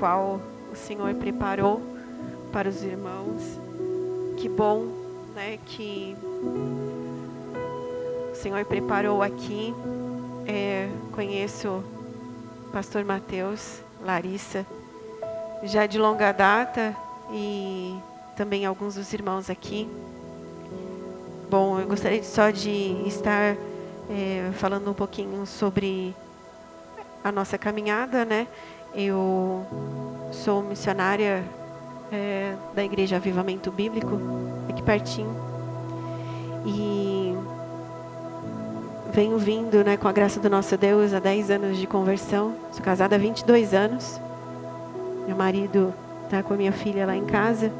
qual 0.00 0.40
o 0.72 0.74
Senhor 0.74 1.14
preparou 1.14 1.82
para 2.50 2.68
os 2.68 2.82
irmãos. 2.82 3.60
Que 4.38 4.48
bom, 4.48 4.86
né, 5.34 5.58
que 5.66 6.16
o 8.32 8.34
Senhor 8.34 8.64
preparou 8.64 9.22
aqui. 9.22 9.74
É, 10.46 10.88
conheço 11.12 11.84
o 12.66 12.70
pastor 12.72 13.04
Mateus, 13.04 13.82
Larissa, 14.02 14.66
já 15.62 15.84
de 15.84 15.98
longa 15.98 16.32
data 16.32 16.96
e 17.30 17.94
também 18.34 18.64
alguns 18.64 18.94
dos 18.94 19.12
irmãos 19.12 19.50
aqui. 19.50 19.86
Bom, 21.50 21.78
eu 21.78 21.86
gostaria 21.86 22.22
só 22.22 22.50
de 22.50 23.02
estar 23.06 23.54
é, 24.08 24.50
falando 24.54 24.90
um 24.90 24.94
pouquinho 24.94 25.44
sobre 25.44 26.14
a 27.22 27.30
nossa 27.30 27.58
caminhada, 27.58 28.24
né? 28.24 28.48
Eu 28.94 29.64
sou 30.32 30.62
missionária 30.62 31.44
é, 32.10 32.54
da 32.74 32.84
Igreja 32.84 33.16
Avivamento 33.16 33.70
Bíblico, 33.70 34.18
aqui 34.68 34.82
pertinho. 34.82 35.34
E 36.66 37.34
venho 39.12 39.38
vindo, 39.38 39.84
né, 39.84 39.96
com 39.96 40.08
a 40.08 40.12
graça 40.12 40.40
do 40.40 40.50
nosso 40.50 40.76
Deus, 40.76 41.14
há 41.14 41.20
10 41.20 41.50
anos 41.50 41.78
de 41.78 41.86
conversão. 41.86 42.54
Sou 42.72 42.82
casada 42.82 43.14
há 43.14 43.18
22 43.18 43.74
anos. 43.74 44.20
Meu 45.26 45.36
marido 45.36 45.94
está 46.24 46.42
com 46.42 46.54
a 46.54 46.56
minha 46.56 46.72
filha 46.72 47.06
lá 47.06 47.16
em 47.16 47.24
casa. 47.24 47.72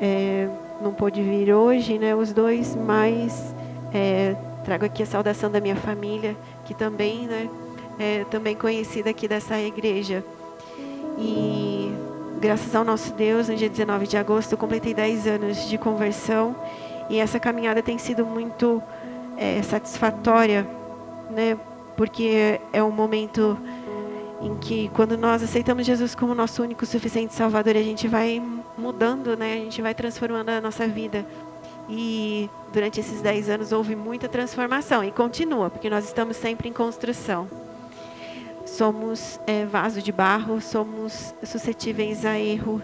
É, 0.00 0.48
não 0.80 0.92
pôde 0.92 1.20
vir 1.22 1.52
hoje, 1.52 1.98
né, 1.98 2.14
os 2.14 2.32
dois, 2.32 2.76
mas 2.76 3.52
é, 3.92 4.36
trago 4.64 4.84
aqui 4.84 5.02
a 5.02 5.06
saudação 5.06 5.50
da 5.50 5.60
minha 5.60 5.74
família, 5.74 6.36
que 6.64 6.72
também, 6.72 7.26
né, 7.26 7.48
é 7.98 8.24
também 8.30 8.54
conhecida 8.54 9.10
aqui 9.10 9.26
dessa 9.26 9.58
igreja. 9.58 10.24
E 11.18 11.92
graças 12.40 12.74
ao 12.74 12.84
nosso 12.84 13.12
Deus, 13.12 13.48
no 13.48 13.56
dia 13.56 13.68
19 13.68 14.06
de 14.06 14.16
agosto, 14.16 14.52
eu 14.52 14.58
completei 14.58 14.94
10 14.94 15.26
anos 15.26 15.68
de 15.68 15.76
conversão 15.76 16.54
e 17.10 17.18
essa 17.18 17.40
caminhada 17.40 17.82
tem 17.82 17.98
sido 17.98 18.24
muito 18.24 18.82
é, 19.36 19.60
satisfatória, 19.62 20.66
né? 21.30 21.58
Porque 21.96 22.60
é 22.72 22.82
um 22.82 22.92
momento 22.92 23.58
em 24.40 24.54
que, 24.56 24.88
quando 24.94 25.18
nós 25.18 25.42
aceitamos 25.42 25.84
Jesus 25.84 26.14
como 26.14 26.32
nosso 26.32 26.62
único 26.62 26.86
suficiente 26.86 27.34
Salvador, 27.34 27.74
a 27.74 27.82
gente 27.82 28.06
vai 28.06 28.40
mudando, 28.76 29.36
né? 29.36 29.54
A 29.54 29.56
gente 29.56 29.82
vai 29.82 29.94
transformando 29.94 30.50
a 30.50 30.60
nossa 30.60 30.86
vida. 30.86 31.26
E 31.88 32.48
durante 32.72 33.00
esses 33.00 33.20
10 33.20 33.48
anos 33.48 33.72
houve 33.72 33.96
muita 33.96 34.28
transformação 34.28 35.02
e 35.02 35.10
continua, 35.10 35.70
porque 35.70 35.90
nós 35.90 36.04
estamos 36.04 36.36
sempre 36.36 36.68
em 36.68 36.72
construção 36.72 37.48
somos 38.68 39.40
é, 39.46 39.64
vaso 39.64 40.02
de 40.02 40.12
barro, 40.12 40.60
somos 40.60 41.34
suscetíveis 41.42 42.24
a 42.24 42.38
erro 42.38 42.82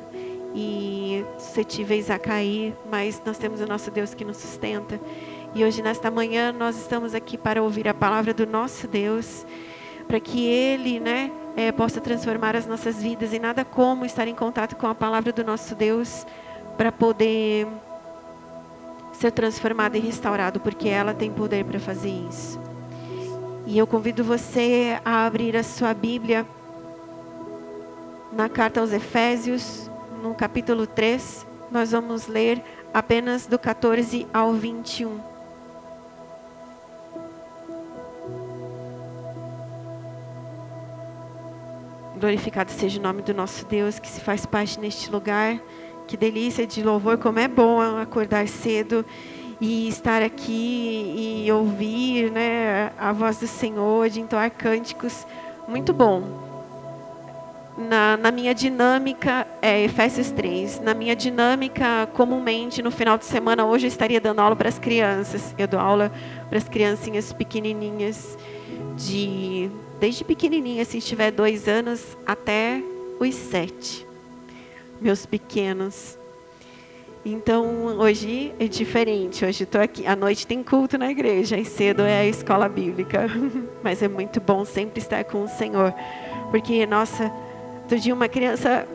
e 0.54 1.24
suscetíveis 1.38 2.10
a 2.10 2.18
cair, 2.18 2.74
mas 2.90 3.20
nós 3.24 3.38
temos 3.38 3.60
o 3.60 3.66
nosso 3.66 3.90
Deus 3.90 4.14
que 4.14 4.24
nos 4.24 4.36
sustenta. 4.36 5.00
E 5.54 5.64
hoje, 5.64 5.82
nesta 5.82 6.10
manhã, 6.10 6.52
nós 6.52 6.76
estamos 6.76 7.14
aqui 7.14 7.36
para 7.36 7.62
ouvir 7.62 7.86
a 7.88 7.94
palavra 7.94 8.32
do 8.32 8.46
nosso 8.46 8.88
Deus, 8.88 9.46
para 10.08 10.18
que 10.18 10.46
Ele, 10.46 10.98
né, 10.98 11.30
é, 11.56 11.70
possa 11.70 12.00
transformar 12.00 12.56
as 12.56 12.66
nossas 12.66 13.02
vidas. 13.02 13.32
E 13.32 13.38
nada 13.38 13.64
como 13.64 14.04
estar 14.04 14.26
em 14.26 14.34
contato 14.34 14.76
com 14.76 14.86
a 14.86 14.94
palavra 14.94 15.32
do 15.32 15.44
nosso 15.44 15.74
Deus 15.74 16.26
para 16.76 16.90
poder 16.90 17.68
ser 19.12 19.30
transformado 19.30 19.96
e 19.96 20.00
restaurado, 20.00 20.58
porque 20.60 20.88
ela 20.88 21.14
tem 21.14 21.30
poder 21.30 21.64
para 21.64 21.78
fazer 21.78 22.10
isso. 22.28 22.73
E 23.66 23.78
eu 23.78 23.86
convido 23.86 24.22
você 24.22 25.00
a 25.04 25.24
abrir 25.24 25.56
a 25.56 25.62
sua 25.62 25.94
Bíblia 25.94 26.46
na 28.30 28.46
carta 28.46 28.80
aos 28.80 28.92
Efésios, 28.92 29.90
no 30.22 30.34
capítulo 30.34 30.86
3. 30.86 31.46
Nós 31.70 31.92
vamos 31.92 32.26
ler 32.26 32.62
apenas 32.92 33.46
do 33.46 33.58
14 33.58 34.26
ao 34.34 34.52
21. 34.52 35.18
Glorificado 42.20 42.70
seja 42.70 43.00
o 43.00 43.02
nome 43.02 43.22
do 43.22 43.32
nosso 43.32 43.64
Deus 43.64 43.98
que 43.98 44.08
se 44.08 44.20
faz 44.20 44.44
parte 44.44 44.78
neste 44.78 45.10
lugar. 45.10 45.58
Que 46.06 46.18
delícia 46.18 46.66
de 46.66 46.82
louvor, 46.82 47.16
como 47.16 47.38
é 47.38 47.48
bom 47.48 47.80
acordar 47.80 48.46
cedo 48.46 49.06
e 49.60 49.88
estar 49.88 50.22
aqui 50.22 51.44
e 51.44 51.52
ouvir 51.52 52.30
né, 52.30 52.92
a 52.98 53.12
voz 53.12 53.38
do 53.38 53.46
Senhor, 53.46 54.08
de 54.08 54.20
entoar 54.20 54.50
cânticos, 54.50 55.26
muito 55.68 55.92
bom. 55.92 56.44
Na, 57.76 58.16
na, 58.16 58.30
minha 58.30 58.54
dinâmica, 58.54 59.46
é 59.60 59.82
Efésios 59.82 60.30
3, 60.30 60.80
na 60.80 60.94
minha 60.94 61.16
dinâmica, 61.16 62.08
comumente, 62.14 62.80
no 62.80 62.90
final 62.90 63.18
de 63.18 63.24
semana, 63.24 63.64
hoje 63.64 63.86
eu 63.86 63.88
estaria 63.88 64.20
dando 64.20 64.38
aula 64.38 64.54
para 64.54 64.68
as 64.68 64.78
crianças. 64.78 65.52
Eu 65.58 65.66
dou 65.66 65.80
aula 65.80 66.12
para 66.48 66.58
as 66.58 66.68
criancinhas 66.68 67.32
pequenininhas, 67.32 68.38
de 68.96 69.68
desde 69.98 70.22
pequenininha, 70.22 70.84
se 70.84 71.00
tiver 71.00 71.32
dois 71.32 71.66
anos, 71.66 72.16
até 72.24 72.80
os 73.18 73.34
sete. 73.34 74.06
Meus 75.00 75.26
pequenos. 75.26 76.16
Então, 77.24 77.86
hoje 77.98 78.52
é 78.58 78.68
diferente. 78.68 79.46
Hoje 79.46 79.64
estou 79.64 79.80
aqui. 79.80 80.06
À 80.06 80.14
noite 80.14 80.46
tem 80.46 80.62
culto 80.62 80.98
na 80.98 81.10
igreja 81.10 81.56
e 81.56 81.64
cedo 81.64 82.02
é 82.02 82.20
a 82.20 82.26
escola 82.26 82.68
bíblica. 82.68 83.26
Mas 83.82 84.02
é 84.02 84.08
muito 84.08 84.42
bom 84.42 84.62
sempre 84.66 85.00
estar 85.00 85.24
com 85.24 85.42
o 85.42 85.48
Senhor. 85.48 85.94
Porque, 86.50 86.84
nossa, 86.84 87.32
outro 87.80 87.98
dia 87.98 88.12
uma 88.12 88.28
criança, 88.28 88.86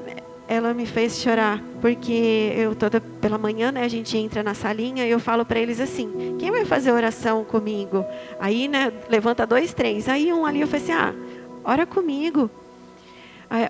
ela 0.47 0.75
me 0.75 0.85
fez 0.85 1.19
chorar. 1.19 1.59
Porque 1.81 2.53
eu 2.55 2.75
toda 2.75 3.01
pela 3.01 3.39
manhã, 3.39 3.71
né, 3.71 3.83
a 3.83 3.87
gente 3.87 4.15
entra 4.15 4.43
na 4.43 4.53
salinha 4.53 5.07
e 5.07 5.09
eu 5.09 5.19
falo 5.19 5.43
para 5.43 5.59
eles 5.59 5.79
assim: 5.79 6.35
quem 6.37 6.51
vai 6.51 6.65
fazer 6.65 6.91
oração 6.91 7.43
comigo? 7.43 8.05
Aí, 8.39 8.67
né, 8.67 8.93
levanta 9.09 9.43
dois, 9.43 9.73
três. 9.73 10.07
Aí 10.07 10.31
um 10.31 10.45
ali 10.45 10.61
eu 10.61 10.67
falei 10.67 10.83
assim: 10.83 10.93
ah, 10.93 11.15
ora 11.63 11.83
comigo. 11.83 12.47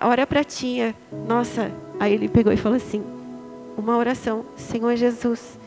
Ora 0.02 0.26
para 0.26 0.44
tia. 0.44 0.94
Nossa, 1.26 1.72
aí 1.98 2.12
ele 2.12 2.28
pegou 2.28 2.52
e 2.52 2.58
falou 2.58 2.76
assim: 2.76 3.19
uma 3.76 3.96
oração. 3.96 4.44
Senhor 4.56 4.96
Jesus, 4.96 5.58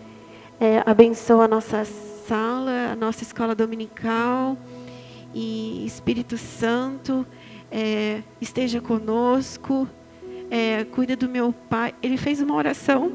é, 0.60 0.84
abençoa 0.86 1.46
a 1.46 1.48
nossa 1.48 1.86
sala, 2.28 2.92
a 2.92 2.96
nossa 2.96 3.24
escola 3.24 3.54
dominical. 3.56 4.58
E 5.34 5.86
Espírito 5.86 6.38
Santo, 6.38 7.26
é, 7.72 8.22
esteja 8.40 8.80
conosco. 8.80 9.88
É, 10.50 10.84
cuida 10.86 11.16
do 11.16 11.28
meu 11.28 11.54
pai. 11.70 11.94
Ele 12.02 12.18
fez 12.18 12.40
uma 12.40 12.56
oração 12.56 13.12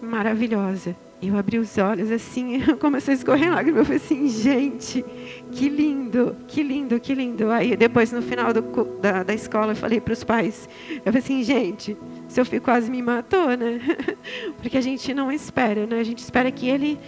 maravilhosa. 0.00 0.96
Eu 1.20 1.36
abri 1.38 1.58
os 1.58 1.78
olhos 1.78 2.10
assim, 2.10 2.60
começou 2.78 3.12
a 3.12 3.14
escorrer 3.14 3.50
lágrimas. 3.50 3.80
Eu 3.80 3.84
falei 3.84 3.96
assim, 3.98 4.28
gente, 4.28 5.04
que 5.50 5.68
lindo, 5.68 6.36
que 6.46 6.62
lindo, 6.62 7.00
que 7.00 7.14
lindo. 7.14 7.50
Aí 7.50 7.74
depois, 7.74 8.12
no 8.12 8.20
final 8.20 8.52
do, 8.52 8.62
da, 9.00 9.22
da 9.22 9.34
escola, 9.34 9.72
eu 9.72 9.76
falei 9.76 10.00
para 10.00 10.12
os 10.12 10.22
pais, 10.22 10.68
eu 10.90 11.04
falei 11.04 11.20
assim, 11.20 11.42
gente, 11.42 11.96
seu 12.28 12.44
filho 12.44 12.62
quase 12.62 12.90
me 12.90 13.00
matou, 13.00 13.56
né? 13.56 13.80
Porque 14.60 14.76
a 14.76 14.80
gente 14.80 15.14
não 15.14 15.30
espera, 15.30 15.86
né? 15.86 16.00
A 16.00 16.04
gente 16.04 16.18
espera 16.18 16.50
que 16.50 16.68
ele 16.68 16.98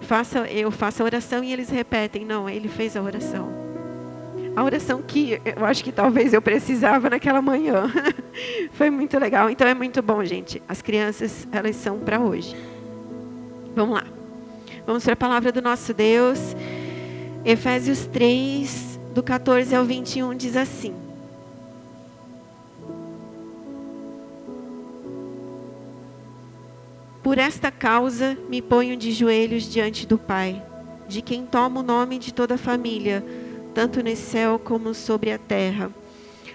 faça, 0.00 0.40
eu 0.50 0.70
faça 0.70 1.02
a 1.02 1.06
oração 1.06 1.42
e 1.42 1.52
eles 1.52 1.70
repetem. 1.70 2.24
Não, 2.24 2.48
ele 2.48 2.68
fez 2.68 2.96
a 2.96 3.02
oração. 3.02 3.48
A 4.54 4.64
oração 4.64 5.02
que 5.02 5.40
eu 5.44 5.64
acho 5.64 5.84
que 5.84 5.92
talvez 5.92 6.32
eu 6.32 6.40
precisava 6.40 7.10
naquela 7.10 7.42
manhã. 7.42 7.90
Foi 8.72 8.90
muito 8.90 9.18
legal. 9.18 9.50
Então 9.50 9.66
é 9.66 9.74
muito 9.74 10.02
bom, 10.02 10.24
gente. 10.24 10.62
As 10.68 10.80
crianças, 10.80 11.46
elas 11.52 11.76
são 11.76 11.98
para 11.98 12.20
hoje. 12.20 12.56
Vamos 13.74 13.96
lá. 13.96 14.04
Vamos 14.86 15.04
para 15.04 15.12
a 15.12 15.16
palavra 15.16 15.52
do 15.52 15.60
nosso 15.60 15.92
Deus. 15.92 16.56
Efésios 17.44 18.06
3, 18.06 18.98
do 19.14 19.22
14 19.22 19.74
ao 19.74 19.84
21, 19.84 20.34
diz 20.34 20.56
assim: 20.56 20.94
Por 27.26 27.38
esta 27.38 27.72
causa 27.72 28.38
me 28.48 28.62
ponho 28.62 28.96
de 28.96 29.10
joelhos 29.10 29.64
diante 29.64 30.06
do 30.06 30.16
Pai, 30.16 30.64
de 31.08 31.20
quem 31.20 31.44
toma 31.44 31.80
o 31.80 31.82
nome 31.82 32.20
de 32.20 32.32
toda 32.32 32.54
a 32.54 32.56
família, 32.56 33.20
tanto 33.74 34.00
no 34.00 34.14
céu 34.14 34.60
como 34.60 34.94
sobre 34.94 35.32
a 35.32 35.36
terra 35.36 35.90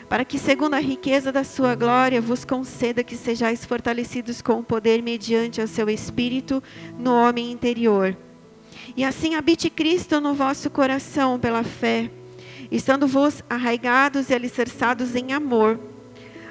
para 0.07 0.23
que, 0.23 0.39
segundo 0.39 0.75
a 0.75 0.79
riqueza 0.79 1.29
da 1.29 1.43
sua 1.43 1.75
glória, 1.75 2.21
vos 2.21 2.45
conceda 2.45 3.03
que 3.03 3.17
sejais 3.17 3.65
fortalecidos 3.65 4.41
com 4.41 4.59
o 4.59 4.63
poder 4.63 5.03
mediante 5.03 5.61
o 5.61 5.67
seu 5.67 5.89
Espírito 5.89 6.63
no 6.97 7.15
homem 7.15 7.51
interior. 7.51 8.15
E 8.95 9.03
assim 9.03 9.35
habite 9.35 9.69
Cristo 9.69 10.21
no 10.21 10.33
vosso 10.33 10.69
coração 10.69 11.37
pela 11.37 11.63
fé, 11.63 12.09
estando-vos 12.71 13.43
arraigados 13.49 14.29
e 14.29 14.33
alicerçados 14.33 15.15
em 15.17 15.33
amor, 15.33 15.77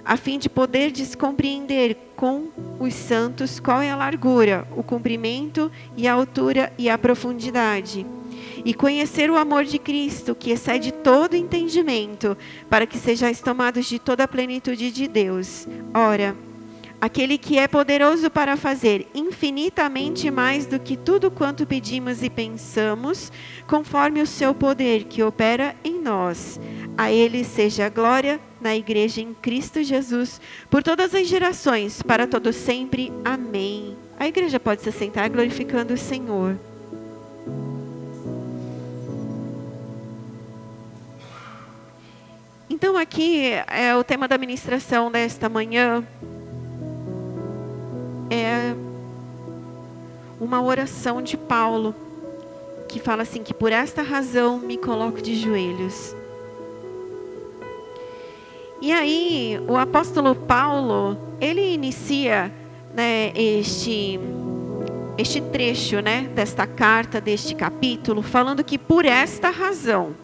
a 0.04 0.16
fim 0.16 0.38
de 0.38 0.48
poderdes 0.48 1.14
compreender 1.14 1.96
com 2.16 2.48
os 2.78 2.94
santos 2.94 3.60
qual 3.60 3.80
é 3.80 3.90
a 3.90 3.96
largura, 3.96 4.66
o 4.76 4.82
comprimento 4.82 5.70
e 5.96 6.06
a 6.06 6.12
altura 6.12 6.72
e 6.78 6.88
a 6.88 6.98
profundidade 6.98 8.06
e 8.64 8.74
conhecer 8.74 9.30
o 9.30 9.36
amor 9.36 9.64
de 9.64 9.78
Cristo, 9.78 10.34
que 10.34 10.50
excede 10.50 10.92
todo 10.92 11.36
entendimento, 11.36 12.36
para 12.68 12.86
que 12.86 12.98
sejais 12.98 13.40
tomados 13.40 13.86
de 13.86 13.98
toda 13.98 14.24
a 14.24 14.28
plenitude 14.28 14.90
de 14.90 15.08
Deus. 15.08 15.66
Ora, 15.94 16.36
aquele 17.00 17.38
que 17.38 17.58
é 17.58 17.66
poderoso 17.66 18.30
para 18.30 18.56
fazer 18.56 19.06
infinitamente 19.14 20.30
mais 20.30 20.66
do 20.66 20.78
que 20.78 20.96
tudo 20.96 21.30
quanto 21.30 21.66
pedimos 21.66 22.22
e 22.22 22.28
pensamos, 22.28 23.32
conforme 23.66 24.20
o 24.20 24.26
seu 24.26 24.54
poder 24.54 25.04
que 25.04 25.22
opera 25.22 25.74
em 25.82 26.00
nós. 26.00 26.60
A 26.96 27.10
ele 27.10 27.44
seja 27.44 27.86
a 27.86 27.88
glória 27.88 28.40
na 28.60 28.76
igreja 28.76 29.20
em 29.20 29.32
Cristo 29.34 29.82
Jesus, 29.82 30.40
por 30.68 30.82
todas 30.82 31.14
as 31.14 31.26
gerações, 31.26 32.02
para 32.02 32.26
todo 32.26 32.52
sempre. 32.52 33.12
Amém. 33.24 33.96
A 34.18 34.28
igreja 34.28 34.60
pode 34.60 34.82
se 34.82 34.92
sentar 34.92 35.28
glorificando 35.30 35.94
o 35.94 35.98
Senhor. 35.98 36.56
Então 42.68 42.96
aqui 42.96 43.52
é 43.66 43.94
o 43.96 44.04
tema 44.04 44.26
da 44.26 44.38
ministração 44.38 45.10
desta 45.10 45.48
manhã 45.48 46.06
é 48.30 48.74
uma 50.40 50.62
oração 50.62 51.20
de 51.20 51.36
Paulo 51.36 51.94
que 52.88 53.00
fala 53.00 53.22
assim 53.22 53.42
que 53.42 53.52
por 53.52 53.72
esta 53.72 54.02
razão 54.02 54.58
me 54.58 54.76
coloco 54.76 55.20
de 55.20 55.34
joelhos. 55.34 56.14
E 58.80 58.92
aí 58.92 59.60
o 59.68 59.76
apóstolo 59.76 60.34
Paulo 60.34 61.18
ele 61.40 61.74
inicia 61.74 62.52
né, 62.94 63.32
este 63.34 64.18
este 65.18 65.40
trecho 65.40 66.00
né, 66.00 66.30
desta 66.34 66.66
carta, 66.66 67.20
deste 67.20 67.54
capítulo, 67.54 68.22
falando 68.22 68.64
que 68.64 68.78
por 68.78 69.04
esta 69.04 69.50
razão. 69.50 70.14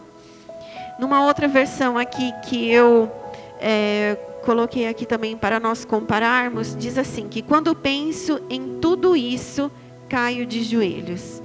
Numa 0.99 1.23
outra 1.23 1.47
versão 1.47 1.99
aqui 1.99 2.33
que 2.47 2.71
eu 2.71 3.11
é, 3.59 4.17
coloquei 4.43 4.87
aqui 4.87 5.05
também 5.05 5.37
para 5.37 5.59
nós 5.59 5.85
compararmos, 5.85 6.75
diz 6.75 6.97
assim: 6.97 7.27
que 7.27 7.43
quando 7.43 7.75
penso 7.75 8.41
em 8.49 8.79
tudo 8.81 9.15
isso, 9.15 9.71
caio 10.09 10.45
de 10.47 10.63
joelhos. 10.63 11.43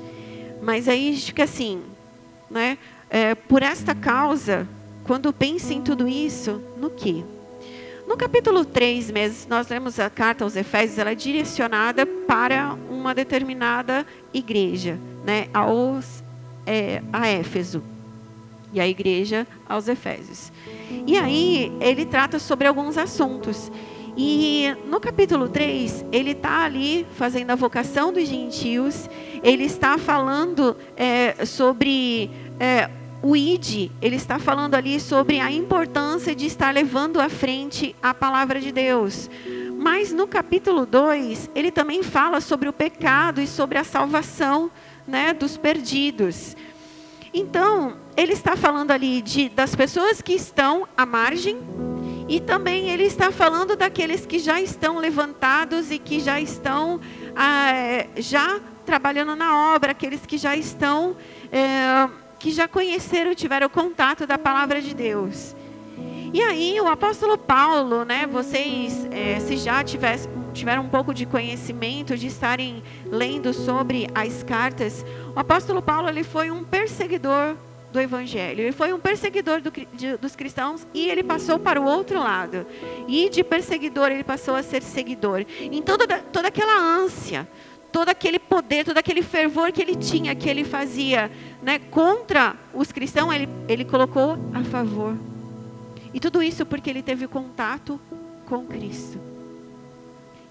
Mas 0.62 0.88
aí 0.88 1.14
fica 1.16 1.44
assim, 1.44 1.82
né? 2.50 2.78
É, 3.10 3.34
por 3.34 3.62
esta 3.62 3.94
causa, 3.94 4.66
quando 5.04 5.32
penso 5.32 5.72
em 5.72 5.82
tudo 5.82 6.06
isso, 6.06 6.60
no 6.78 6.90
que? 6.90 7.24
No 8.06 8.16
capítulo 8.16 8.64
3 8.64 9.10
mesmo, 9.10 9.48
nós 9.48 9.68
lemos 9.68 9.98
a 9.98 10.10
carta 10.10 10.44
aos 10.44 10.56
Efésios, 10.56 10.98
ela 10.98 11.12
é 11.12 11.14
direcionada 11.14 12.04
para 12.04 12.76
uma 12.90 13.14
determinada 13.14 14.06
igreja, 14.34 14.98
né? 15.24 15.48
Aos, 15.54 16.22
é, 16.66 17.02
a 17.12 17.28
Éfeso 17.28 17.82
e 18.72 18.80
a 18.80 18.88
igreja 18.88 19.46
aos 19.68 19.88
Efésios. 19.88 20.52
E 21.06 21.16
aí 21.16 21.72
ele 21.80 22.04
trata 22.04 22.38
sobre 22.38 22.66
alguns 22.66 22.98
assuntos. 22.98 23.70
E 24.16 24.66
no 24.88 25.00
capítulo 25.00 25.48
3, 25.48 26.04
ele 26.12 26.32
está 26.32 26.64
ali 26.64 27.06
fazendo 27.16 27.50
a 27.50 27.54
vocação 27.54 28.12
dos 28.12 28.28
gentios, 28.28 29.08
ele 29.42 29.64
está 29.64 29.96
falando 29.96 30.76
é, 30.96 31.46
sobre 31.46 32.30
é, 32.60 32.90
o 33.22 33.36
ID, 33.36 33.90
ele 34.02 34.16
está 34.16 34.38
falando 34.38 34.74
ali 34.74 34.98
sobre 34.98 35.38
a 35.38 35.50
importância 35.50 36.34
de 36.34 36.46
estar 36.46 36.74
levando 36.74 37.20
à 37.20 37.28
frente 37.28 37.94
a 38.02 38.12
palavra 38.12 38.60
de 38.60 38.72
Deus. 38.72 39.30
Mas 39.78 40.12
no 40.12 40.26
capítulo 40.26 40.84
2, 40.84 41.50
ele 41.54 41.70
também 41.70 42.02
fala 42.02 42.40
sobre 42.40 42.68
o 42.68 42.72
pecado 42.72 43.40
e 43.40 43.46
sobre 43.46 43.78
a 43.78 43.84
salvação 43.84 44.70
né, 45.06 45.32
dos 45.32 45.56
perdidos. 45.56 46.56
Então, 47.32 47.96
ele 48.16 48.32
está 48.32 48.56
falando 48.56 48.90
ali 48.90 49.22
de, 49.22 49.48
das 49.48 49.74
pessoas 49.74 50.20
que 50.20 50.32
estão 50.32 50.86
à 50.96 51.06
margem 51.06 51.58
e 52.28 52.40
também 52.40 52.90
ele 52.90 53.04
está 53.04 53.30
falando 53.30 53.76
daqueles 53.76 54.26
que 54.26 54.38
já 54.38 54.60
estão 54.60 54.98
levantados 54.98 55.90
e 55.90 55.98
que 55.98 56.20
já 56.20 56.40
estão 56.40 57.00
ah, 57.34 58.06
já 58.16 58.60
trabalhando 58.84 59.34
na 59.34 59.74
obra, 59.74 59.92
aqueles 59.92 60.26
que 60.26 60.36
já 60.36 60.56
estão, 60.56 61.16
é, 61.50 62.08
que 62.42 62.50
já 62.50 62.66
conheceram, 62.66 63.36
tiveram 63.36 63.68
contato 63.68 64.26
da 64.26 64.36
palavra 64.36 64.82
de 64.82 64.92
Deus. 64.92 65.54
E 66.34 66.42
aí 66.42 66.80
o 66.80 66.88
apóstolo 66.88 67.38
Paulo, 67.38 68.04
né? 68.04 68.26
Vocês, 68.26 69.06
é, 69.12 69.38
se 69.38 69.56
já 69.56 69.84
tivessem 69.84 70.28
tiveram 70.52 70.82
um 70.82 70.88
pouco 70.88 71.14
de 71.14 71.24
conhecimento, 71.24 72.18
de 72.18 72.26
estarem 72.26 72.82
lendo 73.06 73.54
sobre 73.54 74.08
as 74.14 74.42
cartas, 74.42 75.06
o 75.34 75.38
apóstolo 75.38 75.80
Paulo 75.80 76.08
ele 76.08 76.24
foi 76.24 76.50
um 76.50 76.62
perseguidor 76.62 77.56
do 77.92 78.00
evangelho. 78.00 78.62
Ele 78.62 78.72
foi 78.72 78.92
um 78.92 78.98
perseguidor 78.98 79.60
do, 79.60 79.70
de, 79.70 80.16
dos 80.16 80.34
cristãos 80.34 80.86
e 80.92 81.08
ele 81.08 81.22
passou 81.22 81.58
para 81.58 81.80
o 81.80 81.84
outro 81.84 82.18
lado. 82.18 82.66
E 83.06 83.28
de 83.28 83.44
perseguidor 83.44 84.10
ele 84.10 84.24
passou 84.24 84.54
a 84.56 84.62
ser 84.62 84.82
seguidor. 84.82 85.44
Então 85.60 85.96
toda, 85.96 86.18
toda 86.18 86.48
aquela 86.48 86.76
ânsia, 86.76 87.48
todo 87.92 88.08
aquele 88.08 88.38
poder, 88.38 88.84
todo 88.84 88.96
aquele 88.96 89.22
fervor 89.22 89.70
que 89.70 89.82
ele 89.82 89.94
tinha, 89.94 90.34
que 90.34 90.48
ele 90.48 90.64
fazia 90.64 91.30
né, 91.62 91.78
contra 91.78 92.56
os 92.72 92.90
cristãos, 92.90 93.32
ele, 93.34 93.48
ele 93.68 93.84
colocou 93.84 94.38
a 94.54 94.64
favor. 94.64 95.14
E 96.14 96.18
tudo 96.18 96.42
isso 96.42 96.64
porque 96.64 96.88
ele 96.88 97.02
teve 97.02 97.28
contato 97.28 98.00
com 98.46 98.66
Cristo. 98.66 99.20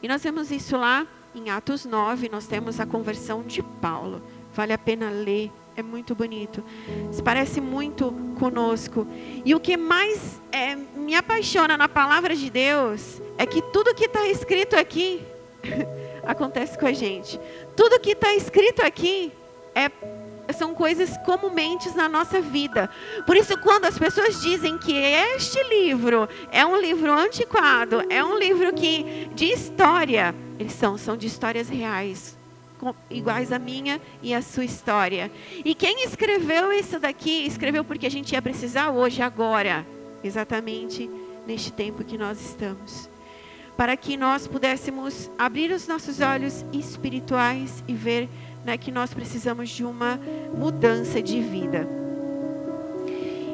E 0.01 0.07
nós 0.07 0.23
vemos 0.23 0.51
isso 0.51 0.77
lá 0.77 1.05
em 1.33 1.49
Atos 1.49 1.85
9, 1.85 2.29
nós 2.29 2.45
temos 2.45 2.79
a 2.79 2.85
conversão 2.85 3.41
de 3.43 3.61
Paulo. 3.61 4.21
Vale 4.53 4.73
a 4.73 4.77
pena 4.77 5.09
ler, 5.09 5.51
é 5.75 5.83
muito 5.83 6.13
bonito. 6.13 6.63
Se 7.11 7.21
parece 7.23 7.61
muito 7.61 8.11
conosco. 8.37 9.07
E 9.45 9.55
o 9.55 9.59
que 9.59 9.77
mais 9.77 10.41
é, 10.51 10.75
me 10.75 11.15
apaixona 11.15 11.77
na 11.77 11.87
palavra 11.87 12.35
de 12.35 12.49
Deus 12.49 13.21
é 13.37 13.45
que 13.45 13.61
tudo 13.61 13.95
que 13.95 14.05
está 14.05 14.27
escrito 14.27 14.75
aqui 14.75 15.21
acontece 16.25 16.77
com 16.77 16.85
a 16.85 16.93
gente. 16.93 17.39
Tudo 17.75 17.99
que 17.99 18.11
está 18.11 18.33
escrito 18.33 18.81
aqui 18.81 19.31
é 19.73 19.89
são 20.53 20.73
coisas 20.73 21.17
comumente 21.25 21.89
na 21.95 22.09
nossa 22.09 22.41
vida. 22.41 22.89
Por 23.25 23.37
isso, 23.37 23.57
quando 23.59 23.85
as 23.85 23.97
pessoas 23.97 24.41
dizem 24.41 24.77
que 24.77 24.93
este 24.93 25.61
livro 25.63 26.27
é 26.51 26.65
um 26.65 26.77
livro 26.77 27.11
antiquado, 27.11 28.03
é 28.09 28.23
um 28.23 28.37
livro 28.37 28.73
que 28.73 29.29
de 29.33 29.45
história, 29.45 30.35
eles 30.59 30.73
são, 30.73 30.97
são 30.97 31.15
de 31.15 31.27
histórias 31.27 31.69
reais, 31.69 32.37
iguais 33.09 33.51
à 33.51 33.59
minha 33.59 34.01
e 34.21 34.33
à 34.33 34.41
sua 34.41 34.65
história. 34.65 35.31
E 35.63 35.75
quem 35.75 36.03
escreveu 36.03 36.73
isso 36.73 36.99
daqui, 36.99 37.45
escreveu 37.45 37.83
porque 37.83 38.07
a 38.07 38.11
gente 38.11 38.33
ia 38.33 38.41
precisar 38.41 38.89
hoje, 38.89 39.21
agora, 39.21 39.85
exatamente 40.23 41.09
neste 41.45 41.71
tempo 41.71 42.03
que 42.03 42.17
nós 42.17 42.41
estamos. 42.41 43.10
Para 43.81 43.97
que 43.97 44.15
nós 44.15 44.45
pudéssemos 44.45 45.27
abrir 45.39 45.71
os 45.71 45.87
nossos 45.87 46.19
olhos 46.21 46.63
espirituais 46.71 47.83
e 47.87 47.95
ver 47.95 48.29
né, 48.63 48.77
que 48.77 48.91
nós 48.91 49.11
precisamos 49.11 49.71
de 49.71 49.83
uma 49.83 50.19
mudança 50.55 51.19
de 51.19 51.41
vida. 51.41 51.89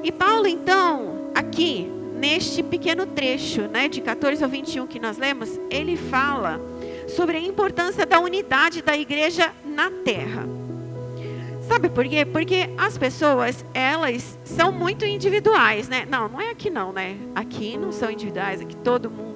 E 0.04 0.12
Paulo, 0.12 0.46
então, 0.46 1.32
aqui, 1.34 1.90
neste 2.20 2.62
pequeno 2.62 3.06
trecho, 3.06 3.70
né, 3.70 3.88
de 3.88 4.02
14 4.02 4.44
ao 4.44 4.50
21 4.50 4.86
que 4.86 5.00
nós 5.00 5.18
lemos, 5.18 5.58
ele 5.70 5.96
fala 5.96 6.60
sobre 7.08 7.38
a 7.38 7.40
importância 7.42 8.06
da 8.06 8.20
unidade 8.20 8.82
da 8.82 8.98
igreja 8.98 9.54
na 9.64 9.90
terra. 9.90 10.46
Sabe 11.70 11.88
por 11.88 12.06
quê? 12.06 12.26
Porque 12.26 12.70
as 12.78 12.98
pessoas, 12.98 13.64
elas 13.74 14.38
são 14.44 14.74
muito 14.74 15.06
individuais, 15.06 15.88
né? 15.88 16.06
Não, 16.06 16.28
não 16.28 16.42
é 16.42 16.50
aqui 16.50 16.70
não, 16.70 16.92
né? 16.92 17.16
Aqui 17.34 17.78
não 17.78 17.94
são 17.94 18.12
individuais, 18.12 18.60
aqui 18.60 18.76
todo 18.76 19.10
mundo 19.10 19.27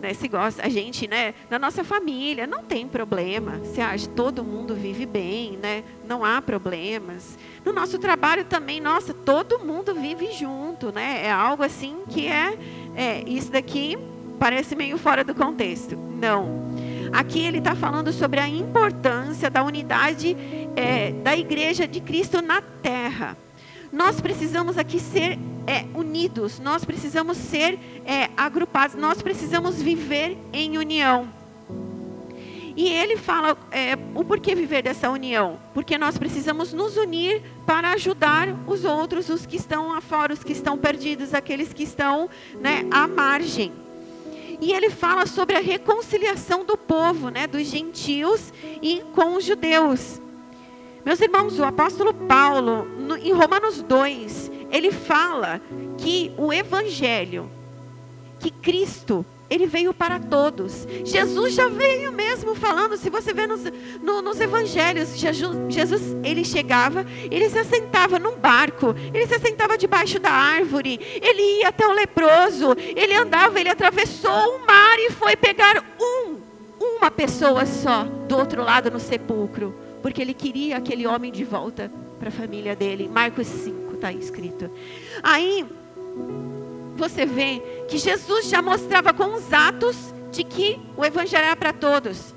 né, 0.00 0.14
se 0.14 0.28
gosta. 0.28 0.64
A 0.64 0.68
gente, 0.68 1.08
né, 1.08 1.34
na 1.48 1.58
nossa 1.58 1.82
família, 1.82 2.46
não 2.46 2.62
tem 2.62 2.86
problema. 2.86 3.58
Você 3.58 3.80
acha, 3.80 4.08
todo 4.08 4.44
mundo 4.44 4.74
vive 4.74 5.06
bem, 5.06 5.58
né? 5.60 5.82
Não 6.06 6.24
há 6.24 6.40
problemas. 6.42 7.38
No 7.64 7.72
nosso 7.72 7.98
trabalho 7.98 8.44
também, 8.44 8.80
nossa, 8.80 9.14
todo 9.14 9.58
mundo 9.60 9.94
vive 9.94 10.32
junto, 10.32 10.92
né? 10.92 11.22
É 11.24 11.30
algo 11.30 11.62
assim 11.62 11.98
que 12.08 12.26
é, 12.28 12.58
é 12.94 13.24
isso 13.26 13.50
daqui 13.50 13.96
parece 14.38 14.74
meio 14.76 14.98
fora 14.98 15.24
do 15.24 15.34
contexto. 15.34 15.96
Não. 15.96 16.64
Aqui 17.12 17.40
ele 17.46 17.58
está 17.58 17.74
falando 17.74 18.12
sobre 18.12 18.40
a 18.40 18.48
importância 18.48 19.48
da 19.48 19.62
unidade 19.62 20.36
é, 20.74 21.12
da 21.12 21.36
igreja 21.36 21.86
de 21.86 22.00
Cristo 22.00 22.42
na 22.42 22.60
terra. 22.60 23.36
Nós 23.94 24.20
precisamos 24.20 24.76
aqui 24.76 24.98
ser 24.98 25.38
é, 25.68 25.84
unidos, 25.94 26.58
nós 26.58 26.84
precisamos 26.84 27.38
ser 27.38 27.78
é, 28.04 28.28
agrupados, 28.36 28.96
nós 28.96 29.22
precisamos 29.22 29.80
viver 29.80 30.36
em 30.52 30.76
união. 30.76 31.28
E 32.76 32.88
ele 32.88 33.16
fala 33.16 33.56
é, 33.70 33.96
o 34.16 34.24
porquê 34.24 34.52
viver 34.52 34.82
dessa 34.82 35.08
união? 35.08 35.60
Porque 35.72 35.96
nós 35.96 36.18
precisamos 36.18 36.72
nos 36.72 36.96
unir 36.96 37.40
para 37.64 37.92
ajudar 37.92 38.48
os 38.66 38.84
outros, 38.84 39.28
os 39.28 39.46
que 39.46 39.56
estão 39.56 39.94
afora, 39.94 40.34
os 40.34 40.42
que 40.42 40.50
estão 40.50 40.76
perdidos, 40.76 41.32
aqueles 41.32 41.72
que 41.72 41.84
estão 41.84 42.28
né, 42.60 42.84
à 42.90 43.06
margem. 43.06 43.72
E 44.60 44.72
ele 44.72 44.90
fala 44.90 45.24
sobre 45.24 45.56
a 45.56 45.60
reconciliação 45.60 46.64
do 46.64 46.76
povo, 46.76 47.28
né, 47.28 47.46
dos 47.46 47.68
gentios 47.68 48.52
e 48.82 49.02
com 49.14 49.36
os 49.36 49.44
judeus. 49.44 50.20
Meus 51.04 51.20
irmãos, 51.20 51.58
o 51.58 51.64
apóstolo 51.64 52.14
Paulo, 52.14 52.84
no, 52.84 53.16
em 53.18 53.32
Romanos 53.32 53.82
2, 53.82 54.50
ele 54.70 54.90
fala 54.90 55.60
que 55.98 56.32
o 56.38 56.50
evangelho, 56.50 57.50
que 58.40 58.50
Cristo, 58.50 59.24
ele 59.50 59.66
veio 59.66 59.92
para 59.92 60.18
todos. 60.18 60.88
Jesus 61.04 61.52
já 61.52 61.68
veio 61.68 62.10
mesmo 62.10 62.54
falando, 62.54 62.96
se 62.96 63.10
você 63.10 63.34
vê 63.34 63.46
nos, 63.46 63.60
no, 64.02 64.22
nos 64.22 64.40
evangelhos, 64.40 65.14
Jesus, 65.18 65.54
Jesus, 65.68 66.16
ele 66.24 66.42
chegava, 66.42 67.04
ele 67.30 67.50
se 67.50 67.58
assentava 67.58 68.18
num 68.18 68.36
barco, 68.36 68.94
ele 69.12 69.26
se 69.26 69.34
assentava 69.34 69.76
debaixo 69.76 70.18
da 70.18 70.30
árvore, 70.30 70.98
ele 71.20 71.60
ia 71.60 71.68
até 71.68 71.86
o 71.86 71.92
leproso, 71.92 72.74
ele 72.96 73.14
andava, 73.14 73.60
ele 73.60 73.68
atravessou 73.68 74.56
o 74.56 74.66
mar 74.66 74.98
e 74.98 75.10
foi 75.10 75.36
pegar 75.36 75.84
um, 76.00 76.36
uma 76.80 77.10
pessoa 77.10 77.66
só 77.66 78.04
do 78.26 78.38
outro 78.38 78.64
lado 78.64 78.90
no 78.90 78.98
sepulcro 78.98 79.84
porque 80.04 80.20
ele 80.20 80.34
queria 80.34 80.76
aquele 80.76 81.06
homem 81.06 81.32
de 81.32 81.44
volta 81.44 81.90
para 82.18 82.28
a 82.28 82.30
família 82.30 82.76
dele. 82.76 83.08
Marcos 83.08 83.46
5 83.46 83.94
está 83.94 84.12
escrito. 84.12 84.70
Aí 85.22 85.64
você 86.94 87.24
vê 87.24 87.62
que 87.88 87.96
Jesus 87.96 88.50
já 88.50 88.60
mostrava 88.60 89.14
com 89.14 89.34
os 89.34 89.50
atos 89.50 90.12
de 90.30 90.44
que 90.44 90.78
o 90.94 91.06
evangelho 91.06 91.46
era 91.46 91.56
para 91.56 91.72
todos. 91.72 92.33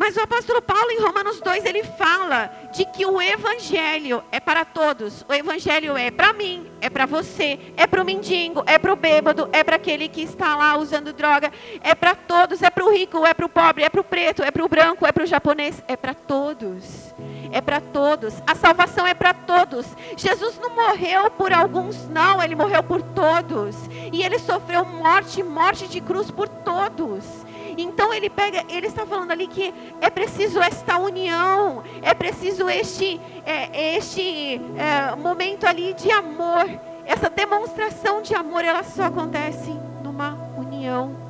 Mas 0.00 0.16
o 0.16 0.20
apóstolo 0.22 0.62
Paulo, 0.62 0.90
em 0.92 0.98
Romanos 0.98 1.42
2, 1.42 1.66
ele 1.66 1.84
fala 1.84 2.50
de 2.72 2.86
que 2.86 3.04
o 3.04 3.20
evangelho 3.20 4.24
é 4.32 4.40
para 4.40 4.64
todos. 4.64 5.26
O 5.28 5.34
evangelho 5.34 5.94
é 5.94 6.10
para 6.10 6.32
mim, 6.32 6.66
é 6.80 6.88
para 6.88 7.04
você, 7.04 7.58
é 7.76 7.86
para 7.86 8.00
o 8.00 8.04
mendigo, 8.06 8.64
é 8.66 8.78
para 8.78 8.94
o 8.94 8.96
bêbado, 8.96 9.50
é 9.52 9.62
para 9.62 9.76
aquele 9.76 10.08
que 10.08 10.22
está 10.22 10.56
lá 10.56 10.74
usando 10.78 11.12
droga, 11.12 11.52
é 11.82 11.94
para 11.94 12.14
todos, 12.14 12.62
é 12.62 12.70
para 12.70 12.82
o 12.82 12.90
rico, 12.90 13.26
é 13.26 13.34
para 13.34 13.44
o 13.44 13.48
pobre, 13.50 13.84
é 13.84 13.90
para 13.90 14.00
o 14.00 14.04
preto, 14.04 14.42
é 14.42 14.50
para 14.50 14.64
o 14.64 14.68
branco, 14.68 15.06
é 15.06 15.12
para 15.12 15.24
o 15.24 15.26
japonês, 15.26 15.84
é 15.86 15.98
para 15.98 16.14
todos. 16.14 17.14
É 17.52 17.60
para 17.60 17.78
todos. 17.78 18.32
A 18.46 18.54
salvação 18.54 19.06
é 19.06 19.12
para 19.12 19.34
todos. 19.34 19.86
Jesus 20.16 20.58
não 20.58 20.74
morreu 20.74 21.30
por 21.30 21.52
alguns, 21.52 22.08
não, 22.08 22.42
ele 22.42 22.54
morreu 22.54 22.82
por 22.82 23.02
todos. 23.02 23.76
E 24.10 24.22
ele 24.22 24.38
sofreu 24.38 24.82
morte, 24.82 25.42
morte 25.42 25.86
de 25.86 26.00
cruz 26.00 26.30
por 26.30 26.48
todos. 26.48 27.49
Então 27.76 28.12
ele 28.12 28.28
pega, 28.28 28.64
ele 28.68 28.86
está 28.86 29.06
falando 29.06 29.30
ali 29.30 29.46
que 29.46 29.72
é 30.00 30.10
preciso 30.10 30.60
esta 30.60 30.98
união, 30.98 31.82
é 32.02 32.14
preciso 32.14 32.68
este, 32.68 33.20
é, 33.44 33.96
este 33.96 34.60
é, 34.76 35.16
momento 35.16 35.64
ali 35.66 35.94
de 35.94 36.10
amor. 36.10 36.68
Essa 37.04 37.28
demonstração 37.28 38.22
de 38.22 38.34
amor, 38.34 38.64
ela 38.64 38.84
só 38.84 39.04
acontece 39.04 39.70
numa 40.02 40.36
união. 40.56 41.29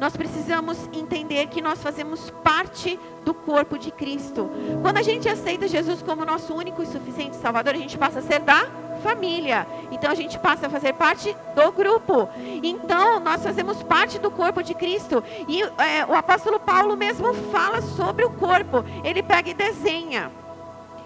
Nós 0.00 0.16
precisamos 0.16 0.88
entender 0.92 1.46
que 1.46 1.62
nós 1.62 1.82
fazemos 1.82 2.30
parte 2.42 2.98
do 3.24 3.32
corpo 3.32 3.78
de 3.78 3.90
Cristo. 3.90 4.50
Quando 4.82 4.98
a 4.98 5.02
gente 5.02 5.28
aceita 5.28 5.68
Jesus 5.68 6.02
como 6.02 6.24
nosso 6.24 6.54
único 6.54 6.82
e 6.82 6.86
suficiente 6.86 7.36
Salvador, 7.36 7.74
a 7.74 7.78
gente 7.78 7.96
passa 7.96 8.18
a 8.18 8.22
ser 8.22 8.40
da 8.40 8.66
família. 9.02 9.66
Então 9.90 10.10
a 10.10 10.14
gente 10.14 10.38
passa 10.38 10.66
a 10.66 10.70
fazer 10.70 10.94
parte 10.94 11.36
do 11.54 11.72
grupo. 11.72 12.28
Então 12.62 13.20
nós 13.20 13.42
fazemos 13.42 13.82
parte 13.82 14.18
do 14.18 14.30
corpo 14.30 14.62
de 14.62 14.74
Cristo. 14.74 15.22
E 15.46 15.62
é, 15.62 16.04
o 16.08 16.14
apóstolo 16.14 16.58
Paulo 16.58 16.96
mesmo 16.96 17.32
fala 17.52 17.80
sobre 17.82 18.24
o 18.24 18.30
corpo. 18.30 18.84
Ele 19.04 19.22
pega 19.22 19.50
e 19.50 19.54
desenha. 19.54 20.30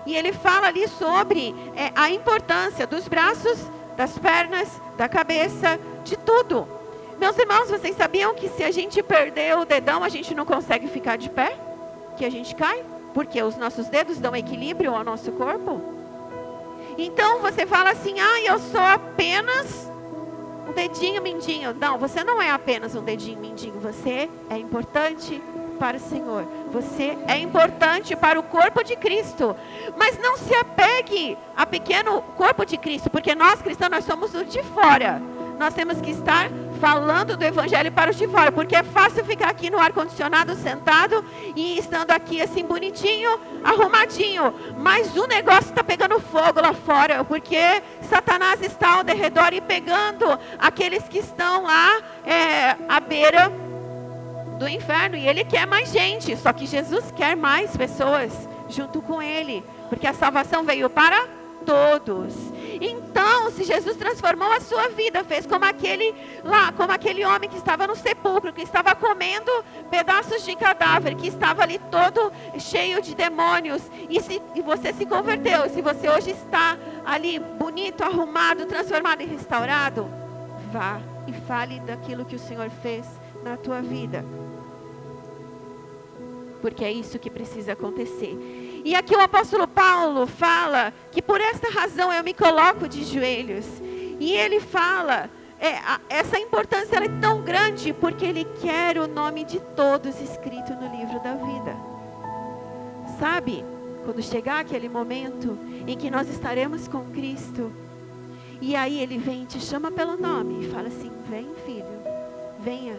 E 0.06 0.16
ele 0.16 0.32
fala 0.32 0.68
ali 0.68 0.88
sobre 0.88 1.54
é, 1.76 1.92
a 1.94 2.10
importância 2.10 2.86
dos 2.86 3.06
braços, 3.06 3.58
das 3.96 4.16
pernas, 4.16 4.80
da 4.96 5.08
cabeça, 5.08 5.78
de 6.04 6.16
tudo. 6.16 6.77
Meus 7.18 7.36
irmãos, 7.36 7.68
vocês 7.68 7.96
sabiam 7.96 8.32
que 8.34 8.48
se 8.48 8.62
a 8.62 8.70
gente 8.70 9.02
perder 9.02 9.58
o 9.58 9.64
dedão, 9.64 10.04
a 10.04 10.08
gente 10.08 10.34
não 10.34 10.44
consegue 10.44 10.86
ficar 10.86 11.16
de 11.16 11.28
pé? 11.28 11.56
Que 12.16 12.24
a 12.24 12.30
gente 12.30 12.54
cai? 12.54 12.84
Porque 13.12 13.42
os 13.42 13.56
nossos 13.56 13.88
dedos 13.88 14.18
dão 14.18 14.36
equilíbrio 14.36 14.94
ao 14.94 15.02
nosso 15.02 15.32
corpo? 15.32 15.80
Então 16.96 17.40
você 17.40 17.66
fala 17.66 17.90
assim: 17.90 18.20
ah, 18.20 18.40
eu 18.42 18.58
sou 18.60 18.80
apenas 18.80 19.90
um 20.68 20.72
dedinho 20.72 21.20
mindinho. 21.20 21.74
Não, 21.74 21.98
você 21.98 22.22
não 22.22 22.40
é 22.40 22.50
apenas 22.50 22.94
um 22.94 23.02
dedinho 23.02 23.40
mindinho. 23.40 23.80
Você 23.80 24.30
é 24.48 24.56
importante 24.56 25.42
para 25.78 25.96
o 25.96 26.00
Senhor. 26.00 26.44
Você 26.70 27.18
é 27.26 27.38
importante 27.38 28.14
para 28.14 28.38
o 28.38 28.44
corpo 28.44 28.84
de 28.84 28.94
Cristo. 28.94 29.56
Mas 29.96 30.18
não 30.18 30.36
se 30.36 30.54
apegue 30.54 31.36
a 31.56 31.66
pequeno 31.66 32.22
corpo 32.36 32.64
de 32.64 32.76
Cristo, 32.76 33.10
porque 33.10 33.34
nós 33.34 33.60
cristãos 33.60 33.90
nós 33.90 34.04
somos 34.04 34.34
o 34.34 34.44
de 34.44 34.62
fora. 34.62 35.20
Nós 35.58 35.74
temos 35.74 36.00
que 36.00 36.10
estar 36.10 36.48
falando 36.78 37.36
do 37.36 37.44
evangelho 37.44 37.90
para 37.92 38.10
os 38.10 38.16
de 38.16 38.26
fora, 38.26 38.50
porque 38.50 38.76
é 38.76 38.82
fácil 38.82 39.24
ficar 39.24 39.50
aqui 39.50 39.70
no 39.70 39.78
ar 39.78 39.92
condicionado 39.92 40.54
sentado 40.54 41.24
e 41.54 41.78
estando 41.78 42.10
aqui 42.10 42.40
assim 42.40 42.64
bonitinho, 42.64 43.38
arrumadinho, 43.62 44.54
mas 44.78 45.16
o 45.16 45.26
negócio 45.26 45.70
está 45.70 45.82
pegando 45.84 46.20
fogo 46.20 46.60
lá 46.60 46.72
fora, 46.72 47.24
porque 47.24 47.82
Satanás 48.08 48.62
está 48.62 48.94
ao 48.94 49.04
derredor 49.04 49.52
e 49.52 49.60
pegando 49.60 50.38
aqueles 50.58 51.04
que 51.08 51.18
estão 51.18 51.64
lá 51.64 52.00
é, 52.24 52.76
à 52.88 53.00
beira 53.00 53.50
do 54.58 54.68
inferno 54.68 55.16
e 55.16 55.26
ele 55.26 55.44
quer 55.44 55.66
mais 55.66 55.92
gente, 55.92 56.36
só 56.36 56.52
que 56.52 56.66
Jesus 56.66 57.12
quer 57.16 57.36
mais 57.36 57.76
pessoas 57.76 58.48
junto 58.68 59.00
com 59.00 59.22
ele, 59.22 59.64
porque 59.88 60.06
a 60.06 60.12
salvação 60.12 60.64
veio 60.64 60.90
para 60.90 61.26
todos. 61.64 62.47
Então, 62.80 63.50
se 63.50 63.64
Jesus 63.64 63.96
transformou 63.96 64.50
a 64.52 64.60
sua 64.60 64.88
vida, 64.88 65.24
fez 65.24 65.46
como 65.46 65.64
aquele 65.64 66.14
lá, 66.44 66.72
como 66.72 66.92
aquele 66.92 67.24
homem 67.24 67.48
que 67.48 67.56
estava 67.56 67.86
no 67.86 67.96
sepulcro, 67.96 68.52
que 68.52 68.62
estava 68.62 68.94
comendo 68.94 69.50
pedaços 69.90 70.44
de 70.44 70.54
cadáver, 70.54 71.14
que 71.16 71.26
estava 71.26 71.62
ali 71.62 71.78
todo 71.90 72.32
cheio 72.58 73.02
de 73.02 73.14
demônios, 73.14 73.82
e, 74.08 74.20
se, 74.20 74.40
e 74.54 74.62
você 74.62 74.92
se 74.92 75.06
converteu, 75.06 75.68
se 75.70 75.82
você 75.82 76.08
hoje 76.08 76.30
está 76.30 76.78
ali 77.04 77.38
bonito, 77.38 78.02
arrumado, 78.02 78.66
transformado 78.66 79.22
e 79.22 79.26
restaurado, 79.26 80.08
vá 80.72 81.00
e 81.26 81.32
fale 81.32 81.80
daquilo 81.80 82.24
que 82.24 82.36
o 82.36 82.38
Senhor 82.38 82.70
fez 82.82 83.06
na 83.42 83.56
tua 83.56 83.80
vida. 83.80 84.24
Porque 86.60 86.84
é 86.84 86.90
isso 86.90 87.18
que 87.18 87.30
precisa 87.30 87.72
acontecer. 87.72 88.67
E 88.88 88.94
aqui 88.94 89.14
o 89.14 89.20
apóstolo 89.20 89.68
Paulo 89.68 90.26
fala 90.26 90.94
que 91.12 91.20
por 91.20 91.42
esta 91.42 91.68
razão 91.68 92.10
eu 92.10 92.24
me 92.24 92.32
coloco 92.32 92.88
de 92.88 93.04
joelhos. 93.04 93.66
E 94.18 94.32
ele 94.32 94.60
fala, 94.60 95.28
é, 95.60 95.74
a, 95.76 96.00
essa 96.08 96.38
importância 96.38 96.96
é 96.96 97.06
tão 97.20 97.42
grande 97.42 97.92
porque 97.92 98.24
ele 98.24 98.46
quer 98.62 98.96
o 98.96 99.06
nome 99.06 99.44
de 99.44 99.60
todos 99.76 100.18
escrito 100.22 100.72
no 100.72 100.96
livro 100.96 101.20
da 101.22 101.34
vida. 101.34 101.76
Sabe, 103.18 103.62
quando 104.06 104.22
chegar 104.22 104.60
aquele 104.60 104.88
momento 104.88 105.58
em 105.86 105.94
que 105.94 106.10
nós 106.10 106.26
estaremos 106.30 106.88
com 106.88 107.10
Cristo, 107.10 107.70
e 108.58 108.74
aí 108.74 109.00
ele 109.00 109.18
vem, 109.18 109.44
te 109.44 109.60
chama 109.60 109.90
pelo 109.90 110.16
nome 110.16 110.64
e 110.64 110.70
fala 110.70 110.88
assim: 110.88 111.12
vem, 111.28 111.46
filho, 111.66 111.84
venha 112.58 112.96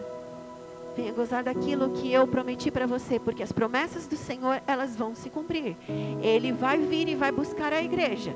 Venha 0.96 1.12
gozar 1.12 1.44
daquilo 1.44 1.90
que 1.90 2.12
eu 2.12 2.26
prometi 2.26 2.70
para 2.70 2.86
você, 2.86 3.18
porque 3.18 3.42
as 3.42 3.52
promessas 3.52 4.06
do 4.06 4.16
Senhor, 4.16 4.60
elas 4.66 4.96
vão 4.96 5.14
se 5.14 5.30
cumprir. 5.30 5.76
Ele 6.22 6.52
vai 6.52 6.78
vir 6.78 7.08
e 7.08 7.14
vai 7.14 7.30
buscar 7.30 7.72
a 7.72 7.82
igreja. 7.82 8.34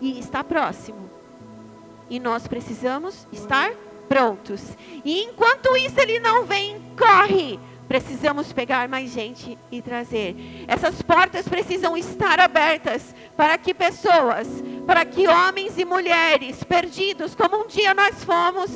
E 0.00 0.18
está 0.18 0.42
próximo. 0.42 1.10
E 2.08 2.18
nós 2.18 2.48
precisamos 2.48 3.26
estar 3.32 3.72
prontos. 4.08 4.76
E 5.04 5.22
enquanto 5.22 5.76
isso 5.76 6.00
ele 6.00 6.18
não 6.18 6.44
vem, 6.44 6.80
corre 6.98 7.60
Precisamos 7.90 8.52
pegar 8.52 8.88
mais 8.88 9.10
gente 9.10 9.58
e 9.68 9.82
trazer. 9.82 10.36
Essas 10.68 11.02
portas 11.02 11.48
precisam 11.48 11.96
estar 11.96 12.38
abertas 12.38 13.12
para 13.36 13.58
que 13.58 13.74
pessoas, 13.74 14.46
para 14.86 15.04
que 15.04 15.26
homens 15.26 15.76
e 15.76 15.84
mulheres 15.84 16.62
perdidos, 16.62 17.34
como 17.34 17.64
um 17.64 17.66
dia 17.66 17.92
nós 17.92 18.22
fomos, 18.22 18.70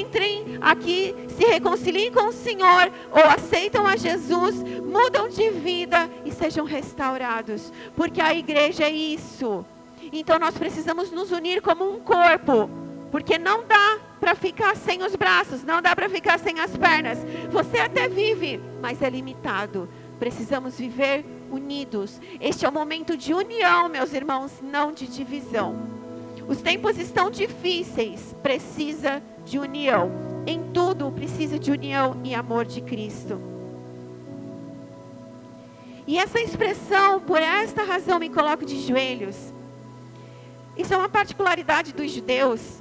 entrem 0.00 0.56
aqui, 0.62 1.14
se 1.36 1.44
reconciliem 1.44 2.10
com 2.10 2.28
o 2.28 2.32
Senhor 2.32 2.90
ou 3.12 3.22
aceitam 3.22 3.86
a 3.86 3.96
Jesus, 3.96 4.62
mudam 4.62 5.28
de 5.28 5.50
vida 5.50 6.08
e 6.24 6.32
sejam 6.32 6.64
restaurados. 6.64 7.70
Porque 7.94 8.18
a 8.18 8.32
igreja 8.32 8.84
é 8.84 8.90
isso. 8.90 9.62
Então 10.10 10.38
nós 10.38 10.56
precisamos 10.56 11.10
nos 11.10 11.32
unir 11.32 11.60
como 11.60 11.86
um 11.86 12.00
corpo, 12.00 12.70
porque 13.10 13.38
não 13.38 13.64
dá 13.64 13.98
para 14.20 14.34
ficar 14.34 14.76
sem 14.76 15.02
os 15.02 15.14
braços, 15.16 15.62
não 15.62 15.80
dá 15.80 15.94
para 15.94 16.08
ficar 16.08 16.38
sem 16.38 16.60
as 16.60 16.76
pernas. 16.76 17.18
Você 17.50 17.78
até 17.78 18.08
vive, 18.08 18.60
mas 18.80 19.00
é 19.02 19.08
limitado. 19.08 19.88
Precisamos 20.18 20.78
viver 20.78 21.24
unidos. 21.50 22.20
Este 22.40 22.66
é 22.66 22.68
o 22.68 22.72
momento 22.72 23.16
de 23.16 23.32
união, 23.32 23.88
meus 23.88 24.12
irmãos, 24.12 24.52
não 24.62 24.92
de 24.92 25.06
divisão. 25.06 25.76
Os 26.46 26.60
tempos 26.60 26.98
estão 26.98 27.30
difíceis, 27.30 28.34
precisa 28.42 29.22
de 29.44 29.58
união. 29.58 30.10
Em 30.46 30.62
tudo 30.72 31.10
precisa 31.12 31.58
de 31.58 31.70
união 31.70 32.20
e 32.24 32.34
amor 32.34 32.64
de 32.64 32.80
Cristo. 32.80 33.40
E 36.06 36.18
essa 36.18 36.40
expressão, 36.40 37.20
por 37.20 37.38
esta 37.38 37.82
razão 37.82 38.18
me 38.18 38.30
coloco 38.30 38.64
de 38.64 38.80
joelhos, 38.80 39.52
isso 40.74 40.94
é 40.94 40.96
uma 40.96 41.08
particularidade 41.08 41.92
dos 41.92 42.10
judeus. 42.10 42.77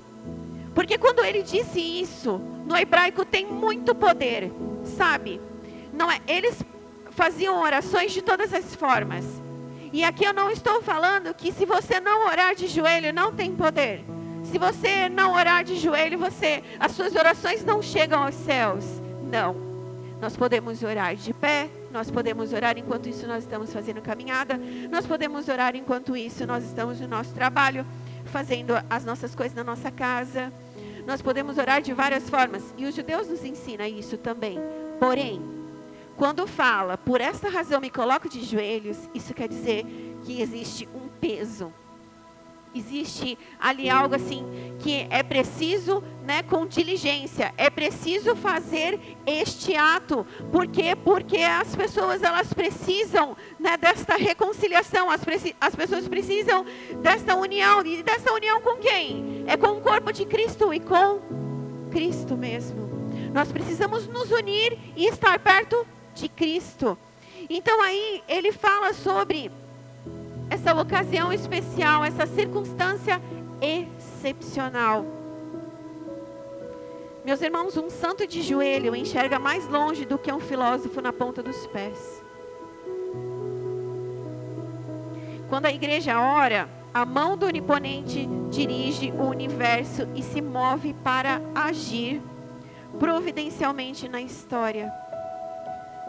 Porque 0.77 0.95
quando 0.95 1.25
ele 1.25 1.41
disse 1.41 1.79
isso, 1.79 2.37
no 2.67 2.77
hebraico 2.77 3.25
tem 3.25 3.47
muito 3.47 3.95
poder, 3.95 4.51
sabe? 4.83 5.41
Não 5.91 6.11
é, 6.11 6.21
eles 6.27 6.63
faziam 7.09 7.59
orações 7.59 8.11
de 8.11 8.21
todas 8.21 8.53
as 8.53 8.75
formas. 8.75 9.25
E 9.91 10.03
aqui 10.03 10.23
eu 10.23 10.33
não 10.33 10.51
estou 10.51 10.79
falando 10.83 11.33
que 11.33 11.51
se 11.51 11.65
você 11.65 11.99
não 11.99 12.27
orar 12.27 12.53
de 12.53 12.67
joelho 12.67 13.11
não 13.11 13.33
tem 13.33 13.55
poder. 13.55 14.05
Se 14.43 14.59
você 14.59 15.09
não 15.09 15.33
orar 15.33 15.63
de 15.63 15.77
joelho, 15.77 16.19
você 16.19 16.63
as 16.79 16.91
suas 16.91 17.15
orações 17.15 17.65
não 17.65 17.81
chegam 17.81 18.25
aos 18.25 18.35
céus. 18.35 18.85
Não. 19.23 19.55
Nós 20.21 20.37
podemos 20.37 20.83
orar 20.83 21.15
de 21.15 21.33
pé, 21.33 21.71
nós 21.91 22.11
podemos 22.11 22.53
orar 22.53 22.77
enquanto 22.77 23.09
isso 23.09 23.25
nós 23.25 23.43
estamos 23.43 23.73
fazendo 23.73 23.99
caminhada, 23.99 24.61
nós 24.91 25.07
podemos 25.07 25.47
orar 25.47 25.75
enquanto 25.75 26.15
isso 26.15 26.45
nós 26.45 26.63
estamos 26.63 27.01
no 27.01 27.07
nosso 27.07 27.33
trabalho, 27.33 27.83
fazendo 28.27 28.73
as 28.89 29.03
nossas 29.05 29.33
coisas 29.33 29.55
na 29.55 29.63
nossa 29.63 29.91
casa. 29.91 30.51
Nós 31.05 31.21
podemos 31.21 31.57
orar 31.57 31.81
de 31.81 31.93
várias 31.93 32.29
formas 32.29 32.73
e 32.77 32.85
os 32.85 32.95
judeus 32.95 33.27
nos 33.27 33.43
ensinam 33.43 33.85
isso 33.85 34.17
também. 34.17 34.59
Porém, 34.99 35.41
quando 36.17 36.47
fala, 36.47 36.97
por 36.97 37.21
esta 37.21 37.47
razão 37.47 37.79
me 37.79 37.89
coloco 37.89 38.27
de 38.27 38.43
joelhos, 38.43 38.97
isso 39.13 39.33
quer 39.33 39.47
dizer 39.47 39.85
que 40.25 40.41
existe 40.41 40.87
um 40.93 41.07
peso. 41.21 41.71
Existe 42.77 43.37
ali 43.59 43.89
algo 43.89 44.15
assim 44.15 44.45
que 44.79 45.07
é 45.09 45.23
preciso, 45.23 46.03
né, 46.23 46.43
com 46.43 46.65
diligência, 46.65 47.53
é 47.57 47.69
preciso 47.69 48.35
fazer 48.35 48.99
este 49.25 49.75
ato. 49.75 50.25
Por 50.51 50.67
quê? 50.67 50.95
Porque 50.95 51.37
as 51.37 51.75
pessoas 51.75 52.21
elas 52.21 52.53
precisam, 52.53 53.35
né, 53.59 53.75
desta 53.77 54.15
reconciliação, 54.15 55.09
as, 55.09 55.21
as 55.59 55.75
pessoas 55.75 56.07
precisam 56.07 56.65
desta 57.01 57.35
união 57.35 57.83
e 57.85 58.03
dessa 58.03 58.31
união 58.31 58.61
com 58.61 58.77
quem? 58.77 59.43
É 59.47 59.57
com 59.57 59.77
o 59.77 59.81
corpo 59.81 60.11
de 60.11 60.25
Cristo 60.25 60.73
e 60.73 60.79
com 60.79 61.19
Cristo 61.91 62.37
mesmo. 62.37 62.87
Nós 63.33 63.51
precisamos 63.51 64.07
nos 64.07 64.31
unir 64.31 64.77
e 64.95 65.07
estar 65.07 65.39
perto 65.39 65.85
de 66.13 66.29
Cristo. 66.29 66.97
Então 67.49 67.81
aí 67.81 68.23
ele 68.27 68.51
fala 68.51 68.93
sobre 68.93 69.51
essa 70.49 70.73
ocasião 70.73 71.31
especial, 71.31 72.03
essa 72.03 72.25
circunstância 72.25 73.21
excepcional. 73.61 75.05
Meus 77.25 77.41
irmãos, 77.41 77.75
um 77.75 77.89
santo 77.89 78.25
de 78.25 78.41
joelho 78.41 78.95
enxerga 78.95 79.37
mais 79.37 79.67
longe 79.67 80.05
do 80.05 80.17
que 80.17 80.31
um 80.31 80.39
filósofo 80.39 81.01
na 81.01 81.11
ponta 81.11 81.43
dos 81.43 81.67
pés. 81.67 82.23
Quando 85.49 85.65
a 85.65 85.71
igreja 85.71 86.19
ora, 86.19 86.69
a 86.93 87.05
mão 87.05 87.37
do 87.37 87.45
oniponente 87.45 88.27
dirige 88.49 89.11
o 89.11 89.23
universo 89.23 90.07
e 90.15 90.23
se 90.23 90.41
move 90.41 90.93
para 91.03 91.41
agir 91.53 92.21
providencialmente 92.97 94.07
na 94.07 94.21
história. 94.21 94.91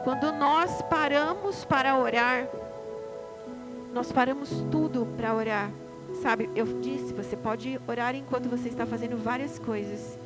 Quando 0.04 0.33
nós 0.33 0.80
paramos 0.83 1.64
para 1.64 1.99
orar, 1.99 2.49
nós 3.92 4.12
paramos 4.12 4.50
tudo 4.71 5.07
para 5.16 5.35
orar. 5.35 5.71
Sabe, 6.23 6.49
eu 6.54 6.66
disse, 6.80 7.12
você 7.12 7.37
pode 7.37 7.80
orar 7.87 8.14
enquanto 8.14 8.49
você 8.49 8.68
está 8.68 8.87
fazendo 8.87 9.23
várias 9.23 9.59
coisas, 9.59 10.18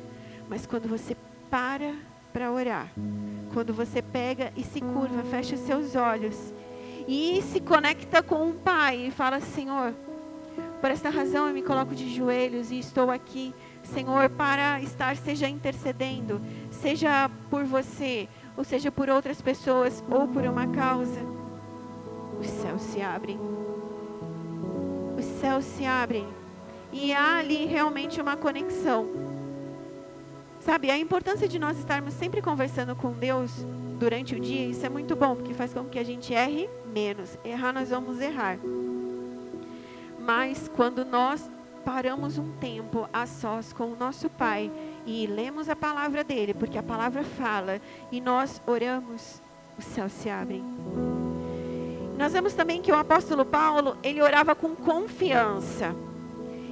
mas 0.49 0.65
quando 0.65 0.87
você 0.87 1.15
para 1.49 1.93
para 2.31 2.51
orar, 2.51 2.91
quando 3.53 3.73
você 3.73 4.01
pega 4.01 4.51
e 4.57 4.63
se 4.63 4.81
curva, 4.81 5.21
fecha 5.29 5.55
seus 5.55 5.95
olhos 5.95 6.51
e 7.07 7.41
se 7.43 7.59
conecta 7.59 8.23
com 8.23 8.49
o 8.49 8.53
Pai 8.53 9.07
e 9.07 9.11
fala: 9.11 9.39
Senhor, 9.39 9.93
por 10.81 10.89
esta 10.89 11.09
razão 11.09 11.47
eu 11.47 11.53
me 11.53 11.61
coloco 11.61 11.93
de 11.93 12.13
joelhos 12.13 12.71
e 12.71 12.79
estou 12.79 13.11
aqui, 13.11 13.53
Senhor, 13.83 14.29
para 14.29 14.81
estar, 14.81 15.15
seja 15.15 15.47
intercedendo, 15.47 16.41
seja 16.71 17.29
por 17.49 17.63
você, 17.63 18.27
ou 18.57 18.63
seja 18.63 18.91
por 18.91 19.09
outras 19.09 19.41
pessoas, 19.41 20.03
ou 20.09 20.27
por 20.27 20.43
uma 20.43 20.67
causa, 20.67 21.19
os 22.43 22.49
céus 22.49 22.81
se 22.81 23.01
abrem. 23.01 23.39
Os 25.17 25.25
céus 25.39 25.63
se 25.63 25.85
abrem. 25.85 26.27
E 26.91 27.13
há 27.13 27.37
ali 27.37 27.65
realmente 27.65 28.21
uma 28.21 28.35
conexão. 28.35 29.07
Sabe, 30.59 30.91
a 30.91 30.97
importância 30.97 31.47
de 31.47 31.57
nós 31.57 31.77
estarmos 31.77 32.13
sempre 32.13 32.41
conversando 32.41 32.95
com 32.95 33.11
Deus 33.11 33.65
durante 33.97 34.35
o 34.35 34.39
dia, 34.39 34.65
isso 34.65 34.85
é 34.85 34.89
muito 34.89 35.15
bom, 35.15 35.35
porque 35.35 35.53
faz 35.53 35.73
com 35.73 35.85
que 35.85 35.97
a 35.97 36.03
gente 36.03 36.33
erre 36.33 36.69
menos. 36.93 37.37
Errar, 37.43 37.73
nós 37.73 37.89
vamos 37.89 38.19
errar. 38.19 38.57
Mas 40.19 40.69
quando 40.75 41.03
nós 41.03 41.49
paramos 41.83 42.37
um 42.37 42.51
tempo 42.53 43.09
a 43.11 43.25
sós 43.25 43.73
com 43.73 43.91
o 43.91 43.95
nosso 43.95 44.29
Pai 44.29 44.71
e 45.05 45.27
lemos 45.27 45.67
a 45.67 45.75
palavra 45.75 46.23
dele, 46.23 46.53
porque 46.53 46.77
a 46.77 46.83
palavra 46.83 47.23
fala, 47.23 47.81
e 48.11 48.21
nós 48.21 48.61
oramos, 48.65 49.41
os 49.77 49.85
céus 49.85 50.11
se 50.13 50.29
abrem. 50.29 50.63
Nós 52.17 52.31
vemos 52.31 52.53
também 52.53 52.81
que 52.81 52.91
o 52.91 52.95
apóstolo 52.95 53.43
Paulo, 53.43 53.97
ele 54.03 54.21
orava 54.21 54.55
com 54.55 54.75
confiança. 54.75 55.95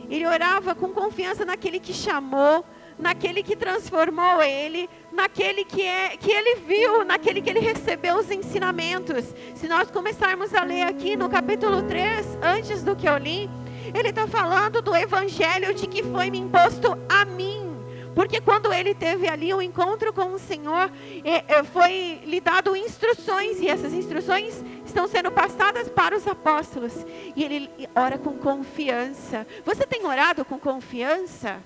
Ele 0.10 0.26
orava 0.26 0.76
com 0.76 0.90
confiança 0.90 1.44
naquele 1.46 1.80
que 1.80 1.94
chamou, 1.94 2.64
naquele 3.00 3.42
que 3.42 3.56
transformou 3.56 4.42
ele, 4.42 4.90
naquele 5.12 5.66
que, 5.66 5.82
é, 5.82 6.10
que 6.18 6.32
ele 6.32 6.56
viu, 6.56 7.04
naquele 7.04 7.42
que 7.42 7.50
ele 7.50 7.60
recebeu 7.60 8.18
os 8.18 8.30
ensinamentos. 8.30 9.34
Se 9.56 9.68
nós 9.68 9.90
começarmos 9.90 10.54
a 10.54 10.64
ler 10.64 10.84
aqui 10.84 11.16
no 11.16 11.28
capítulo 11.28 11.82
3, 11.84 12.38
antes 12.42 12.84
do 12.84 12.96
que 12.96 13.08
eu 13.08 13.18
li, 13.18 13.50
ele 13.94 14.10
está 14.10 14.28
falando 14.28 14.82
do 14.82 14.96
evangelho 14.96 15.74
de 15.74 15.88
que 15.88 16.04
foi 16.04 16.30
me 16.30 16.38
imposto 16.38 16.98
a 17.10 17.26
mim. 17.26 17.72
Porque 18.14 18.42
quando 18.42 18.74
ele 18.74 18.94
teve 18.94 19.28
ali 19.28 19.54
o 19.54 19.58
um 19.58 19.62
encontro 19.62 20.12
com 20.12 20.34
o 20.34 20.40
Senhor, 20.40 20.92
é, 21.24 21.56
é, 21.56 21.64
foi 21.64 22.22
lhe 22.26 22.42
dado 22.42 22.76
instruções, 22.76 23.60
e 23.60 23.68
essas 23.68 23.94
instruções 23.94 24.62
estão 24.92 25.08
sendo 25.08 25.32
passadas 25.32 25.90
para 25.90 26.16
os 26.16 26.28
apóstolos. 26.28 26.94
E 27.36 27.44
ele 27.44 27.70
ora 27.96 28.18
com 28.18 28.34
confiança. 28.34 29.48
Você 29.66 29.86
tem 29.88 30.06
orado 30.06 30.46
com 30.46 30.60
confiança? 30.60 31.60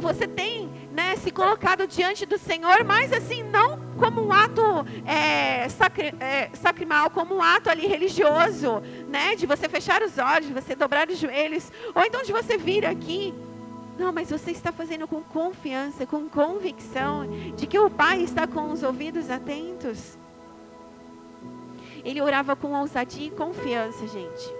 você 0.00 0.26
tem 0.26 0.68
né, 0.92 1.14
se 1.16 1.30
colocado 1.30 1.86
diante 1.86 2.26
do 2.26 2.36
Senhor, 2.36 2.82
mas 2.84 3.12
assim, 3.12 3.44
não 3.44 3.78
como 3.96 4.20
um 4.20 4.32
ato 4.32 4.60
é, 5.06 5.68
sacri, 5.68 6.12
é, 6.18 6.50
sacrimal, 6.52 7.10
como 7.10 7.36
um 7.36 7.42
ato 7.42 7.70
ali 7.70 7.86
religioso, 7.86 8.82
né, 9.08 9.36
de 9.36 9.46
você 9.46 9.68
fechar 9.68 10.02
os 10.02 10.18
olhos, 10.18 10.48
de 10.48 10.52
você 10.52 10.74
dobrar 10.74 11.08
os 11.08 11.16
joelhos, 11.16 11.70
ou 11.94 12.02
então 12.04 12.24
de 12.24 12.32
você 12.32 12.58
vir 12.58 12.84
aqui 12.84 13.32
não, 13.98 14.12
mas 14.12 14.28
você 14.28 14.50
está 14.50 14.72
fazendo 14.72 15.08
com 15.08 15.22
confiança, 15.22 16.04
com 16.04 16.28
convicção 16.28 17.26
de 17.56 17.66
que 17.66 17.78
o 17.78 17.88
Pai 17.88 18.20
está 18.20 18.46
com 18.46 18.70
os 18.70 18.82
ouvidos 18.82 19.30
atentos. 19.30 20.18
Ele 22.06 22.22
orava 22.22 22.54
com 22.54 22.72
ousadia 22.72 23.26
e 23.26 23.30
confiança, 23.32 24.06
gente. 24.06 24.54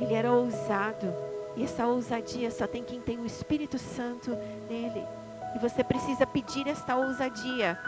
Ele 0.00 0.14
era 0.14 0.32
ousado. 0.32 1.14
E 1.54 1.62
essa 1.62 1.86
ousadia 1.86 2.50
só 2.50 2.66
tem 2.66 2.82
quem 2.82 2.98
tem 2.98 3.18
o 3.18 3.26
Espírito 3.26 3.78
Santo 3.78 4.30
nele. 4.66 5.04
E 5.54 5.58
você 5.58 5.84
precisa 5.84 6.26
pedir 6.26 6.66
esta 6.66 6.96
ousadia. 6.96 7.78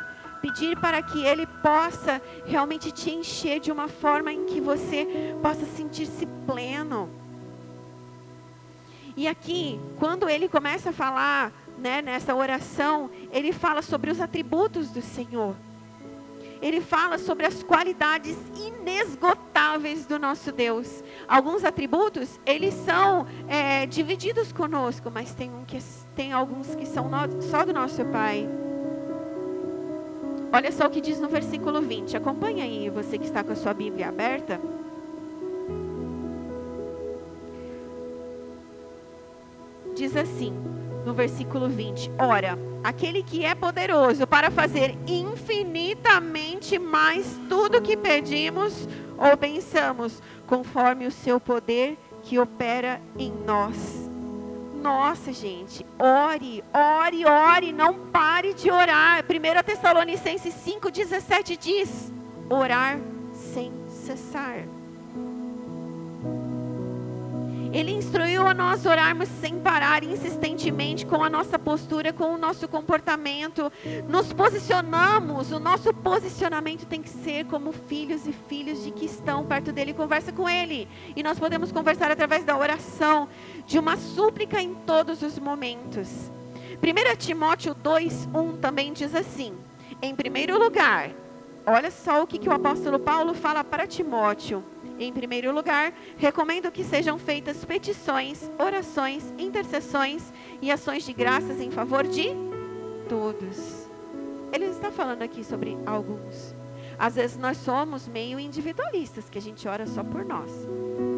Pedir 0.42 0.78
para 0.78 1.02
que 1.02 1.24
Ele 1.24 1.46
possa 1.62 2.20
realmente 2.44 2.92
te 2.92 3.10
encher 3.10 3.58
de 3.58 3.72
uma 3.72 3.88
forma 3.88 4.30
em 4.30 4.44
que 4.44 4.60
você 4.60 5.34
possa 5.40 5.64
sentir-se 5.64 6.26
pleno. 6.46 7.08
E 9.16 9.26
aqui, 9.26 9.80
quando 9.98 10.28
ele 10.28 10.46
começa 10.46 10.90
a 10.90 10.92
falar, 10.92 11.50
né, 11.78 12.02
nessa 12.02 12.34
oração, 12.34 13.10
ele 13.32 13.50
fala 13.50 13.80
sobre 13.80 14.10
os 14.10 14.20
atributos 14.20 14.90
do 14.90 15.00
Senhor. 15.00 15.56
Ele 16.60 16.80
fala 16.80 17.18
sobre 17.18 17.46
as 17.46 17.62
qualidades 17.62 18.36
inesgotáveis 18.56 20.06
do 20.06 20.18
nosso 20.18 20.52
Deus. 20.52 21.02
Alguns 21.28 21.64
atributos, 21.64 22.40
eles 22.46 22.74
são 22.74 23.26
é, 23.48 23.86
divididos 23.86 24.52
conosco, 24.52 25.10
mas 25.12 25.34
tem, 25.34 25.50
um 25.50 25.64
que, 25.64 25.78
tem 26.14 26.32
alguns 26.32 26.74
que 26.74 26.86
são 26.86 27.08
no, 27.08 27.42
só 27.42 27.64
do 27.64 27.72
nosso 27.72 28.04
Pai. 28.06 28.48
Olha 30.52 30.72
só 30.72 30.86
o 30.86 30.90
que 30.90 31.00
diz 31.00 31.20
no 31.20 31.28
versículo 31.28 31.82
20. 31.82 32.16
Acompanha 32.16 32.64
aí, 32.64 32.88
você 32.88 33.18
que 33.18 33.26
está 33.26 33.44
com 33.44 33.52
a 33.52 33.56
sua 33.56 33.74
Bíblia 33.74 34.08
aberta. 34.08 34.60
diz 39.96 40.14
assim, 40.14 40.52
no 41.06 41.14
versículo 41.14 41.68
20: 41.68 42.10
Ora, 42.18 42.58
aquele 42.82 43.22
que 43.22 43.44
é 43.44 43.54
poderoso 43.54 44.26
para 44.26 44.50
fazer 44.50 44.98
infinitamente 45.06 46.78
mais 46.78 47.40
tudo 47.48 47.80
que 47.80 47.96
pedimos 47.96 48.88
ou 49.16 49.36
pensamos, 49.36 50.20
conforme 50.46 51.06
o 51.06 51.10
seu 51.10 51.40
poder 51.40 51.96
que 52.22 52.38
opera 52.38 53.00
em 53.16 53.32
nós. 53.46 54.10
Nossa, 54.82 55.32
gente, 55.32 55.86
ore, 55.98 56.62
ore, 56.74 57.24
ore, 57.24 57.72
não 57.72 57.94
pare 58.08 58.52
de 58.52 58.70
orar. 58.70 59.24
1 59.24 59.62
Tessalonicenses 59.64 60.54
5,17 60.54 61.56
diz: 61.56 62.12
orar 62.50 62.98
sem 63.32 63.72
cessar. 63.88 64.75
Ele 67.76 67.92
instruiu 67.92 68.46
a 68.46 68.54
nós 68.54 68.86
orarmos 68.86 69.28
sem 69.28 69.60
parar, 69.60 70.02
insistentemente, 70.02 71.04
com 71.04 71.22
a 71.22 71.28
nossa 71.28 71.58
postura, 71.58 72.10
com 72.10 72.32
o 72.32 72.38
nosso 72.38 72.66
comportamento. 72.66 73.70
Nos 74.08 74.32
posicionamos, 74.32 75.52
o 75.52 75.60
nosso 75.60 75.92
posicionamento 75.92 76.86
tem 76.86 77.02
que 77.02 77.10
ser 77.10 77.44
como 77.44 77.72
filhos 77.72 78.26
e 78.26 78.32
filhas 78.32 78.82
de 78.82 78.90
que 78.90 79.04
estão 79.04 79.44
perto 79.44 79.72
dele. 79.72 79.92
Conversa 79.92 80.32
com 80.32 80.48
ele. 80.48 80.88
E 81.14 81.22
nós 81.22 81.38
podemos 81.38 81.70
conversar 81.70 82.10
através 82.10 82.44
da 82.44 82.56
oração, 82.56 83.28
de 83.66 83.78
uma 83.78 83.98
súplica 83.98 84.58
em 84.58 84.74
todos 84.74 85.20
os 85.20 85.38
momentos. 85.38 86.32
1 86.80 87.16
Timóteo 87.18 87.74
2:1 87.74 88.56
também 88.58 88.90
diz 88.94 89.14
assim: 89.14 89.52
Em 90.00 90.14
primeiro 90.14 90.58
lugar, 90.58 91.10
olha 91.66 91.90
só 91.90 92.22
o 92.22 92.26
que, 92.26 92.38
que 92.38 92.48
o 92.48 92.54
apóstolo 92.54 92.98
Paulo 92.98 93.34
fala 93.34 93.62
para 93.62 93.86
Timóteo. 93.86 94.64
Em 94.98 95.12
primeiro 95.12 95.52
lugar, 95.52 95.92
recomendo 96.16 96.70
que 96.70 96.82
sejam 96.82 97.18
feitas 97.18 97.64
petições, 97.64 98.50
orações, 98.58 99.24
intercessões 99.38 100.32
e 100.62 100.70
ações 100.70 101.04
de 101.04 101.12
graças 101.12 101.60
em 101.60 101.70
favor 101.70 102.06
de 102.06 102.28
todos. 103.08 103.86
Ele 104.52 104.66
está 104.66 104.90
falando 104.90 105.22
aqui 105.22 105.44
sobre 105.44 105.76
alguns. 105.84 106.54
Às 106.98 107.16
vezes 107.16 107.36
nós 107.36 107.58
somos 107.58 108.08
meio 108.08 108.40
individualistas, 108.40 109.28
que 109.28 109.36
a 109.36 109.42
gente 109.42 109.68
ora 109.68 109.86
só 109.86 110.02
por 110.02 110.24
nós. 110.24 110.50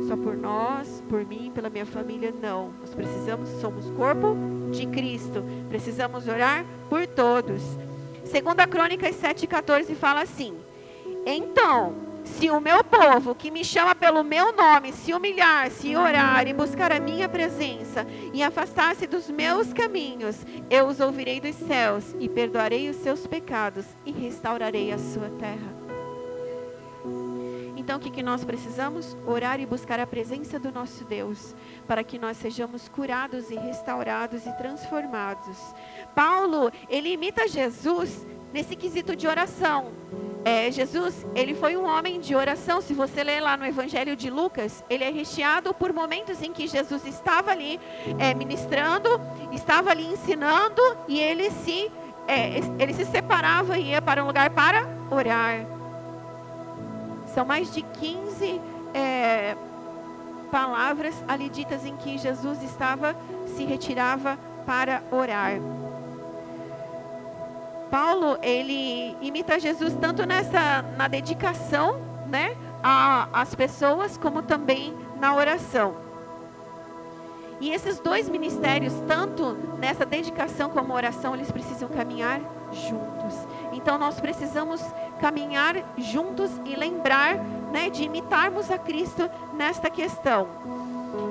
Só 0.08 0.16
por 0.16 0.36
nós, 0.36 1.02
por 1.08 1.24
mim, 1.24 1.52
pela 1.54 1.70
minha 1.70 1.86
família, 1.86 2.32
não. 2.32 2.72
Nós 2.80 2.92
precisamos, 2.94 3.48
somos 3.60 3.88
corpo 3.90 4.36
de 4.72 4.86
Cristo. 4.86 5.44
Precisamos 5.68 6.26
orar 6.26 6.64
por 6.88 7.06
todos. 7.06 7.62
Segunda 8.24 8.66
Crônicas 8.66 9.14
7,14 9.16 9.94
fala 9.94 10.22
assim: 10.22 10.56
Então, 11.24 12.08
se 12.28 12.50
o 12.50 12.60
meu 12.60 12.84
povo, 12.84 13.34
que 13.34 13.50
me 13.50 13.64
chama 13.64 13.94
pelo 13.94 14.22
meu 14.22 14.52
nome, 14.52 14.92
se 14.92 15.12
humilhar, 15.12 15.70
se 15.70 15.96
orar 15.96 16.46
e 16.46 16.52
buscar 16.52 16.92
a 16.92 17.00
minha 17.00 17.28
presença 17.28 18.06
e 18.32 18.42
afastar-se 18.42 19.06
dos 19.06 19.28
meus 19.30 19.72
caminhos, 19.72 20.44
eu 20.70 20.86
os 20.86 21.00
ouvirei 21.00 21.40
dos 21.40 21.56
céus 21.56 22.14
e 22.20 22.28
perdoarei 22.28 22.88
os 22.88 22.96
seus 22.96 23.26
pecados 23.26 23.84
e 24.04 24.12
restaurarei 24.12 24.92
a 24.92 24.98
sua 24.98 25.30
terra. 25.30 25.78
Então, 27.76 27.96
o 27.96 28.00
que, 28.00 28.10
que 28.10 28.22
nós 28.22 28.44
precisamos? 28.44 29.16
Orar 29.26 29.58
e 29.60 29.64
buscar 29.64 29.98
a 29.98 30.06
presença 30.06 30.58
do 30.58 30.70
nosso 30.70 31.06
Deus, 31.06 31.54
para 31.86 32.04
que 32.04 32.18
nós 32.18 32.36
sejamos 32.36 32.86
curados 32.86 33.50
e 33.50 33.54
restaurados 33.54 34.44
e 34.44 34.52
transformados. 34.58 35.56
Paulo, 36.14 36.70
ele 36.90 37.08
imita 37.08 37.48
Jesus 37.48 38.26
nesse 38.52 38.76
quesito 38.76 39.14
de 39.14 39.26
oração. 39.26 39.92
É, 40.44 40.70
Jesus, 40.70 41.26
ele 41.34 41.54
foi 41.54 41.76
um 41.76 41.84
homem 41.84 42.20
de 42.20 42.34
oração. 42.34 42.80
Se 42.80 42.94
você 42.94 43.22
ler 43.22 43.40
lá 43.40 43.56
no 43.56 43.66
Evangelho 43.66 44.16
de 44.16 44.30
Lucas, 44.30 44.84
ele 44.88 45.04
é 45.04 45.11
recheado 45.11 45.74
por 45.74 45.92
momentos 45.92 46.42
em 46.42 46.52
que 46.52 46.66
Jesus 46.66 47.04
estava 47.06 47.50
ali 47.50 47.78
é, 48.18 48.32
ministrando, 48.34 49.20
estava 49.52 49.90
ali 49.90 50.06
ensinando 50.06 50.80
e 51.06 51.18
ele 51.18 51.50
se, 51.50 51.90
é, 52.26 52.61
ele 52.78 52.94
se 52.94 53.04
separava 53.04 53.78
e 53.78 53.90
ia 53.90 54.00
para 54.00 54.22
um 54.22 54.26
lugar 54.26 54.50
para 54.50 54.88
orar. 55.11 55.66
São 57.34 57.44
mais 57.44 57.72
de 57.72 57.82
15 57.82 58.61
é, 58.94 59.56
palavras 60.50 61.14
ali 61.28 61.48
ditas 61.48 61.84
em 61.84 61.96
que 61.96 62.16
Jesus 62.16 62.62
estava, 62.62 63.14
se 63.54 63.64
retirava 63.64 64.38
para 64.64 65.02
orar. 65.11 65.61
Paulo, 67.90 68.38
ele 68.42 69.16
imita 69.20 69.59
Jesus 69.59 69.94
tanto 70.01 70.27
nessa, 70.27 70.83
na 70.96 71.09
dedicação, 71.09 72.01
né, 72.27 72.57
às 73.33 73.55
pessoas, 73.55 74.16
como 74.16 74.42
também 74.42 74.94
na 75.18 75.35
oração. 75.35 76.09
E 77.61 77.70
esses 77.70 77.98
dois 77.98 78.29
ministérios, 78.29 78.92
tanto 79.09 79.57
nessa 79.79 80.07
dedicação 80.07 80.70
como 80.70 80.94
oração, 80.94 81.35
eles 81.35 81.51
precisam 81.51 81.88
caminhar 81.88 82.40
juntos. 82.72 83.35
Então 83.72 83.98
nós 83.98 84.20
precisamos 84.20 84.81
caminhar 85.20 85.74
juntos 85.96 86.51
e 86.64 86.77
lembrar 86.77 87.37
né, 87.72 87.90
de 87.90 88.05
imitarmos 88.05 88.70
a 88.70 88.79
Cristo 88.79 89.29
nesta 89.55 89.90
questão. 89.90 90.46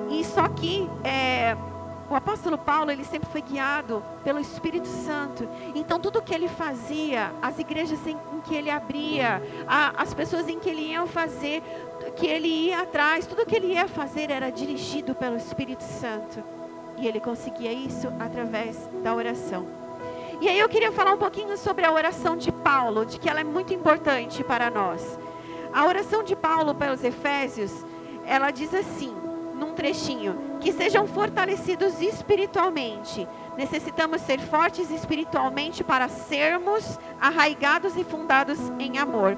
E 0.10 0.24
só 0.26 0.48
que 0.50 0.90
é, 1.04 1.56
o 2.10 2.16
apóstolo 2.16 2.58
Paulo 2.58 2.90
ele 2.90 3.04
sempre 3.04 3.30
foi 3.30 3.42
guiado 3.42 4.04
pelo 4.24 4.40
Espírito 4.40 4.88
Santo. 4.88 5.48
Então 5.76 6.00
tudo 6.00 6.22
que 6.22 6.34
ele 6.34 6.48
fazia, 6.48 7.34
as 7.42 7.60
igrejas 7.60 8.00
em, 8.08 8.18
que 8.46 8.56
ele 8.56 8.70
abria, 8.70 9.42
a, 9.68 10.02
as 10.02 10.14
pessoas 10.14 10.48
em 10.48 10.60
que 10.60 10.70
ele 10.70 10.92
ia 10.92 11.06
fazer, 11.06 11.62
que 12.16 12.26
ele 12.26 12.48
ia 12.48 12.82
atrás, 12.82 13.28
tudo 13.28 13.46
que 13.46 13.56
ele 13.56 13.74
ia 13.74 13.88
fazer 13.88 14.32
era 14.32 14.50
dirigido 14.50 15.14
pelo 15.14 15.36
Espírito 15.36 15.84
Santo. 15.84 16.42
E 16.98 17.08
ele 17.08 17.20
conseguia 17.20 17.74
isso 17.74 18.08
através 18.20 18.90
da 19.04 19.14
oração. 19.14 19.68
E 20.40 20.48
aí 20.48 20.60
eu 20.60 20.70
queria 20.70 20.92
falar 20.92 21.14
um 21.14 21.18
pouquinho 21.18 21.58
sobre 21.58 21.86
a 21.86 21.92
oração 21.92 22.38
de 22.38 22.52
Paulo, 22.52 23.06
de 23.06 23.20
que 23.20 23.30
ela 23.30 23.42
é 23.42 23.44
muito 23.44 23.74
importante 23.74 24.44
para 24.44 24.70
nós. 24.70 25.20
A 25.74 25.86
oração 25.86 26.24
de 26.24 26.36
Paulo 26.36 26.74
para 26.74 26.94
os 26.94 27.04
Efésios, 27.04 27.72
ela 28.26 28.52
diz 28.52 28.74
assim, 28.74 29.14
num 29.56 29.74
trechinho, 29.74 30.47
que 30.60 30.72
sejam 30.72 31.08
fortalecidos 31.08 32.02
espiritualmente. 32.02 33.28
Necessitamos 33.58 34.22
ser 34.22 34.40
fortes 34.40 34.92
espiritualmente 34.92 35.84
para 35.84 36.08
sermos 36.08 37.00
arraigados 37.20 37.96
e 37.98 38.04
fundados 38.04 38.60
em 38.80 38.98
amor. 38.98 39.38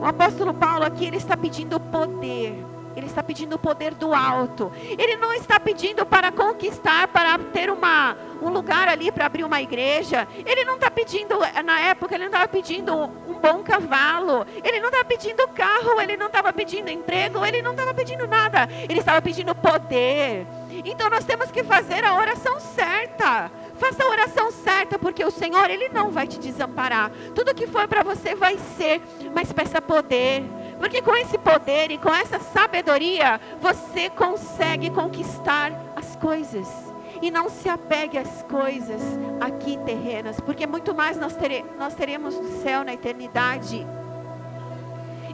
O 0.00 0.04
apóstolo 0.04 0.52
Paulo 0.52 0.84
aqui 0.84 1.06
ele 1.06 1.16
está 1.16 1.36
pedindo 1.36 1.80
poder 1.80 2.64
ele 2.96 3.06
está 3.06 3.22
pedindo 3.22 3.56
o 3.56 3.58
poder 3.58 3.94
do 3.94 4.14
alto. 4.14 4.70
Ele 4.96 5.16
não 5.16 5.32
está 5.32 5.58
pedindo 5.58 6.06
para 6.06 6.30
conquistar, 6.30 7.08
para 7.08 7.38
ter 7.38 7.70
uma, 7.70 8.16
um 8.40 8.48
lugar 8.48 8.88
ali 8.88 9.10
para 9.10 9.26
abrir 9.26 9.44
uma 9.44 9.60
igreja. 9.60 10.28
Ele 10.46 10.64
não 10.64 10.76
está 10.76 10.90
pedindo, 10.90 11.36
na 11.64 11.80
época, 11.80 12.14
ele 12.14 12.24
não 12.24 12.30
estava 12.30 12.48
pedindo 12.48 13.10
bom 13.44 13.62
cavalo. 13.62 14.46
Ele 14.62 14.80
não 14.80 14.88
estava 14.88 15.04
pedindo 15.04 15.46
carro. 15.48 16.00
Ele 16.00 16.16
não 16.16 16.28
estava 16.28 16.52
pedindo 16.52 16.90
emprego. 16.90 17.44
Ele 17.44 17.60
não 17.60 17.72
estava 17.72 17.92
pedindo 17.92 18.26
nada. 18.26 18.66
Ele 18.88 19.00
estava 19.00 19.20
pedindo 19.20 19.54
poder. 19.54 20.46
Então 20.84 21.10
nós 21.10 21.24
temos 21.24 21.50
que 21.50 21.62
fazer 21.62 22.02
a 22.04 22.14
oração 22.16 22.58
certa. 22.58 23.50
Faça 23.76 24.02
a 24.02 24.08
oração 24.08 24.50
certa, 24.50 24.98
porque 24.98 25.24
o 25.24 25.30
Senhor, 25.30 25.68
Ele 25.68 25.88
não 25.88 26.10
vai 26.10 26.26
te 26.26 26.38
desamparar. 26.38 27.10
Tudo 27.34 27.54
que 27.54 27.66
for 27.66 27.86
para 27.88 28.02
você 28.02 28.34
vai 28.34 28.56
ser, 28.76 29.02
mas 29.34 29.52
peça 29.52 29.82
poder 29.82 30.44
porque 30.78 31.00
com 31.00 31.14
esse 31.16 31.38
poder 31.38 31.90
e 31.92 31.98
com 31.98 32.12
essa 32.12 32.38
sabedoria, 32.38 33.40
você 33.60 34.10
consegue 34.10 34.90
conquistar 34.90 35.72
as 35.96 36.16
coisas. 36.16 36.83
E 37.24 37.30
não 37.30 37.48
se 37.48 37.70
apegue 37.70 38.18
às 38.18 38.42
coisas 38.42 39.00
aqui 39.40 39.78
terrenas, 39.78 40.38
porque 40.40 40.66
muito 40.66 40.94
mais 40.94 41.16
nós, 41.16 41.34
tere, 41.34 41.64
nós 41.78 41.94
teremos 41.94 42.38
no 42.38 42.62
céu 42.62 42.84
na 42.84 42.92
eternidade. 42.92 43.86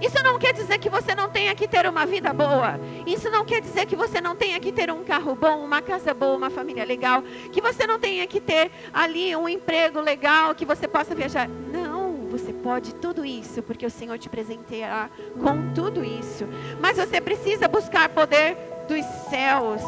Isso 0.01 0.23
não 0.23 0.39
quer 0.39 0.53
dizer 0.53 0.79
que 0.79 0.89
você 0.89 1.17
não 1.17 1.29
tenha 1.29 1.53
que 1.53 1.67
ter 1.67 1.89
uma 1.89 2.07
vida 2.07 2.33
boa. 2.33 2.79
Isso 3.05 3.29
não 3.29 3.45
quer 3.45 3.61
dizer 3.61 3.87
que 3.87 3.97
você 3.97 4.21
não 4.21 4.37
tenha 4.37 4.61
que 4.61 4.71
ter 4.71 4.89
um 4.89 5.03
carro 5.03 5.35
bom, 5.35 5.65
uma 5.65 5.83
casa 5.83 6.15
boa, 6.15 6.37
uma 6.37 6.49
família 6.49 6.85
legal. 6.85 7.25
Que 7.51 7.61
você 7.61 7.85
não 7.89 7.99
tenha 7.99 8.25
que 8.25 8.41
ter 8.41 8.71
ali 8.93 9.35
um 9.35 9.49
emprego 9.49 9.99
legal, 10.01 10.55
que 10.55 10.65
você 10.65 10.87
possa 10.87 11.13
viajar. 11.13 11.49
Não 11.49 12.29
você 12.31 12.53
pode 12.53 12.95
tudo 12.95 13.25
isso, 13.25 13.65
porque 13.65 13.85
o 13.85 13.91
Senhor 13.91 14.17
te 14.17 14.29
presenteará 14.29 15.11
com 15.43 15.75
tudo 15.75 16.05
isso. 16.05 16.47
Mas 16.81 16.99
você 16.99 17.21
precisa 17.21 17.67
buscar 17.67 18.09
poder 18.11 18.57
dos 18.87 19.05
céus. 19.29 19.83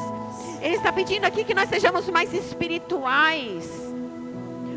Ele 0.63 0.77
está 0.77 0.93
pedindo 0.93 1.25
aqui 1.25 1.45
que 1.45 1.55
nós 1.55 1.69
sejamos 1.69 2.09
mais 2.09 2.33
espirituais. 2.33 3.69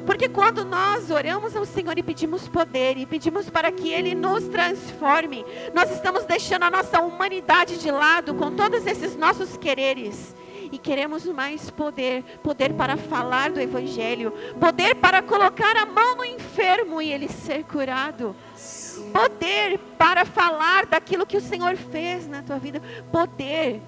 Porque 0.05 0.27
quando 0.27 0.65
nós 0.65 1.09
oramos 1.09 1.55
ao 1.55 1.65
Senhor 1.65 1.97
e 1.97 2.03
pedimos 2.03 2.47
poder 2.47 2.97
e 2.97 3.05
pedimos 3.05 3.49
para 3.49 3.71
que 3.71 3.91
Ele 3.91 4.13
nos 4.13 4.47
transforme, 4.47 5.45
nós 5.73 5.91
estamos 5.91 6.25
deixando 6.25 6.63
a 6.63 6.71
nossa 6.71 7.01
humanidade 7.01 7.77
de 7.77 7.89
lado 7.89 8.35
com 8.35 8.51
todos 8.55 8.85
esses 8.85 9.15
nossos 9.15 9.57
quereres 9.57 10.35
e 10.71 10.77
queremos 10.77 11.25
mais 11.25 11.69
poder 11.69 12.23
poder 12.43 12.73
para 12.73 12.97
falar 12.97 13.51
do 13.51 13.59
Evangelho, 13.59 14.31
poder 14.59 14.95
para 14.95 15.21
colocar 15.21 15.75
a 15.77 15.85
mão 15.85 16.17
no 16.17 16.25
enfermo 16.25 17.01
e 17.01 17.11
ele 17.11 17.27
ser 17.27 17.63
curado. 17.63 18.35
Poder 19.11 19.79
para 19.97 20.25
falar 20.25 20.85
daquilo 20.85 21.25
que 21.25 21.37
o 21.37 21.41
Senhor 21.41 21.75
fez 21.75 22.27
na 22.27 22.41
tua 22.41 22.57
vida. 22.57 22.81
Poder, 23.11 23.81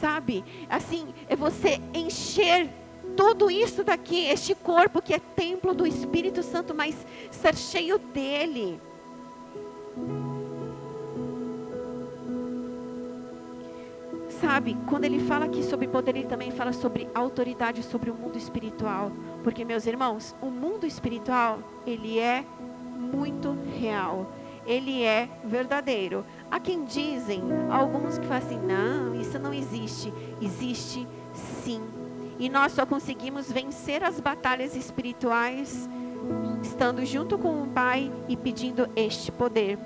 sabe? 0.00 0.44
Assim, 0.68 1.08
é 1.28 1.36
você 1.36 1.80
encher 1.94 2.68
tudo 3.16 3.50
isso 3.50 3.82
daqui, 3.82 4.26
este 4.26 4.54
corpo 4.54 5.02
que 5.02 5.14
é 5.14 5.18
templo 5.18 5.74
do 5.74 5.86
Espírito 5.86 6.42
Santo, 6.42 6.74
mas 6.74 6.94
ser 7.30 7.56
cheio 7.56 7.98
dele. 7.98 8.80
sabe, 14.40 14.76
quando 14.86 15.04
ele 15.04 15.20
fala 15.20 15.44
aqui 15.44 15.62
sobre 15.62 15.88
poder, 15.88 16.16
ele 16.16 16.26
também 16.26 16.50
fala 16.50 16.72
sobre 16.72 17.08
autoridade 17.14 17.82
sobre 17.82 18.10
o 18.10 18.14
mundo 18.14 18.38
espiritual. 18.38 19.12
Porque, 19.42 19.64
meus 19.64 19.86
irmãos, 19.86 20.34
o 20.40 20.46
mundo 20.46 20.86
espiritual, 20.86 21.58
ele 21.86 22.18
é 22.18 22.44
muito 22.96 23.56
real. 23.78 24.32
Ele 24.66 25.02
é 25.02 25.28
verdadeiro. 25.44 26.24
Há 26.50 26.58
quem 26.58 26.84
dizem, 26.84 27.42
alguns 27.70 28.18
que 28.18 28.26
falam 28.26 28.42
assim, 28.42 28.58
não, 28.58 29.14
isso 29.14 29.38
não 29.38 29.52
existe. 29.52 30.12
Existe 30.40 31.06
sim. 31.32 31.82
E 32.38 32.48
nós 32.48 32.72
só 32.72 32.86
conseguimos 32.86 33.50
vencer 33.50 34.02
as 34.02 34.20
batalhas 34.20 34.74
espirituais 34.76 35.88
estando 36.62 37.04
junto 37.04 37.38
com 37.38 37.62
o 37.62 37.66
Pai 37.66 38.10
e 38.28 38.36
pedindo 38.36 38.88
este 38.96 39.30
poder. 39.32 39.78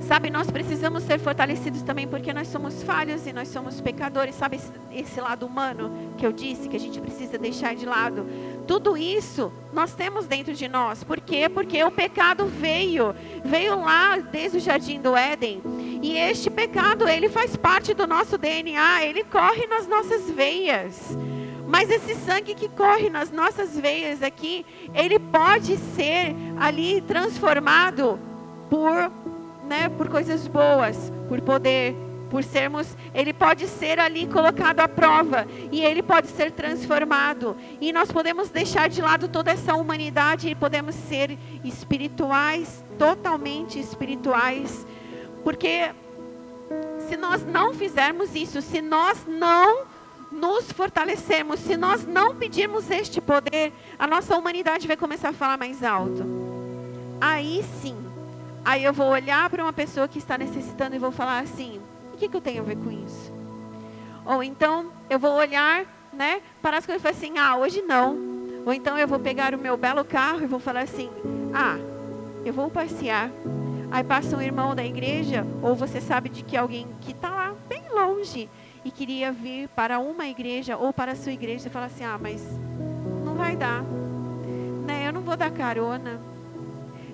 Sabe, 0.00 0.30
nós 0.30 0.50
precisamos 0.50 1.04
ser 1.04 1.18
fortalecidos 1.18 1.80
também 1.82 2.06
porque 2.06 2.32
nós 2.34 2.48
somos 2.48 2.82
falhos 2.82 3.26
e 3.26 3.32
nós 3.32 3.48
somos 3.48 3.80
pecadores. 3.80 4.34
Sabe 4.34 4.56
esse, 4.56 4.72
esse, 4.92 5.20
lado 5.20 5.46
humano 5.46 5.90
que 6.18 6.26
eu 6.26 6.32
disse 6.32 6.68
que 6.68 6.76
a 6.76 6.80
gente 6.80 7.00
precisa 7.00 7.38
deixar 7.38 7.74
de 7.74 7.86
lado? 7.86 8.26
Tudo 8.66 8.96
isso 8.96 9.52
nós 9.72 9.94
temos 9.94 10.26
dentro 10.26 10.54
de 10.54 10.68
nós. 10.68 11.02
Por 11.02 11.20
quê? 11.20 11.48
Porque 11.48 11.82
o 11.82 11.90
pecado 11.90 12.46
veio, 12.46 13.14
veio 13.44 13.80
lá 13.80 14.16
desde 14.18 14.58
o 14.58 14.60
jardim 14.60 15.00
do 15.00 15.16
Éden. 15.16 15.62
E 16.02 16.16
este 16.16 16.50
pecado, 16.50 17.08
ele 17.08 17.28
faz 17.28 17.56
parte 17.56 17.94
do 17.94 18.06
nosso 18.06 18.36
DNA, 18.38 19.04
ele 19.04 19.24
corre 19.24 19.66
nas 19.66 19.86
nossas 19.86 20.30
veias. 20.30 21.16
Mas 21.66 21.90
esse 21.90 22.14
sangue 22.16 22.54
que 22.54 22.68
corre 22.68 23.08
nas 23.08 23.30
nossas 23.30 23.78
veias 23.78 24.22
aqui, 24.22 24.66
ele 24.94 25.18
pode 25.18 25.76
ser 25.76 26.34
ali 26.58 27.00
transformado 27.00 28.18
por 28.68 29.10
né, 29.72 29.88
por 29.88 30.08
coisas 30.08 30.46
boas, 30.46 31.12
por 31.28 31.40
poder, 31.40 31.96
por 32.32 32.42
sermos, 32.42 32.96
ele 33.14 33.34
pode 33.34 33.68
ser 33.68 34.00
ali 34.00 34.26
colocado 34.26 34.80
à 34.80 34.88
prova 34.88 35.46
e 35.70 35.84
ele 35.84 36.02
pode 36.02 36.28
ser 36.28 36.50
transformado. 36.50 37.54
E 37.78 37.92
nós 37.92 38.10
podemos 38.10 38.48
deixar 38.48 38.88
de 38.88 39.02
lado 39.02 39.28
toda 39.28 39.50
essa 39.50 39.74
humanidade 39.74 40.48
e 40.48 40.54
podemos 40.54 40.94
ser 40.94 41.38
espirituais, 41.62 42.82
totalmente 42.98 43.78
espirituais, 43.78 44.86
porque 45.44 45.90
se 47.06 47.18
nós 47.18 47.44
não 47.44 47.74
fizermos 47.74 48.34
isso, 48.34 48.62
se 48.62 48.80
nós 48.80 49.26
não 49.28 49.84
nos 50.32 50.72
fortalecermos, 50.72 51.60
se 51.60 51.76
nós 51.76 52.06
não 52.06 52.34
pedirmos 52.34 52.90
este 52.90 53.20
poder, 53.20 53.74
a 53.98 54.06
nossa 54.06 54.38
humanidade 54.38 54.86
vai 54.86 54.96
começar 54.96 55.28
a 55.28 55.34
falar 55.34 55.58
mais 55.58 55.84
alto. 55.84 56.24
Aí 57.20 57.62
sim, 57.82 57.94
Aí 58.64 58.84
eu 58.84 58.92
vou 58.92 59.08
olhar 59.08 59.50
para 59.50 59.62
uma 59.62 59.72
pessoa 59.72 60.06
que 60.06 60.18
está 60.18 60.38
necessitando 60.38 60.94
e 60.94 60.98
vou 60.98 61.10
falar 61.10 61.40
assim: 61.40 61.80
que, 62.22 62.28
que 62.28 62.36
eu 62.36 62.40
tenho 62.40 62.62
a 62.62 62.64
ver 62.64 62.76
com 62.76 62.90
isso? 62.90 63.32
Ou 64.24 64.42
então 64.42 64.92
eu 65.10 65.18
vou 65.18 65.32
olhar 65.32 65.84
né, 66.12 66.40
para 66.60 66.78
as 66.78 66.86
coisas 66.86 67.00
e 67.00 67.02
falar 67.02 67.16
assim: 67.16 67.38
ah, 67.38 67.56
hoje 67.56 67.82
não. 67.82 68.16
Ou 68.64 68.72
então 68.72 68.96
eu 68.96 69.08
vou 69.08 69.18
pegar 69.18 69.54
o 69.54 69.58
meu 69.58 69.76
belo 69.76 70.04
carro 70.04 70.42
e 70.42 70.46
vou 70.46 70.60
falar 70.60 70.82
assim: 70.82 71.10
ah, 71.52 71.76
eu 72.44 72.52
vou 72.52 72.70
passear. 72.70 73.30
Aí 73.90 74.04
passa 74.04 74.36
um 74.36 74.40
irmão 74.40 74.74
da 74.74 74.84
igreja, 74.84 75.44
ou 75.60 75.74
você 75.74 76.00
sabe 76.00 76.28
de 76.28 76.42
que 76.42 76.56
alguém 76.56 76.86
que 77.00 77.10
está 77.10 77.28
lá 77.28 77.54
bem 77.68 77.82
longe 77.92 78.48
e 78.84 78.90
queria 78.90 79.30
vir 79.32 79.68
para 79.68 79.98
uma 79.98 80.26
igreja 80.26 80.76
ou 80.76 80.92
para 80.92 81.12
a 81.12 81.16
sua 81.16 81.32
igreja 81.32 81.66
e 81.66 81.70
fala 81.70 81.86
assim: 81.86 82.04
ah, 82.04 82.18
mas 82.20 82.40
não 83.24 83.34
vai 83.34 83.56
dar. 83.56 83.82
Né, 84.86 85.08
eu 85.08 85.12
não 85.12 85.22
vou 85.22 85.36
dar 85.36 85.50
carona 85.50 86.20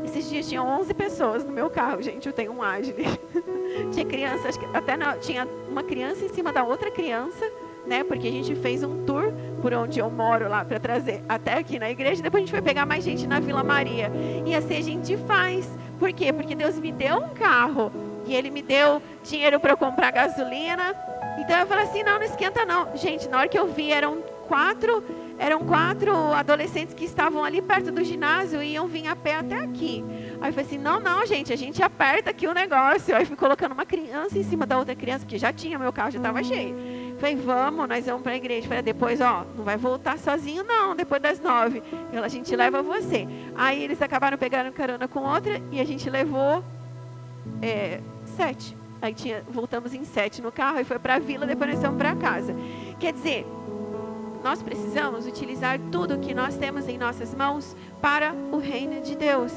esses 0.04 0.28
dias 0.28 0.48
tinha 0.48 0.62
11 0.62 0.94
pessoas 0.94 1.44
no 1.44 1.52
meu 1.52 1.68
carro, 1.68 2.00
gente. 2.02 2.26
Eu 2.26 2.32
tenho 2.32 2.52
um 2.52 2.62
Agile. 2.62 3.04
tinha 3.92 4.04
crianças, 4.04 4.58
até 4.72 4.96
não, 4.96 5.18
tinha 5.18 5.46
uma 5.68 5.82
criança 5.82 6.24
em 6.24 6.28
cima 6.28 6.52
da 6.52 6.64
outra 6.64 6.90
criança, 6.90 7.44
né? 7.86 8.04
Porque 8.04 8.28
a 8.28 8.30
gente 8.30 8.54
fez 8.56 8.82
um 8.82 9.04
tour 9.04 9.32
por 9.60 9.72
onde 9.74 9.98
eu 9.98 10.10
moro 10.10 10.48
lá 10.48 10.64
para 10.64 10.78
trazer 10.78 11.22
até 11.28 11.54
aqui 11.54 11.78
na 11.78 11.90
igreja. 11.90 12.22
Depois 12.22 12.42
a 12.42 12.46
gente 12.46 12.52
foi 12.52 12.62
pegar 12.62 12.86
mais 12.86 13.04
gente 13.04 13.26
na 13.26 13.40
Vila 13.40 13.64
Maria. 13.64 14.10
E 14.46 14.54
assim 14.54 14.76
a 14.76 14.82
gente 14.82 15.16
faz. 15.18 15.68
Por 15.98 16.12
quê? 16.12 16.32
Porque 16.32 16.54
Deus 16.54 16.78
me 16.78 16.92
deu 16.92 17.16
um 17.16 17.28
carro 17.30 17.90
e 18.26 18.34
Ele 18.34 18.50
me 18.50 18.62
deu 18.62 19.02
dinheiro 19.22 19.58
para 19.58 19.72
eu 19.72 19.76
comprar 19.76 20.10
gasolina. 20.10 20.94
Então 21.38 21.58
eu 21.58 21.66
falei 21.66 21.84
assim: 21.84 22.02
não, 22.02 22.16
não 22.18 22.24
esquenta 22.24 22.64
não. 22.64 22.96
Gente, 22.96 23.28
na 23.28 23.38
hora 23.38 23.48
que 23.48 23.58
eu 23.58 23.66
vi, 23.66 23.92
eram 23.92 24.22
quatro 24.46 25.02
eram 25.38 25.64
quatro 25.64 26.12
adolescentes 26.32 26.94
que 26.94 27.04
estavam 27.04 27.44
ali 27.44 27.62
perto 27.62 27.92
do 27.92 28.02
ginásio 28.04 28.62
e 28.62 28.72
iam 28.72 28.88
vir 28.88 29.06
a 29.06 29.14
pé 29.14 29.36
até 29.36 29.56
aqui. 29.56 30.04
Aí 30.40 30.48
eu 30.48 30.52
falei 30.52 30.66
assim: 30.66 30.78
não, 30.78 30.98
não, 31.00 31.24
gente, 31.24 31.52
a 31.52 31.56
gente 31.56 31.82
aperta 31.82 32.30
aqui 32.30 32.46
o 32.46 32.52
negócio. 32.52 33.14
Aí 33.14 33.24
fui 33.24 33.36
colocando 33.36 33.72
uma 33.72 33.86
criança 33.86 34.38
em 34.38 34.42
cima 34.42 34.66
da 34.66 34.76
outra 34.76 34.94
criança, 34.94 35.20
porque 35.20 35.38
já 35.38 35.52
tinha, 35.52 35.78
meu 35.78 35.92
carro 35.92 36.10
já 36.10 36.18
estava 36.18 36.42
cheio. 36.42 36.74
Falei, 37.18 37.34
vamos, 37.34 37.88
nós 37.88 38.06
vamos 38.06 38.22
para 38.22 38.32
a 38.32 38.36
igreja. 38.36 38.68
Falei, 38.68 38.82
depois, 38.82 39.20
ó, 39.20 39.44
não 39.56 39.64
vai 39.64 39.76
voltar 39.76 40.18
sozinho, 40.18 40.62
não, 40.62 40.94
depois 40.94 41.20
das 41.20 41.40
nove. 41.40 41.82
A 42.12 42.28
gente 42.28 42.54
leva 42.54 42.82
você. 42.82 43.26
Aí 43.56 43.82
eles 43.82 44.00
acabaram 44.00 44.38
pegando 44.38 44.72
carona 44.72 45.08
com 45.08 45.20
outra 45.20 45.60
e 45.72 45.80
a 45.80 45.84
gente 45.84 46.08
levou 46.08 46.62
é, 47.60 48.00
sete. 48.24 48.76
Aí 49.00 49.14
tinha, 49.14 49.42
voltamos 49.48 49.94
em 49.94 50.04
sete 50.04 50.42
no 50.42 50.50
carro 50.50 50.80
e 50.80 50.84
foi 50.84 50.98
para 50.98 51.14
a 51.14 51.18
vila, 51.18 51.46
depois 51.46 51.72
nós 51.72 51.82
fomos 51.82 51.98
para 51.98 52.16
casa. 52.16 52.54
Quer 52.98 53.12
dizer, 53.12 53.46
nós 54.42 54.62
precisamos 54.62 55.26
utilizar 55.26 55.78
tudo 55.90 56.18
que 56.18 56.34
nós 56.34 56.56
temos 56.56 56.88
em 56.88 56.96
nossas 56.98 57.34
mãos 57.34 57.76
para 58.00 58.32
o 58.52 58.58
reino 58.58 59.00
de 59.00 59.16
Deus. 59.16 59.52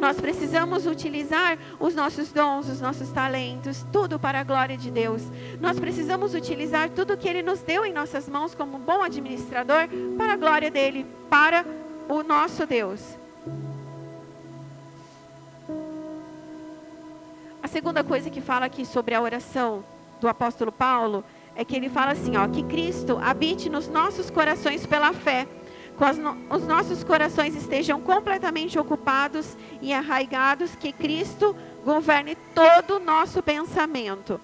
Nós 0.00 0.20
precisamos 0.20 0.84
utilizar 0.84 1.56
os 1.78 1.94
nossos 1.94 2.32
dons, 2.32 2.68
os 2.68 2.80
nossos 2.80 3.10
talentos, 3.10 3.86
tudo 3.92 4.18
para 4.18 4.40
a 4.40 4.42
glória 4.42 4.76
de 4.76 4.90
Deus. 4.90 5.22
Nós 5.60 5.78
precisamos 5.78 6.34
utilizar 6.34 6.90
tudo 6.90 7.16
que 7.16 7.28
Ele 7.28 7.40
nos 7.40 7.60
deu 7.60 7.84
em 7.84 7.92
nossas 7.92 8.28
mãos 8.28 8.52
como 8.52 8.78
bom 8.78 9.00
administrador 9.02 9.88
para 10.18 10.32
a 10.32 10.36
glória 10.36 10.72
dele, 10.72 11.06
para 11.30 11.64
o 12.08 12.24
nosso 12.24 12.66
Deus. 12.66 13.16
A 17.62 17.68
segunda 17.68 18.02
coisa 18.02 18.28
que 18.28 18.40
fala 18.40 18.66
aqui 18.66 18.84
sobre 18.84 19.14
a 19.14 19.20
oração 19.20 19.84
do 20.20 20.26
apóstolo 20.26 20.72
Paulo 20.72 21.24
é 21.54 21.64
que 21.64 21.76
ele 21.76 21.88
fala 21.88 22.12
assim, 22.12 22.36
ó, 22.36 22.48
que 22.48 22.62
Cristo 22.62 23.18
habite 23.22 23.68
nos 23.68 23.88
nossos 23.88 24.30
corações 24.30 24.86
pela 24.86 25.12
fé, 25.12 25.46
que 25.96 26.54
os 26.54 26.66
nossos 26.66 27.04
corações 27.04 27.54
estejam 27.54 28.00
completamente 28.00 28.78
ocupados 28.78 29.56
e 29.80 29.92
arraigados, 29.92 30.74
que 30.74 30.92
Cristo 30.92 31.54
governe 31.84 32.36
todo 32.54 32.96
o 32.96 33.00
nosso 33.00 33.42
pensamento. 33.42 34.40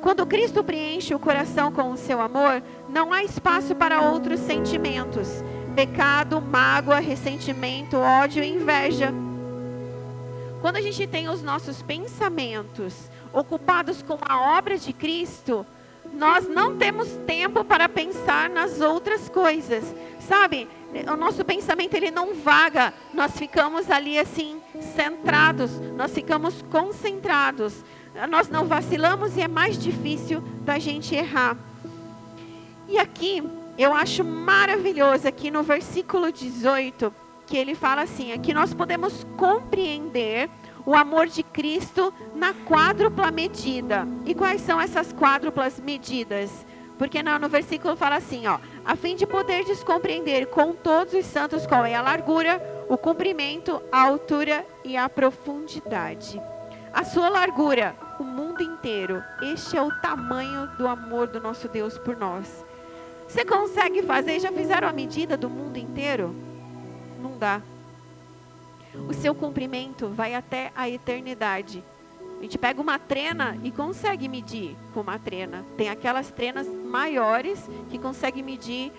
Quando 0.00 0.24
Cristo 0.24 0.62
preenche 0.62 1.14
o 1.14 1.18
coração 1.18 1.72
com 1.72 1.90
o 1.90 1.96
seu 1.96 2.20
amor, 2.20 2.62
não 2.88 3.12
há 3.12 3.24
espaço 3.24 3.74
para 3.74 4.00
outros 4.00 4.38
sentimentos: 4.40 5.42
pecado, 5.74 6.40
mágoa, 6.40 7.00
ressentimento, 7.00 7.96
ódio 7.96 8.42
e 8.42 8.48
inveja. 8.48 9.12
Quando 10.60 10.76
a 10.76 10.80
gente 10.80 11.06
tem 11.06 11.28
os 11.28 11.42
nossos 11.42 11.82
pensamentos 11.82 13.10
ocupados 13.32 14.02
com 14.02 14.18
a 14.20 14.56
obra 14.56 14.78
de 14.78 14.92
Cristo, 14.92 15.66
nós 16.12 16.48
não 16.48 16.76
temos 16.76 17.08
tempo 17.26 17.64
para 17.64 17.88
pensar 17.88 18.50
nas 18.50 18.80
outras 18.80 19.28
coisas. 19.28 19.84
Sabe? 20.20 20.68
O 21.12 21.16
nosso 21.16 21.44
pensamento 21.44 21.94
ele 21.94 22.10
não 22.10 22.34
vaga. 22.34 22.92
Nós 23.14 23.36
ficamos 23.36 23.90
ali 23.90 24.18
assim 24.18 24.60
centrados, 24.94 25.70
nós 25.96 26.12
ficamos 26.12 26.62
concentrados. 26.70 27.84
Nós 28.28 28.48
não 28.48 28.66
vacilamos 28.66 29.36
e 29.36 29.42
é 29.42 29.48
mais 29.48 29.78
difícil 29.78 30.40
da 30.64 30.78
gente 30.78 31.14
errar. 31.14 31.56
E 32.88 32.98
aqui 32.98 33.42
eu 33.78 33.94
acho 33.94 34.24
maravilhoso 34.24 35.28
aqui 35.28 35.50
no 35.50 35.62
versículo 35.62 36.32
18 36.32 37.12
que 37.46 37.56
ele 37.56 37.74
fala 37.74 38.02
assim, 38.02 38.32
aqui 38.32 38.52
nós 38.52 38.74
podemos 38.74 39.26
compreender 39.36 40.50
o 40.88 40.94
amor 40.94 41.26
de 41.26 41.42
Cristo 41.42 42.14
na 42.34 42.54
quádrupla 42.54 43.30
medida. 43.30 44.08
E 44.24 44.34
quais 44.34 44.62
são 44.62 44.80
essas 44.80 45.12
quádruplas 45.12 45.78
medidas? 45.78 46.64
Porque 46.96 47.22
no, 47.22 47.38
no 47.38 47.46
versículo 47.46 47.94
fala 47.94 48.16
assim, 48.16 48.46
ó, 48.46 48.58
a 48.86 48.96
fim 48.96 49.14
de 49.14 49.26
poder 49.26 49.66
descompreender 49.66 50.46
com 50.46 50.72
todos 50.72 51.12
os 51.12 51.26
santos 51.26 51.66
qual 51.66 51.84
é 51.84 51.94
a 51.94 52.00
largura, 52.00 52.58
o 52.88 52.96
comprimento, 52.96 53.82
a 53.92 54.00
altura 54.00 54.64
e 54.82 54.96
a 54.96 55.10
profundidade. 55.10 56.40
A 56.90 57.04
sua 57.04 57.28
largura, 57.28 57.94
o 58.18 58.24
mundo 58.24 58.62
inteiro. 58.62 59.22
Este 59.42 59.76
é 59.76 59.82
o 59.82 59.94
tamanho 60.00 60.68
do 60.78 60.88
amor 60.88 61.26
do 61.26 61.38
nosso 61.38 61.68
Deus 61.68 61.98
por 61.98 62.16
nós. 62.16 62.64
Você 63.28 63.44
consegue 63.44 64.02
fazer? 64.04 64.40
Já 64.40 64.50
fizeram 64.50 64.88
a 64.88 64.92
medida 64.94 65.36
do 65.36 65.50
mundo 65.50 65.76
inteiro? 65.76 66.34
Não 67.20 67.36
dá 67.36 67.60
o 69.06 69.12
seu 69.12 69.34
cumprimento 69.34 70.08
vai 70.08 70.34
até 70.34 70.72
a 70.74 70.88
eternidade. 70.88 71.84
A 72.38 72.42
gente 72.42 72.56
pega 72.56 72.80
uma 72.80 72.98
trena 72.98 73.58
e 73.64 73.70
consegue 73.70 74.28
medir 74.28 74.76
com 74.94 75.00
uma 75.00 75.18
trena. 75.18 75.64
Tem 75.76 75.88
aquelas 75.88 76.30
trenas 76.30 76.68
maiores 76.68 77.68
que 77.90 77.98
conseguem 77.98 78.42
medir 78.42 78.92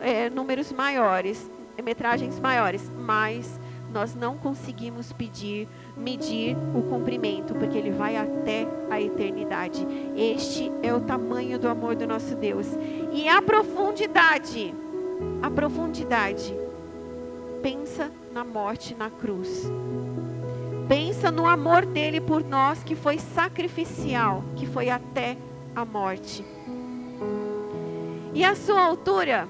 é, 0.00 0.30
números 0.30 0.72
maiores, 0.72 1.50
metragens 1.82 2.40
maiores, 2.40 2.90
mas 2.96 3.60
nós 3.92 4.14
não 4.14 4.36
conseguimos 4.36 5.12
pedir, 5.12 5.68
medir 5.96 6.56
o 6.74 6.82
comprimento, 6.82 7.54
porque 7.54 7.76
ele 7.76 7.90
vai 7.90 8.16
até 8.16 8.66
a 8.90 9.00
eternidade. 9.00 9.86
Este 10.16 10.70
é 10.82 10.92
o 10.92 11.00
tamanho 11.00 11.58
do 11.58 11.68
amor 11.68 11.96
do 11.96 12.06
nosso 12.06 12.34
Deus. 12.34 12.66
E 13.12 13.28
a 13.28 13.40
profundidade, 13.40 14.74
a 15.42 15.50
profundidade, 15.50 16.54
pensa 17.62 18.10
na 18.32 18.44
morte 18.44 18.94
na 18.94 19.10
cruz. 19.10 19.70
Pensa 20.88 21.30
no 21.30 21.46
amor 21.46 21.84
dele 21.84 22.20
por 22.20 22.42
nós 22.42 22.82
que 22.82 22.94
foi 22.94 23.18
sacrificial, 23.18 24.42
que 24.56 24.66
foi 24.66 24.88
até 24.88 25.36
a 25.74 25.84
morte. 25.84 26.44
E 28.32 28.44
a 28.44 28.54
sua 28.54 28.80
altura, 28.80 29.48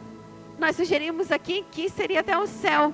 nós 0.58 0.76
sugerimos 0.76 1.30
aqui 1.30 1.64
que 1.70 1.88
seria 1.88 2.20
até 2.20 2.36
o 2.36 2.46
céu, 2.46 2.92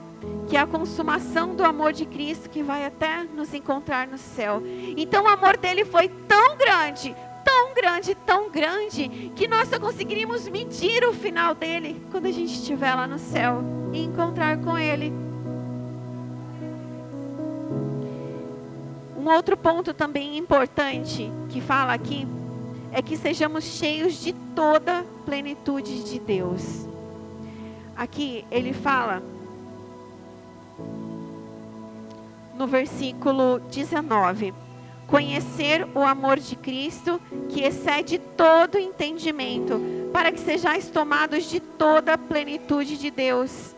que 0.49 0.57
é 0.57 0.61
a 0.61 0.67
consumação 0.67 1.55
do 1.55 1.65
amor 1.65 1.93
de 1.93 2.05
Cristo 2.05 2.51
que 2.51 2.63
vai 2.63 2.85
até 2.85 3.23
nos 3.23 3.55
encontrar 3.55 4.07
no 4.07 4.19
céu. 4.19 4.63
Então 4.97 5.25
o 5.25 5.29
amor 5.29 5.57
dele 5.57 5.85
foi 5.85 6.09
tão 6.09 6.57
grande, 6.57 7.17
tão 7.45 7.73
grande, 7.73 8.15
tão 8.15 8.51
grande, 8.51 9.33
que 9.35 9.49
nós 9.49 9.69
só 9.69 9.79
conseguiríamos 9.79 10.49
medir 10.49 11.05
o 11.05 11.15
final 11.15 11.55
dele 11.55 12.05
quando 12.11 12.27
a 12.27 12.33
gente 12.33 12.53
estiver 12.53 12.95
lá 12.95 13.07
no 13.07 13.19
céu 13.19 13.84
e 13.95 14.05
encontrar 14.05 14.59
com 14.59 14.77
ele. 14.77 15.13
Um 19.17 19.33
outro 19.33 19.57
ponto 19.57 19.95
também 19.95 20.37
importante 20.37 21.31
que 21.49 21.61
fala 21.61 21.95
aqui 21.95 22.27
é 22.93 23.01
que 23.01 23.17
sejamos 23.17 23.65
cheios 23.65 24.15
de 24.15 24.33
toda 24.55 25.05
plenitude 25.25 26.05
de 26.05 26.19
Deus. 26.19 26.87
Aqui 27.97 28.45
ele 28.51 28.73
fala 28.73 29.23
no 32.59 32.67
versículo 32.67 33.61
19: 33.71 34.53
Conhecer 35.07 35.87
o 35.95 36.01
amor 36.01 36.39
de 36.39 36.57
Cristo 36.57 37.21
que 37.49 37.63
excede 37.63 38.19
todo 38.19 38.77
entendimento, 38.77 39.81
para 40.15 40.31
que 40.31 40.39
sejais 40.39 40.89
tomados 40.89 41.51
de 41.51 41.59
toda 41.59 42.15
a 42.15 42.19
plenitude 42.19 42.97
de 42.97 43.11
Deus. 43.11 43.75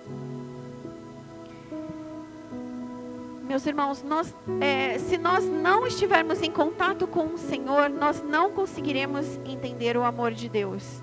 Meus 3.42 3.64
irmãos, 3.64 4.03
nós, 4.03 4.35
é, 4.61 4.99
se 4.99 5.16
nós 5.16 5.46
não 5.46 5.87
estivermos 5.87 6.42
em 6.42 6.51
contato 6.51 7.07
com 7.07 7.33
o 7.33 7.38
Senhor, 7.38 7.88
nós 7.88 8.22
não 8.22 8.53
conseguiremos 8.53 9.25
entender 9.46 9.96
o 9.96 10.05
amor 10.05 10.33
de 10.33 10.46
Deus. 10.46 11.01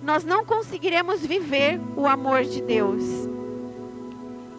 Nós 0.00 0.22
não 0.22 0.44
conseguiremos 0.44 1.26
viver 1.26 1.80
o 1.96 2.06
amor 2.06 2.44
de 2.44 2.62
Deus. 2.62 3.02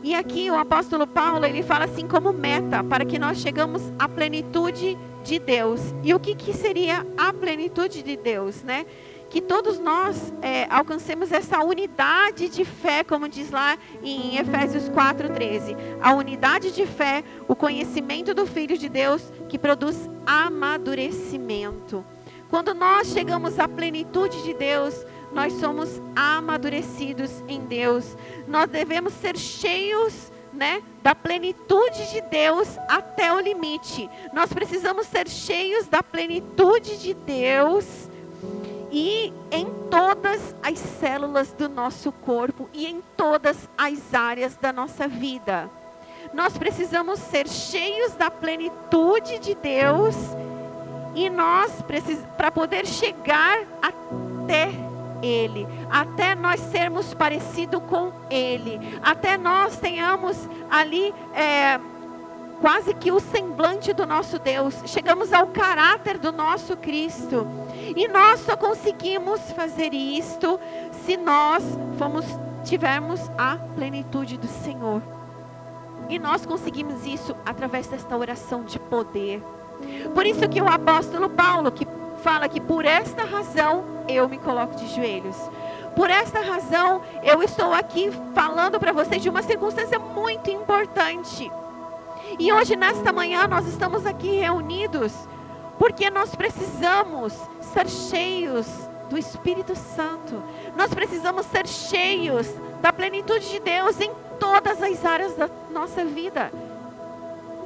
E 0.03 0.13
aqui 0.13 0.51
o 0.51 0.55
apóstolo 0.55 1.07
Paulo, 1.07 1.45
ele 1.45 1.63
fala 1.63 1.85
assim 1.85 2.05
como 2.05 2.33
meta, 2.33 2.83
para 2.83 3.05
que 3.05 3.17
nós 3.17 3.37
chegamos 3.37 3.81
à 3.97 4.09
plenitude 4.09 4.97
de 5.23 5.39
Deus. 5.39 5.79
E 6.03 6.13
o 6.13 6.19
que, 6.19 6.35
que 6.35 6.51
seria 6.53 7.07
a 7.17 7.31
plenitude 7.31 8.03
de 8.03 8.17
Deus, 8.17 8.63
né? 8.63 8.85
Que 9.29 9.39
todos 9.39 9.79
nós 9.79 10.33
é, 10.41 10.65
alcancemos 10.69 11.31
essa 11.31 11.63
unidade 11.63 12.49
de 12.49 12.65
fé, 12.65 13.03
como 13.03 13.29
diz 13.29 13.51
lá 13.51 13.77
em 14.03 14.37
Efésios 14.37 14.89
4,13. 14.89 15.77
A 16.01 16.13
unidade 16.13 16.71
de 16.71 16.85
fé, 16.85 17.23
o 17.47 17.55
conhecimento 17.55 18.33
do 18.33 18.47
Filho 18.47 18.77
de 18.77 18.89
Deus, 18.89 19.31
que 19.47 19.59
produz 19.59 20.09
amadurecimento. 20.25 22.03
Quando 22.49 22.73
nós 22.73 23.09
chegamos 23.09 23.59
à 23.59 23.67
plenitude 23.67 24.41
de 24.43 24.55
Deus, 24.55 25.05
nós 25.31 25.53
somos 25.53 26.01
amadurecidos 26.15 27.43
em 27.47 27.61
Deus. 27.61 28.17
Nós 28.47 28.67
devemos 28.67 29.13
ser 29.13 29.37
cheios 29.37 30.31
né, 30.51 30.81
da 31.03 31.13
plenitude 31.13 32.11
de 32.11 32.21
Deus 32.21 32.79
até 32.87 33.31
o 33.31 33.39
limite. 33.39 34.09
Nós 34.33 34.51
precisamos 34.51 35.05
ser 35.05 35.29
cheios 35.29 35.87
da 35.87 36.01
plenitude 36.01 36.97
de 36.97 37.13
Deus 37.13 38.09
e 38.91 39.33
em 39.51 39.67
todas 39.89 40.55
as 40.63 40.79
células 40.79 41.51
do 41.53 41.69
nosso 41.69 42.11
corpo 42.11 42.69
e 42.73 42.85
em 42.85 43.01
todas 43.15 43.69
as 43.77 44.13
áreas 44.13 44.55
da 44.57 44.71
nossa 44.71 45.07
vida. 45.07 45.69
Nós 46.33 46.57
precisamos 46.57 47.19
ser 47.19 47.47
cheios 47.47 48.15
da 48.15 48.29
plenitude 48.29 49.39
de 49.39 49.55
Deus 49.55 50.15
e 51.15 51.29
nós 51.29 51.81
precisamos 51.81 52.29
para 52.35 52.51
poder 52.51 52.85
chegar 52.85 53.59
até 53.81 54.89
ele, 55.21 55.67
até 55.89 56.33
nós 56.33 56.59
sermos 56.59 57.13
parecidos 57.13 57.81
com 57.89 58.11
Ele, 58.29 58.79
até 59.03 59.37
nós 59.37 59.77
tenhamos 59.77 60.37
ali 60.69 61.13
é, 61.33 61.79
quase 62.61 62.93
que 62.93 63.11
o 63.11 63.19
semblante 63.19 63.93
do 63.93 64.05
nosso 64.05 64.39
Deus, 64.39 64.75
chegamos 64.85 65.33
ao 65.33 65.47
caráter 65.47 66.17
do 66.17 66.31
nosso 66.31 66.77
Cristo. 66.77 67.45
E 67.95 68.07
nós 68.07 68.39
só 68.41 68.55
conseguimos 68.55 69.39
fazer 69.51 69.93
isto 69.93 70.59
se 71.05 71.17
nós 71.17 71.63
fomos, 71.97 72.25
tivermos 72.63 73.19
a 73.37 73.57
plenitude 73.75 74.37
do 74.37 74.47
Senhor. 74.47 75.01
E 76.07 76.17
nós 76.17 76.45
conseguimos 76.45 77.05
isso 77.05 77.35
através 77.45 77.87
desta 77.87 78.15
oração 78.17 78.63
de 78.63 78.79
poder. 78.79 79.43
Por 80.13 80.25
isso 80.25 80.47
que 80.49 80.61
o 80.61 80.67
apóstolo 80.67 81.29
Paulo, 81.29 81.71
que 81.71 81.87
fala 82.23 82.49
que 82.49 82.59
por 82.59 82.85
esta 82.85 83.23
razão 83.23 83.83
eu 84.07 84.27
me 84.27 84.37
coloco 84.37 84.75
de 84.75 84.87
joelhos. 84.87 85.37
Por 85.95 86.09
esta 86.09 86.41
razão 86.41 87.01
eu 87.23 87.41
estou 87.43 87.73
aqui 87.73 88.11
falando 88.33 88.79
para 88.79 88.91
vocês 88.91 89.21
de 89.21 89.29
uma 89.29 89.41
circunstância 89.41 89.99
muito 89.99 90.49
importante. 90.49 91.51
E 92.37 92.53
hoje, 92.53 92.75
nesta 92.75 93.11
manhã, 93.11 93.47
nós 93.47 93.67
estamos 93.67 94.05
aqui 94.05 94.37
reunidos 94.37 95.27
porque 95.79 96.09
nós 96.09 96.35
precisamos 96.35 97.33
ser 97.73 97.87
cheios 97.87 98.67
do 99.09 99.17
Espírito 99.17 99.75
Santo. 99.75 100.43
Nós 100.75 100.93
precisamos 100.93 101.45
ser 101.45 101.65
cheios 101.65 102.47
da 102.81 102.91
plenitude 102.91 103.49
de 103.49 103.59
Deus 103.61 103.99
em 103.99 104.11
todas 104.37 104.83
as 104.83 105.05
áreas 105.05 105.35
da 105.35 105.49
nossa 105.71 106.03
vida. 106.03 106.51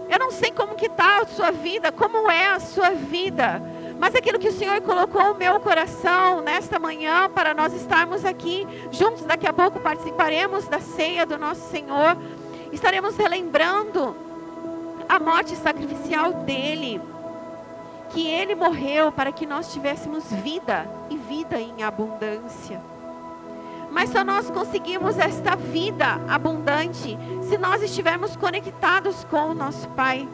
Eu 0.10 0.20
não 0.20 0.30
sei 0.30 0.52
como 0.52 0.76
que 0.76 0.86
está 0.86 1.22
a 1.22 1.26
sua 1.26 1.52
vida, 1.52 1.92
como 1.92 2.30
é 2.30 2.50
a 2.50 2.60
sua 2.60 2.92
vida, 2.92 3.60
mas 4.00 4.14
aquilo 4.14 4.38
que 4.38 4.50
o 4.50 4.54
Senhor 4.54 4.80
colocou 4.82 5.30
no 5.30 5.36
meu 5.36 5.60
coração 5.60 6.42
nesta 6.42 6.78
manhã 6.78 7.30
para 7.30 7.54
nós 7.54 7.74
estarmos 7.74 8.24
aqui 8.24 8.68
juntos, 8.92 9.24
daqui 9.24 9.48
a 9.48 9.54
pouco 9.54 9.80
participaremos 9.80 10.68
da 10.68 10.80
ceia 10.80 11.26
do 11.26 11.38
nosso 11.40 11.68
Senhor, 11.72 12.16
estaremos 12.72 13.18
relembrando 13.18 14.16
a 15.10 15.20
morte 15.20 15.56
sacrificial 15.56 16.34
dele, 16.34 17.02
que 18.14 18.28
ele 18.28 18.54
morreu 18.54 19.12
para 19.12 19.32
que 19.32 19.46
nós 19.46 19.74
tivéssemos 19.74 20.32
vida 20.32 20.88
e 21.10 21.18
vida 21.18 21.60
em 21.60 21.84
abundância. 21.84 22.80
Mas 23.92 24.12
só 24.12 24.24
nós 24.24 24.50
conseguimos 24.50 25.18
esta 25.18 25.56
vida 25.56 26.22
abundante 26.28 27.18
se 27.42 27.58
nós 27.58 27.82
estivermos 27.82 28.36
conectados 28.36 29.24
com 29.26 29.50
o 29.50 29.54
nosso 29.54 29.88
Pai. 29.90 30.28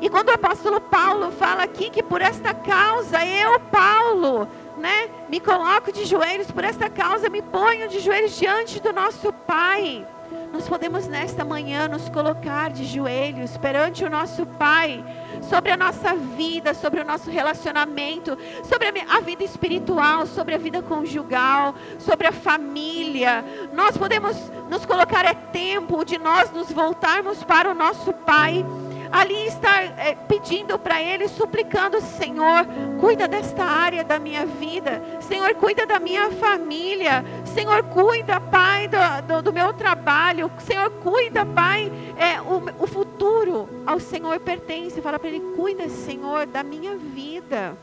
E 0.00 0.08
quando 0.08 0.28
o 0.28 0.34
apóstolo 0.34 0.80
Paulo 0.80 1.30
fala 1.32 1.62
aqui 1.62 1.90
que 1.90 2.02
por 2.02 2.20
esta 2.20 2.52
causa 2.52 3.24
eu, 3.24 3.60
Paulo, 3.60 4.48
né, 4.78 5.08
me 5.28 5.40
coloco 5.40 5.92
de 5.92 6.04
joelhos, 6.04 6.50
por 6.50 6.64
esta 6.64 6.90
causa 6.90 7.28
me 7.28 7.40
ponho 7.40 7.88
de 7.88 8.00
joelhos 8.00 8.36
diante 8.36 8.80
do 8.80 8.92
nosso 8.92 9.32
Pai. 9.32 10.06
Nós 10.52 10.68
podemos 10.68 11.06
nesta 11.06 11.44
manhã 11.44 11.88
nos 11.88 12.08
colocar 12.08 12.70
de 12.70 12.84
joelhos 12.84 13.56
perante 13.56 14.04
o 14.04 14.10
nosso 14.10 14.46
Pai, 14.46 15.04
sobre 15.42 15.70
a 15.70 15.76
nossa 15.76 16.14
vida, 16.14 16.72
sobre 16.74 17.00
o 17.00 17.04
nosso 17.04 17.30
relacionamento, 17.30 18.36
sobre 18.64 18.88
a 19.08 19.20
vida 19.20 19.44
espiritual, 19.44 20.26
sobre 20.26 20.54
a 20.54 20.58
vida 20.58 20.82
conjugal, 20.82 21.74
sobre 21.98 22.26
a 22.26 22.32
família. 22.32 23.44
Nós 23.72 23.96
podemos 23.96 24.50
nos 24.70 24.86
colocar, 24.86 25.24
é 25.24 25.34
tempo 25.34 26.04
de 26.04 26.18
nós 26.18 26.50
nos 26.50 26.72
voltarmos 26.72 27.42
para 27.42 27.70
o 27.70 27.74
nosso 27.74 28.12
Pai 28.12 28.64
ali 29.10 29.46
estar 29.46 29.82
é, 29.98 30.14
pedindo 30.14 30.78
para 30.78 31.00
Ele, 31.00 31.28
suplicando: 31.28 32.00
Senhor, 32.00 32.66
cuida 33.00 33.26
desta 33.26 33.64
área 33.64 34.04
da 34.04 34.18
minha 34.18 34.46
vida, 34.46 35.02
Senhor, 35.20 35.54
cuida 35.54 35.86
da 35.86 35.98
minha 35.98 36.30
família, 36.32 37.24
Senhor, 37.44 37.82
cuida, 37.84 38.40
Pai, 38.40 38.88
do, 38.88 39.26
do, 39.26 39.42
do 39.42 39.52
meu 39.52 39.72
trabalho, 39.72 40.50
Senhor, 40.58 40.90
cuida, 40.90 41.44
Pai, 41.44 41.90
é, 42.16 42.40
o, 42.40 42.84
o 42.84 42.86
futuro 42.86 43.68
ao 43.86 43.98
Senhor 43.98 44.38
pertence. 44.40 45.00
Fala 45.00 45.18
para 45.18 45.28
Ele: 45.28 45.40
cuida, 45.56 45.88
Senhor, 45.88 46.46
da 46.46 46.62
minha 46.62 46.96
vida. 46.96 47.76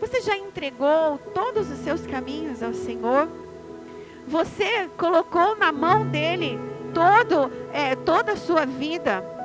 Você 0.00 0.20
já 0.20 0.36
entregou 0.36 1.18
todos 1.32 1.70
os 1.70 1.78
seus 1.78 2.06
caminhos 2.06 2.62
ao 2.62 2.74
Senhor? 2.74 3.28
Você 4.28 4.90
colocou 4.96 5.56
na 5.56 5.72
mão 5.72 6.06
dele 6.06 6.58
todo, 6.92 7.50
é, 7.72 7.94
toda 7.94 8.32
a 8.32 8.36
sua 8.36 8.66
vida? 8.66 9.35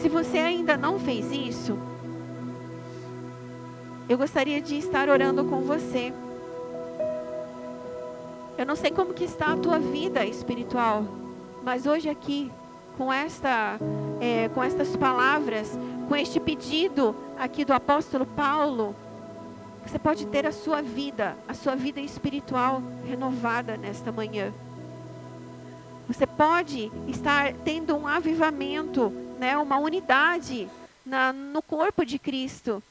Se 0.00 0.08
você 0.08 0.38
ainda 0.38 0.76
não 0.76 0.98
fez 1.00 1.32
isso, 1.32 1.76
eu 4.08 4.16
gostaria 4.16 4.60
de 4.60 4.78
estar 4.78 5.08
orando 5.08 5.44
com 5.44 5.60
você. 5.62 6.12
Eu 8.56 8.64
não 8.64 8.76
sei 8.76 8.92
como 8.92 9.12
que 9.12 9.24
está 9.24 9.52
a 9.52 9.56
tua 9.56 9.78
vida 9.80 10.24
espiritual, 10.24 11.04
mas 11.64 11.84
hoje 11.84 12.08
aqui, 12.08 12.50
com 12.96 13.12
esta, 13.12 13.78
é, 14.20 14.48
com 14.50 14.62
estas 14.62 14.96
palavras, 14.96 15.76
com 16.08 16.14
este 16.14 16.38
pedido 16.38 17.14
aqui 17.36 17.64
do 17.64 17.72
apóstolo 17.72 18.24
Paulo, 18.24 18.94
você 19.84 19.98
pode 19.98 20.26
ter 20.26 20.46
a 20.46 20.52
sua 20.52 20.80
vida, 20.80 21.36
a 21.48 21.54
sua 21.54 21.74
vida 21.74 22.00
espiritual 22.00 22.80
renovada 23.04 23.76
nesta 23.76 24.12
manhã. 24.12 24.52
Você 26.06 26.26
pode 26.26 26.90
estar 27.08 27.52
tendo 27.64 27.96
um 27.96 28.06
avivamento 28.06 29.12
né, 29.38 29.56
uma 29.56 29.78
unidade 29.78 30.68
na, 31.04 31.32
no 31.32 31.62
corpo 31.62 32.04
de 32.04 32.18
Cristo. 32.18 32.82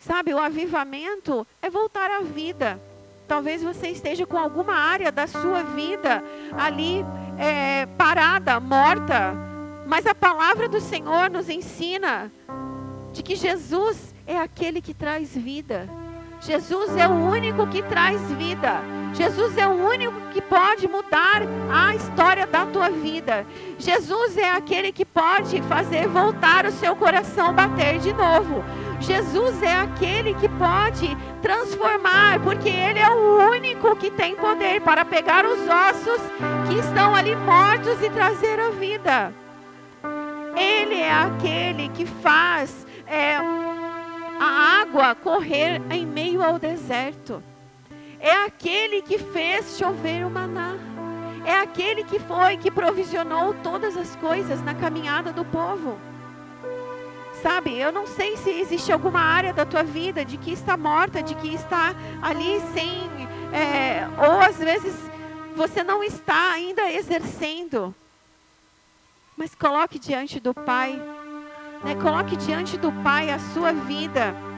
Sabe, 0.00 0.34
o 0.34 0.38
avivamento 0.38 1.46
é 1.62 1.70
voltar 1.70 2.10
à 2.10 2.20
vida. 2.20 2.80
Talvez 3.26 3.62
você 3.62 3.88
esteja 3.88 4.26
com 4.26 4.38
alguma 4.38 4.74
área 4.74 5.10
da 5.10 5.26
sua 5.26 5.62
vida 5.62 6.22
ali 6.58 7.04
é, 7.38 7.86
parada, 7.96 8.60
morta. 8.60 9.34
Mas 9.86 10.06
a 10.06 10.14
palavra 10.14 10.68
do 10.68 10.80
Senhor 10.80 11.30
nos 11.30 11.48
ensina 11.48 12.30
de 13.12 13.22
que 13.22 13.36
Jesus 13.36 14.14
é 14.26 14.38
aquele 14.38 14.80
que 14.80 14.92
traz 14.92 15.34
vida. 15.34 15.88
Jesus 16.46 16.94
é 16.94 17.08
o 17.08 17.12
único 17.12 17.66
que 17.66 17.82
traz 17.82 18.20
vida. 18.32 18.82
Jesus 19.14 19.56
é 19.56 19.66
o 19.66 19.70
único 19.70 20.20
que 20.30 20.42
pode 20.42 20.86
mudar 20.86 21.40
a 21.72 21.94
história 21.94 22.46
da 22.46 22.66
tua 22.66 22.90
vida. 22.90 23.46
Jesus 23.78 24.36
é 24.36 24.50
aquele 24.50 24.92
que 24.92 25.06
pode 25.06 25.62
fazer 25.62 26.06
voltar 26.06 26.66
o 26.66 26.72
seu 26.72 26.94
coração 26.96 27.54
bater 27.54 27.98
de 27.98 28.12
novo. 28.12 28.62
Jesus 29.00 29.62
é 29.62 29.74
aquele 29.74 30.34
que 30.34 30.48
pode 30.48 31.16
transformar, 31.40 32.38
porque 32.40 32.68
Ele 32.68 32.98
é 32.98 33.08
o 33.08 33.50
único 33.50 33.96
que 33.96 34.10
tem 34.10 34.36
poder 34.36 34.82
para 34.82 35.04
pegar 35.04 35.46
os 35.46 35.60
ossos 35.60 36.20
que 36.68 36.78
estão 36.78 37.14
ali 37.14 37.34
mortos 37.36 38.02
e 38.02 38.10
trazer 38.10 38.60
a 38.60 38.68
vida. 38.70 39.32
Ele 40.54 41.00
é 41.00 41.12
aquele 41.12 41.88
que 41.88 42.04
faz 42.04 42.83
água 44.94 45.14
correr 45.14 45.82
em 45.90 46.06
meio 46.06 46.42
ao 46.42 46.56
deserto. 46.56 47.42
É 48.20 48.30
aquele 48.44 49.02
que 49.02 49.18
fez 49.18 49.76
chover 49.76 50.24
o 50.24 50.30
maná. 50.30 50.76
É 51.44 51.56
aquele 51.56 52.04
que 52.04 52.18
foi 52.20 52.56
que 52.56 52.70
provisionou 52.70 53.54
todas 53.54 53.96
as 53.96 54.14
coisas 54.16 54.62
na 54.62 54.72
caminhada 54.74 55.32
do 55.32 55.44
povo. 55.44 55.98
Sabe, 57.42 57.78
eu 57.78 57.92
não 57.92 58.06
sei 58.06 58.36
se 58.36 58.48
existe 58.50 58.92
alguma 58.92 59.20
área 59.20 59.52
da 59.52 59.66
tua 59.66 59.82
vida 59.82 60.24
de 60.24 60.38
que 60.38 60.52
está 60.52 60.76
morta, 60.76 61.22
de 61.22 61.34
que 61.34 61.52
está 61.52 61.94
ali 62.22 62.60
sem. 62.72 63.10
É, 63.52 64.08
ou 64.16 64.40
às 64.40 64.56
vezes 64.56 64.94
você 65.54 65.82
não 65.82 66.02
está 66.02 66.52
ainda 66.52 66.90
exercendo. 66.90 67.94
Mas 69.36 69.54
coloque 69.54 69.98
diante 69.98 70.38
do 70.38 70.54
Pai. 70.54 70.92
Né? 71.82 71.96
Coloque 71.96 72.36
diante 72.36 72.78
do 72.78 72.92
Pai 73.02 73.28
a 73.30 73.38
sua 73.38 73.72
vida. 73.72 74.53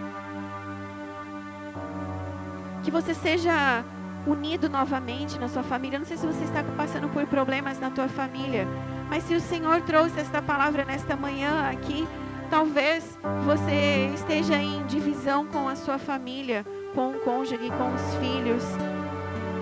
Que 2.87 2.91
você 2.91 3.13
seja 3.13 3.85
unido 4.27 4.71
novamente 4.71 5.39
na 5.39 5.49
sua 5.49 5.63
família. 5.63 5.99
Não 5.99 6.07
sei 6.07 6.17
se 6.17 6.27
você 6.27 6.45
está 6.45 6.63
passando 6.63 7.09
por 7.09 7.27
problemas 7.27 7.79
na 7.79 7.91
tua 7.91 8.09
família. 8.09 8.67
Mas 9.11 9.25
se 9.25 9.35
o 9.35 9.41
Senhor 9.41 9.83
trouxe 9.83 10.19
esta 10.21 10.41
palavra 10.41 10.85
nesta 10.85 11.17
manhã 11.17 11.69
aqui 11.69 12.07
Talvez 12.51 13.19
você 13.45 14.11
esteja 14.15 14.57
em 14.57 14.85
divisão 14.87 15.47
com 15.47 15.69
a 15.69 15.75
sua 15.75 15.99
família, 15.99 16.65
com 16.95 17.11
o 17.11 17.21
cônjuge, 17.21 17.71
com 17.71 17.95
os 17.95 18.15
filhos. 18.21 18.63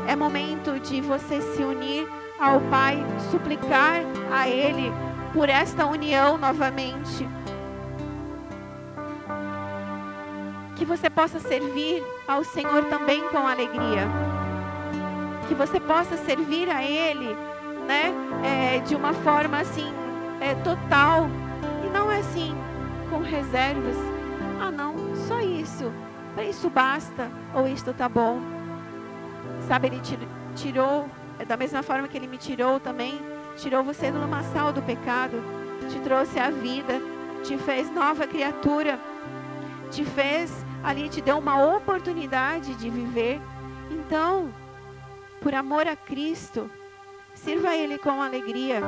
É 0.07 0.15
momento 0.15 0.79
de 0.79 1.01
você 1.01 1.41
se 1.41 1.63
unir 1.63 2.07
ao 2.39 2.61
Pai, 2.63 2.99
suplicar 3.31 4.03
a 4.31 4.49
Ele 4.49 4.93
por 5.33 5.49
esta 5.49 5.87
união 5.87 6.37
novamente. 6.37 7.27
Que 10.77 10.85
você 10.85 11.09
possa 11.09 11.39
servir 11.39 12.03
ao 12.27 12.45
Senhor 12.45 12.85
também 12.85 13.23
com 13.29 13.39
alegria. 13.39 14.09
Que 15.49 15.55
você 15.55 15.79
possa 15.79 16.17
servir 16.17 16.71
a 16.71 16.83
Ele, 16.83 17.37
né, 17.87 18.13
é, 18.43 18.79
de 18.81 18.95
uma 18.95 19.13
forma 19.13 19.59
assim, 19.59 19.93
é, 20.41 20.55
total. 20.57 21.29
E 21.85 21.91
não 21.91 22.11
é 22.11 22.19
assim, 22.19 22.55
com 23.11 23.19
reservas. 23.19 23.97
Ah, 24.61 24.71
não, 24.71 24.95
só 25.29 25.41
isso. 25.41 25.93
Para 26.35 26.45
isso 26.45 26.69
basta, 26.69 27.31
ou 27.55 27.69
isto 27.69 27.93
tá 27.93 28.09
bom. 28.09 28.41
Sabe, 29.69 29.87
ele 29.87 30.01
tirou, 30.55 31.07
é 31.39 31.45
da 31.45 31.57
mesma 31.57 31.83
forma 31.83 32.09
que 32.09 32.17
ele 32.17 32.27
me 32.27 32.37
tirou 32.37 32.81
também, 32.81 33.21
tirou 33.57 33.85
você 33.85 34.11
do 34.11 34.19
lamaçal 34.19 34.73
do 34.73 34.83
pecado, 34.83 35.43
te 35.89 36.01
trouxe 36.01 36.39
a 36.39 36.51
vida, 36.51 37.01
te 37.45 37.57
fez 37.57 37.91
nova 37.93 38.27
criatura, 38.27 38.99
te 39.91 40.05
fez 40.05 40.64
ali, 40.85 41.09
te 41.09 41.21
deu 41.21 41.39
uma 41.39 41.65
oportunidade 41.65 42.75
de 42.75 42.91
viver. 42.91 43.41
Então, 43.91 44.53
por 45.41 45.55
amor 45.55 45.89
a 45.89 45.97
Cristo, 45.97 46.71
sirva 47.35 47.75
Ele 47.75 47.99
com 47.99 48.23
alegria. 48.23 48.81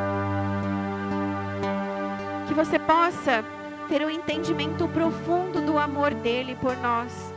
Que 2.47 2.55
você 2.55 2.78
possa 2.78 3.42
ter 3.88 4.05
um 4.05 4.11
entendimento 4.11 4.86
profundo 4.88 5.61
do 5.61 5.78
amor 5.78 6.12
dele 6.12 6.57
por 6.61 6.76
nós. 6.76 7.34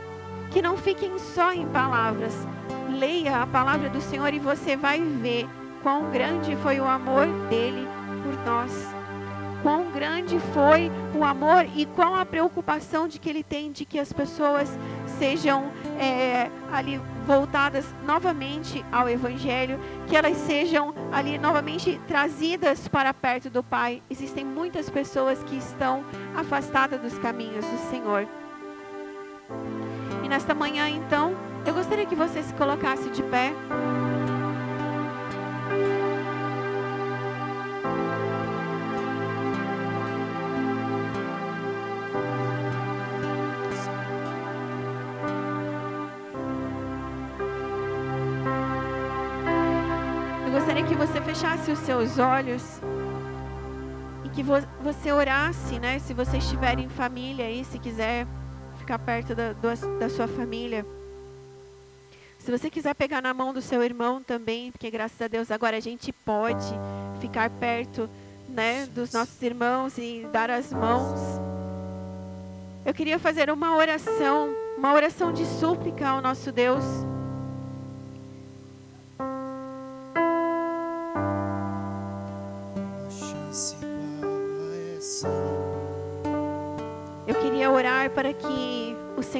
Que 0.50 0.60
não 0.60 0.76
fiquem 0.76 1.18
só 1.18 1.52
em 1.52 1.66
palavras. 1.66 2.34
Leia 2.90 3.42
a 3.42 3.46
palavra 3.46 3.88
do 3.88 4.00
Senhor 4.00 4.32
e 4.34 4.38
você 4.38 4.76
vai 4.76 5.00
ver 5.00 5.48
quão 5.82 6.10
grande 6.10 6.54
foi 6.56 6.80
o 6.80 6.86
amor 6.86 7.26
dele 7.48 7.88
por 8.22 8.44
nós. 8.44 8.99
Quão 9.62 9.90
grande 9.90 10.38
foi 10.54 10.90
o 11.14 11.22
amor 11.22 11.66
e 11.76 11.84
qual 11.84 12.14
a 12.14 12.24
preocupação 12.24 13.06
de 13.06 13.18
que 13.18 13.28
ele 13.28 13.42
tem 13.42 13.70
de 13.70 13.84
que 13.84 13.98
as 13.98 14.12
pessoas 14.12 14.70
sejam 15.18 15.70
é, 15.98 16.50
ali 16.72 17.00
voltadas 17.26 17.84
novamente 18.06 18.84
ao 18.90 19.08
Evangelho, 19.08 19.78
que 20.08 20.16
elas 20.16 20.36
sejam 20.38 20.94
ali 21.12 21.36
novamente 21.36 22.00
trazidas 22.08 22.88
para 22.88 23.12
perto 23.12 23.50
do 23.50 23.62
Pai. 23.62 24.02
Existem 24.08 24.44
muitas 24.44 24.88
pessoas 24.88 25.42
que 25.42 25.56
estão 25.56 26.04
afastadas 26.34 27.00
dos 27.00 27.18
caminhos 27.18 27.64
do 27.64 27.90
Senhor. 27.90 28.26
E 30.24 30.28
nesta 30.28 30.54
manhã, 30.54 30.88
então, 30.88 31.34
eu 31.66 31.74
gostaria 31.74 32.06
que 32.06 32.14
você 32.14 32.42
se 32.42 32.54
colocasse 32.54 33.10
de 33.10 33.22
pé. 33.24 33.52
Os 51.70 51.78
seus 51.80 52.18
olhos 52.18 52.62
e 54.24 54.28
que 54.30 54.42
vo 54.42 54.54
você 54.82 55.12
orasse, 55.12 55.78
né? 55.78 55.98
Se 55.98 56.12
você 56.12 56.38
estiver 56.38 56.78
em 56.78 56.88
família 56.88 57.46
aí, 57.46 57.64
se 57.64 57.78
quiser 57.78 58.26
ficar 58.78 58.98
perto 58.98 59.34
da, 59.34 59.52
do, 59.52 59.98
da 59.98 60.08
sua 60.08 60.26
família. 60.26 60.84
Se 62.38 62.50
você 62.50 62.70
quiser 62.70 62.94
pegar 62.94 63.20
na 63.20 63.34
mão 63.34 63.52
do 63.52 63.60
seu 63.60 63.82
irmão 63.82 64.22
também, 64.22 64.72
porque 64.72 64.90
graças 64.90 65.20
a 65.20 65.28
Deus 65.28 65.50
agora 65.50 65.76
a 65.76 65.80
gente 65.80 66.12
pode 66.12 66.66
ficar 67.20 67.50
perto, 67.50 68.08
né, 68.48 68.86
dos 68.86 69.12
nossos 69.12 69.40
irmãos 69.42 69.98
e 69.98 70.26
dar 70.32 70.50
as 70.50 70.72
mãos. 70.72 71.20
Eu 72.84 72.94
queria 72.94 73.18
fazer 73.18 73.50
uma 73.50 73.76
oração, 73.76 74.54
uma 74.76 74.92
oração 74.94 75.32
de 75.32 75.44
súplica 75.44 76.08
ao 76.08 76.22
nosso 76.22 76.50
Deus. 76.50 76.84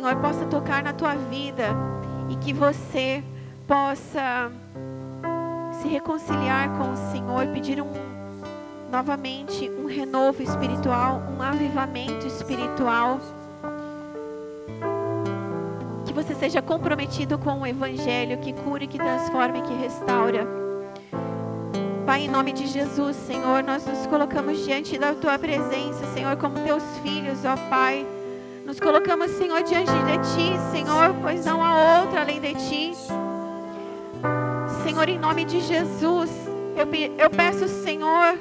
Senhor 0.00 0.16
possa 0.16 0.46
tocar 0.46 0.82
na 0.82 0.94
tua 0.94 1.14
vida 1.14 1.76
e 2.30 2.36
que 2.36 2.54
você 2.54 3.22
possa 3.68 4.50
se 5.72 5.88
reconciliar 5.88 6.70
com 6.78 6.90
o 6.90 6.96
Senhor, 7.12 7.46
pedir 7.48 7.82
um 7.82 7.92
novamente 8.90 9.68
um 9.68 9.84
renovo 9.84 10.42
espiritual, 10.42 11.22
um 11.36 11.42
avivamento 11.42 12.26
espiritual. 12.26 13.20
Que 16.06 16.14
você 16.14 16.34
seja 16.34 16.62
comprometido 16.62 17.38
com 17.38 17.60
o 17.60 17.66
evangelho 17.66 18.38
que 18.38 18.54
cura, 18.54 18.86
que 18.86 18.96
transforma 18.96 19.58
e 19.58 19.62
que 19.62 19.74
restaura. 19.74 20.46
Pai, 22.06 22.22
em 22.22 22.28
nome 22.28 22.54
de 22.54 22.66
Jesus, 22.66 23.16
Senhor, 23.16 23.62
nós 23.62 23.84
nos 23.84 24.06
colocamos 24.06 24.64
diante 24.64 24.96
da 24.96 25.14
tua 25.14 25.38
presença, 25.38 26.06
Senhor, 26.14 26.38
como 26.38 26.58
teus 26.60 26.82
filhos, 27.02 27.44
ó 27.44 27.54
Pai. 27.68 28.06
Nos 28.70 28.78
colocamos, 28.78 29.32
Senhor, 29.32 29.64
diante 29.64 29.90
de 29.90 30.18
Ti, 30.32 30.56
Senhor, 30.70 31.12
pois 31.20 31.44
não 31.44 31.60
há 31.60 32.02
outra 32.02 32.20
além 32.20 32.40
de 32.40 32.54
Ti. 32.54 32.92
Senhor, 34.84 35.08
em 35.08 35.18
nome 35.18 35.44
de 35.44 35.60
Jesus, 35.60 36.30
eu, 36.76 36.86
eu 37.18 37.28
peço, 37.30 37.66
Senhor, 37.66 38.38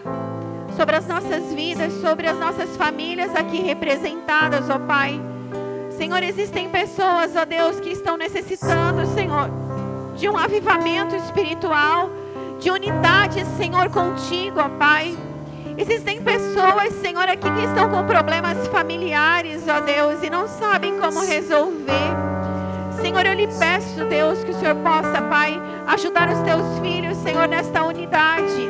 sobre 0.77 0.97
as 0.97 1.07
nossas 1.07 1.51
vidas, 1.51 1.91
sobre 1.93 2.27
as 2.27 2.37
nossas 2.37 2.77
famílias 2.77 3.35
aqui 3.35 3.59
representadas, 3.59 4.69
ó 4.69 4.77
Pai. 4.77 5.19
Senhor, 5.97 6.21
existem 6.21 6.69
pessoas, 6.69 7.35
ó 7.35 7.43
Deus, 7.43 7.79
que 7.79 7.89
estão 7.89 8.15
necessitando, 8.15 9.07
Senhor, 9.15 9.49
de 10.15 10.29
um 10.29 10.37
avivamento 10.37 11.15
espiritual, 11.15 12.07
de 12.59 12.69
unidade, 12.69 13.43
Senhor, 13.57 13.89
contigo, 13.89 14.59
ó 14.59 14.69
Pai. 14.77 15.17
Existem 15.79 16.21
pessoas, 16.21 16.93
Senhor, 17.01 17.23
aqui 17.23 17.49
que 17.49 17.63
estão 17.63 17.89
com 17.89 18.05
problemas 18.05 18.67
familiares, 18.67 19.63
ó 19.65 19.79
Deus, 19.79 20.21
e 20.21 20.29
não 20.29 20.45
sabem 20.45 20.99
como 20.99 21.21
resolver. 21.21 22.11
Senhor, 23.01 23.25
eu 23.25 23.33
lhe 23.33 23.47
peço, 23.47 24.03
Deus, 24.03 24.43
que 24.43 24.51
o 24.51 24.53
Senhor 24.55 24.75
possa, 24.75 25.21
Pai, 25.29 25.57
ajudar 25.87 26.27
os 26.27 26.39
teus 26.39 26.79
filhos, 26.79 27.15
Senhor, 27.19 27.47
nesta 27.47 27.81
unidade. 27.85 28.69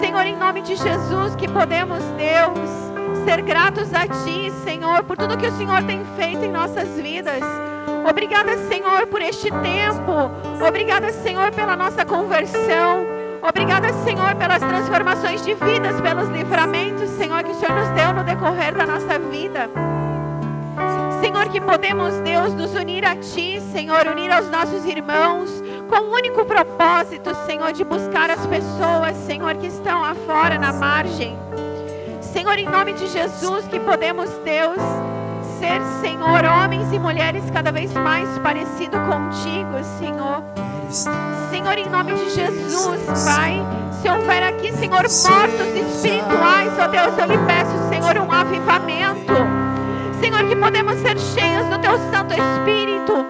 Senhor, 0.00 0.26
em 0.26 0.36
nome 0.36 0.60
de 0.60 0.76
Jesus, 0.76 1.34
que 1.34 1.48
podemos, 1.48 2.04
Deus, 2.18 3.24
ser 3.24 3.40
gratos 3.40 3.88
a 3.94 4.06
Ti, 4.06 4.52
Senhor, 4.64 5.04
por 5.04 5.16
tudo 5.16 5.38
que 5.38 5.46
o 5.46 5.56
Senhor 5.56 5.82
tem 5.84 6.04
feito 6.14 6.44
em 6.44 6.52
nossas 6.52 6.88
vidas. 7.00 7.42
Obrigada, 8.06 8.58
Senhor, 8.68 9.06
por 9.06 9.22
este 9.22 9.50
tempo. 9.50 10.30
Obrigada, 10.68 11.10
Senhor, 11.10 11.50
pela 11.52 11.74
nossa 11.74 12.04
conversão. 12.04 13.11
Obrigada, 13.42 13.92
Senhor, 14.04 14.36
pelas 14.36 14.60
transformações 14.60 15.44
de 15.44 15.54
vidas, 15.54 16.00
pelos 16.00 16.28
livramentos, 16.28 17.10
Senhor, 17.10 17.42
que 17.42 17.50
o 17.50 17.54
Senhor 17.54 17.74
nos 17.74 17.88
deu 17.88 18.12
no 18.12 18.22
decorrer 18.22 18.72
da 18.72 18.86
nossa 18.86 19.18
vida. 19.18 19.68
Senhor, 21.20 21.48
que 21.48 21.60
podemos, 21.60 22.14
Deus, 22.20 22.54
nos 22.54 22.72
unir 22.74 23.04
a 23.04 23.16
Ti, 23.16 23.60
Senhor, 23.72 24.06
unir 24.06 24.30
aos 24.30 24.48
nossos 24.48 24.84
irmãos, 24.84 25.50
com 25.90 25.96
o 25.96 26.14
único 26.14 26.44
propósito, 26.44 27.34
Senhor, 27.44 27.72
de 27.72 27.82
buscar 27.82 28.30
as 28.30 28.46
pessoas, 28.46 29.16
Senhor, 29.26 29.54
que 29.56 29.66
estão 29.66 30.02
lá 30.02 30.14
fora, 30.26 30.56
na 30.56 30.72
margem. 30.72 31.36
Senhor, 32.20 32.56
em 32.56 32.68
nome 32.68 32.92
de 32.92 33.08
Jesus, 33.08 33.66
que 33.66 33.80
podemos, 33.80 34.30
Deus, 34.44 34.78
ser, 35.58 35.82
Senhor, 36.00 36.44
homens 36.44 36.92
e 36.92 36.98
mulheres 36.98 37.42
cada 37.50 37.72
vez 37.72 37.92
mais 37.92 38.38
parecidos 38.38 39.00
contigo, 39.00 39.82
Senhor. 39.98 40.42
Senhor, 40.92 41.78
em 41.78 41.88
nome 41.88 42.12
de 42.12 42.28
Jesus, 42.28 43.24
Pai, 43.24 43.64
se 44.02 44.10
houver 44.10 44.42
aqui, 44.42 44.70
Senhor, 44.72 45.00
mortos 45.00 45.74
espirituais, 45.74 46.70
ó 46.78 46.86
Deus, 46.86 47.16
eu 47.16 47.26
lhe 47.28 47.38
peço, 47.46 47.88
Senhor, 47.88 48.18
um 48.18 48.30
avivamento. 48.30 49.32
Senhor, 50.20 50.46
que 50.46 50.54
podemos 50.54 50.98
ser 50.98 51.18
cheios 51.18 51.66
do 51.68 51.78
Teu 51.78 51.96
Santo 52.10 52.34
Espírito. 52.34 53.24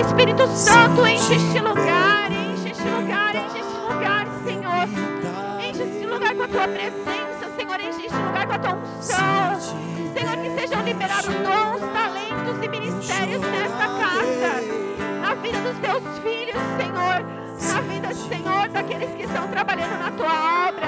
Espírito 0.00 0.46
Santo, 0.48 1.06
enche 1.06 1.34
este 1.34 1.60
lugar, 1.60 2.32
enche 2.32 2.70
este 2.70 2.88
lugar, 2.88 3.34
enche 3.34 3.58
este 3.58 3.92
lugar, 3.92 4.26
Senhor. 4.46 4.88
Enche 5.60 5.82
este 5.82 6.06
lugar 6.06 6.34
com 6.34 6.42
a 6.44 6.48
Tua 6.48 6.68
presença, 6.68 7.50
Senhor, 7.58 7.78
enche 7.78 8.06
este 8.06 8.18
lugar 8.18 8.46
com 8.46 8.54
a 8.54 8.58
Tua 8.58 8.74
unção. 8.74 9.60
Senhor, 10.14 10.36
que 10.38 10.60
sejam 10.60 10.82
liberados 10.82 11.26
dons, 11.26 11.92
talentos 11.92 12.64
e 12.64 12.68
ministérios 12.68 13.42
nesta 13.42 13.86
casa, 13.86 14.81
vida 15.42 15.58
dos 15.60 15.78
Teus 15.78 16.18
filhos, 16.20 16.62
Senhor, 16.78 17.74
na 17.74 17.80
vida, 17.80 18.14
Senhor, 18.14 18.68
daqueles 18.68 19.10
que 19.16 19.24
estão 19.24 19.48
trabalhando 19.48 19.98
na 19.98 20.10
Tua 20.12 20.68
obra. 20.68 20.86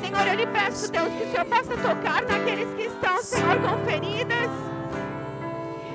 Senhor, 0.00 0.26
eu 0.28 0.34
lhe 0.34 0.46
peço, 0.46 0.90
Deus, 0.90 1.08
que 1.08 1.24
o 1.24 1.30
Senhor 1.32 1.44
possa 1.46 1.76
tocar 1.76 2.22
naqueles 2.22 2.72
que 2.74 2.84
estão, 2.84 3.20
Senhor, 3.22 3.58
com 3.58 3.84
feridas. 3.84 4.50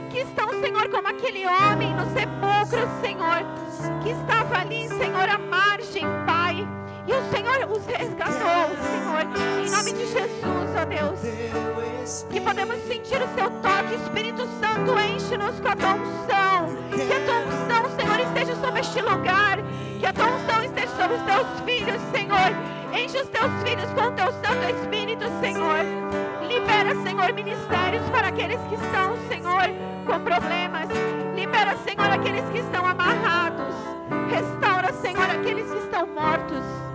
Que 0.10 0.20
estão, 0.20 0.50
Senhor, 0.62 0.90
como 0.90 1.08
aquele 1.08 1.48
homem 1.48 1.94
no 1.96 2.04
sepulcro, 2.12 2.90
Senhor, 3.00 3.46
que 4.04 4.10
estava 4.10 4.60
ali, 4.60 4.90
Senhor, 4.90 5.30
à 5.30 5.38
margem, 5.38 6.06
Pai. 6.26 6.41
E 7.08 7.14
o 7.14 7.32
Senhor 7.32 7.70
os 7.72 7.86
resgatou, 7.86 8.70
Senhor, 8.89 9.66
em 9.66 9.70
nome 9.70 9.91
de 9.93 10.06
Jesus, 10.06 10.70
ó 10.80 10.86
Deus. 10.86 12.26
Que 12.30 12.41
podemos 12.41 12.78
sentir 12.88 13.22
o 13.22 13.28
seu 13.36 13.49
toque, 13.62 13.95
Espírito 13.95 14.47
Santo, 14.60 14.99
enche-nos 14.99 15.60
com 15.60 15.68
a 15.68 15.76
tua 15.76 15.93
unção. 15.95 16.68
Que 16.91 17.14
a 17.14 17.26
tua 17.26 17.39
unção, 17.39 17.97
Senhor, 17.97 18.20
esteja 18.20 18.56
sobre 18.62 18.80
este 18.82 19.02
lugar. 19.02 19.58
Que 19.99 20.06
a 20.06 20.14
tua 20.14 20.28
unção 20.28 20.64
esteja 20.64 20.95
sobre 20.95 21.18
os 21.18 21.24
teus 21.24 21.60
filhos, 21.66 22.02
Senhor 22.12 22.72
Enche 22.93 23.22
os 23.22 23.30
teus 23.30 23.52
filhos 23.64 23.89
com 23.93 24.08
o 24.08 24.12
teu 24.12 24.32
Santo 24.34 24.70
Espírito, 24.70 25.24
Senhor. 25.39 25.80
Libera, 26.45 26.93
Senhor, 27.04 27.32
ministérios 27.34 28.04
para 28.10 28.28
aqueles 28.28 28.60
que 28.68 28.76
estão, 28.76 29.16
Senhor, 29.30 29.64
com 30.06 30.20
problemas. 30.20 30.89
Libera, 31.34 31.78
Senhor, 31.78 32.12
aqueles 32.12 32.43
que 32.49 32.60
estão 32.60 32.86
amarrados. 32.86 33.74
Restaura, 34.30 34.91
Senhor, 34.91 35.24
aqueles 35.24 35.72
que 35.72 35.78
estão 35.78 36.06
mortos. 36.06 36.91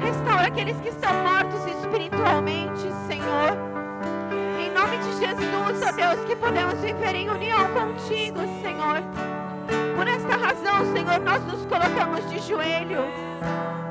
Restaura 0.00 0.48
aqueles 0.48 0.76
que 0.80 0.88
estão 0.88 1.12
mortos 1.22 1.66
espiritualmente, 1.66 2.82
Senhor. 3.06 3.56
Em 4.58 4.70
nome 4.72 4.98
de 4.98 5.12
Jesus, 5.18 5.82
ó 5.82 5.92
Deus, 5.92 6.24
que 6.26 6.36
podemos 6.36 6.74
viver 6.80 7.14
em 7.14 7.30
união 7.30 7.66
contigo, 7.72 8.40
Senhor. 8.62 9.02
Por 9.96 10.08
esta 10.08 10.36
razão, 10.36 10.92
Senhor, 10.92 11.20
nós 11.20 11.44
nos 11.44 11.66
colocamos 11.66 12.28
de 12.30 12.38
joelho 12.40 13.04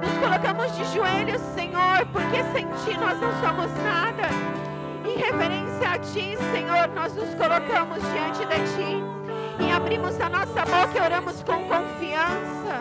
nos 0.01 0.18
colocamos 0.20 0.76
de 0.76 0.86
joelhos, 0.93 1.41
Senhor, 1.53 2.05
porque 2.12 2.43
sem 2.53 2.66
Ti 2.68 2.97
nós 2.97 3.20
não 3.20 3.32
somos 3.41 3.72
nada. 3.84 4.30
Em 5.05 5.18
reverência 5.18 5.89
a 5.89 5.99
Ti, 5.99 6.38
Senhor, 6.51 6.88
nós 6.95 7.14
nos 7.16 7.34
colocamos 7.36 8.01
diante 8.14 8.45
de 8.45 8.55
Ti 8.76 9.03
e 9.60 9.72
abrimos 9.72 10.20
a 10.22 10.30
nossa 10.30 10.64
boca 10.66 10.97
e 10.97 11.01
oramos 11.01 11.43
com 11.43 11.64
confiança, 11.66 12.80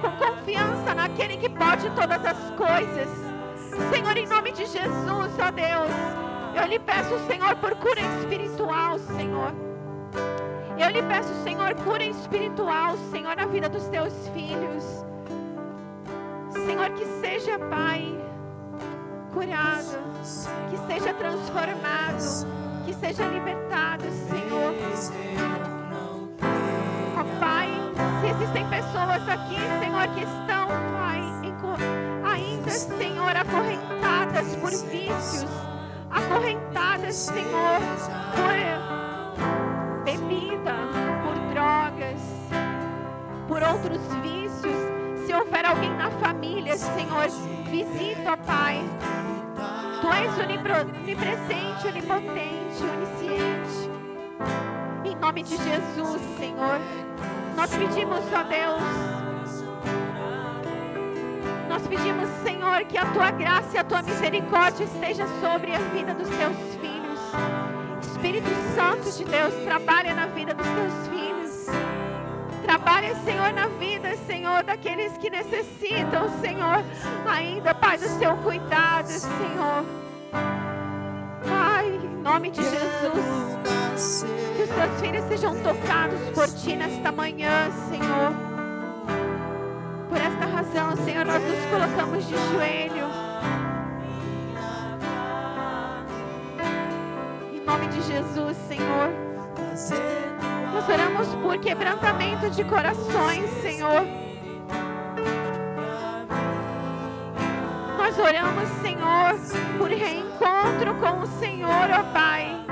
com 0.00 0.10
confiança 0.16 0.94
naquele 0.94 1.36
que 1.36 1.48
pode 1.48 1.88
todas 1.90 2.24
as 2.24 2.50
coisas. 2.50 3.08
Senhor, 3.92 4.16
em 4.16 4.26
nome 4.26 4.52
de 4.52 4.64
Jesus, 4.66 5.32
ó 5.38 5.50
Deus, 5.50 5.90
eu 6.54 6.66
lhe 6.66 6.78
peço, 6.78 7.18
Senhor, 7.26 7.54
por 7.56 7.74
cura 7.76 8.00
espiritual, 8.00 8.98
Senhor. 8.98 9.52
Eu 10.78 10.90
lhe 10.90 11.02
peço, 11.02 11.32
Senhor, 11.42 11.74
cura 11.76 12.04
espiritual, 12.04 12.96
Senhor, 13.10 13.36
na 13.36 13.46
vida 13.46 13.68
dos 13.68 13.86
teus 13.88 14.28
filhos. 14.28 15.04
Senhor, 16.50 16.90
que 16.90 17.04
seja, 17.20 17.58
Pai, 17.58 18.18
curado, 19.32 19.98
que 20.70 20.78
seja 20.86 21.12
transformado, 21.14 22.46
que 22.84 22.94
seja 22.94 23.24
libertado, 23.26 24.04
Senhor. 24.28 25.75
Pai, 27.38 27.68
se 28.20 28.28
existem 28.28 28.68
pessoas 28.68 29.28
aqui, 29.28 29.56
Senhor, 29.80 30.08
que 30.14 30.20
estão, 30.20 30.68
Pai, 30.92 31.22
ainda, 32.32 32.70
Senhor, 32.70 33.36
acorrentadas 33.36 34.56
por 34.56 34.70
vícios, 34.90 35.50
acorrentadas, 36.10 37.14
Senhor, 37.14 37.80
por 38.34 38.56
bebida, 40.04 40.74
por 41.24 41.34
drogas, 41.52 42.20
por 43.48 43.62
outros 43.62 44.00
vícios 44.22 44.96
houver 45.36 45.66
alguém 45.66 45.90
na 45.96 46.10
família, 46.10 46.76
Senhor, 46.76 47.28
visita, 47.70 48.36
Pai. 48.38 48.82
Tu 50.00 50.08
és 50.12 50.38
onipresente, 50.38 51.88
onipotente, 51.88 52.82
onisciente. 52.82 53.90
Em 55.04 55.14
nome 55.16 55.42
de 55.42 55.56
Jesus, 55.56 56.20
Senhor, 56.38 56.80
nós 57.56 57.70
pedimos, 57.74 58.20
ó 58.32 58.42
Deus, 58.42 58.82
nós 61.68 61.86
pedimos, 61.86 62.28
Senhor, 62.42 62.84
que 62.84 62.98
a 62.98 63.06
tua 63.06 63.30
graça 63.30 63.76
e 63.76 63.78
a 63.78 63.84
tua 63.84 64.02
misericórdia 64.02 64.84
esteja 64.84 65.26
sobre 65.40 65.74
a 65.74 65.78
vida 65.78 66.14
dos 66.14 66.28
teus 66.28 66.56
filhos. 66.80 67.20
Espírito 68.02 68.48
Santo 68.74 69.10
de 69.10 69.24
Deus, 69.24 69.54
trabalha 69.64 70.14
na 70.14 70.26
vida 70.26 70.52
dos 70.54 70.66
teus 70.66 71.08
filhos. 71.08 71.66
Trabalha, 72.62 73.14
Senhor, 73.24 73.52
na 73.52 73.68
vida, 73.68 74.16
Senhor, 74.26 74.62
daqueles 74.62 75.16
que 75.18 75.30
necessitam, 75.30 76.28
Senhor, 76.40 76.84
ainda, 77.26 77.74
Pai, 77.74 77.96
do 77.96 78.08
seu 78.08 78.36
cuidado, 78.38 79.08
Senhor. 79.08 79.84
Pai, 81.48 81.86
em 81.86 82.22
nome 82.22 82.50
de 82.50 82.62
Jesus, 82.62 83.65
que 83.96 84.62
os 84.62 84.68
teus 84.68 85.00
filhos 85.00 85.24
sejam 85.24 85.56
tocados 85.62 86.20
por 86.34 86.46
Ti 86.48 86.76
nesta 86.76 87.10
manhã, 87.10 87.70
Senhor. 87.88 88.32
Por 90.10 90.18
esta 90.18 90.44
razão, 90.44 90.94
Senhor, 91.02 91.24
nós 91.24 91.42
nos 91.42 91.64
colocamos 91.70 92.28
de 92.28 92.34
joelho. 92.34 93.06
Em 97.54 97.64
nome 97.64 97.86
de 97.86 98.02
Jesus, 98.02 98.56
Senhor. 98.68 99.08
Nós 100.74 100.88
oramos 100.90 101.28
por 101.36 101.58
quebrantamento 101.58 102.50
de 102.50 102.64
corações, 102.64 103.50
Senhor. 103.62 104.06
Nós 107.96 108.18
oramos, 108.18 108.68
Senhor, 108.82 109.78
por 109.78 109.88
reencontro 109.88 110.94
com 110.96 111.22
o 111.22 111.26
Senhor, 111.38 111.90
ó 111.98 112.02
Pai. 112.12 112.65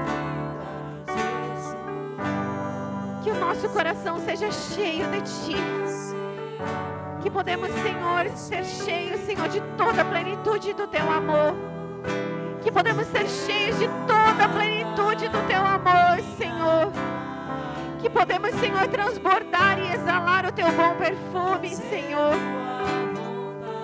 o 3.34 3.40
nosso 3.40 3.68
coração 3.70 4.18
seja 4.20 4.50
cheio 4.50 5.10
de 5.10 5.20
Ti. 5.22 5.56
Que 7.22 7.30
podemos, 7.30 7.70
Senhor, 7.70 8.28
ser 8.36 8.64
cheios, 8.64 9.20
Senhor, 9.20 9.48
de 9.48 9.60
toda 9.76 10.02
a 10.02 10.04
plenitude 10.04 10.72
do 10.74 10.86
Teu 10.86 11.10
amor. 11.10 11.54
Que 12.62 12.70
podemos 12.70 13.06
ser 13.08 13.26
cheios 13.26 13.78
de 13.78 13.88
toda 14.06 14.44
a 14.44 14.48
plenitude 14.48 15.28
do 15.28 15.46
Teu 15.46 15.60
amor, 15.60 16.20
Senhor. 16.36 16.92
Que 18.00 18.10
podemos, 18.10 18.50
Senhor, 18.56 18.86
transbordar 18.88 19.78
e 19.78 19.94
exalar 19.94 20.46
o 20.46 20.52
Teu 20.52 20.70
bom 20.72 20.94
perfume, 20.96 21.74
Senhor. 21.74 22.34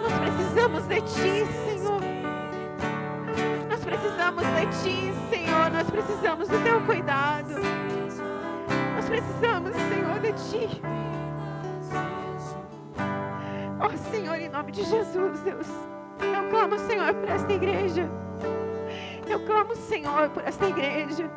Nós 0.02 0.12
precisamos 0.18 0.84
de 0.84 1.00
Ti, 1.00 1.46
Senhor. 1.64 2.00
Nós 3.68 3.80
precisamos 3.80 4.44
de 4.44 4.66
Ti, 4.82 5.14
Senhor. 5.30 5.70
Nós 5.70 5.90
precisamos 5.90 6.48
do 6.48 6.62
Teu 6.62 6.80
cuidado. 6.82 7.89
Precisamos, 9.10 9.74
Senhor, 9.74 10.20
de 10.20 10.32
ti. 10.34 10.80
Ó 13.80 13.86
oh, 13.86 14.10
Senhor, 14.12 14.36
em 14.36 14.48
nome 14.48 14.70
de 14.70 14.84
Jesus, 14.84 15.40
Deus. 15.40 15.66
Eu 16.20 16.48
clamo, 16.48 16.78
Senhor, 16.78 17.12
por 17.14 17.28
esta 17.28 17.52
igreja. 17.52 18.08
Eu 19.28 19.44
clamo, 19.44 19.74
Senhor, 19.74 20.30
por 20.30 20.44
esta 20.44 20.68
igreja. 20.68 21.28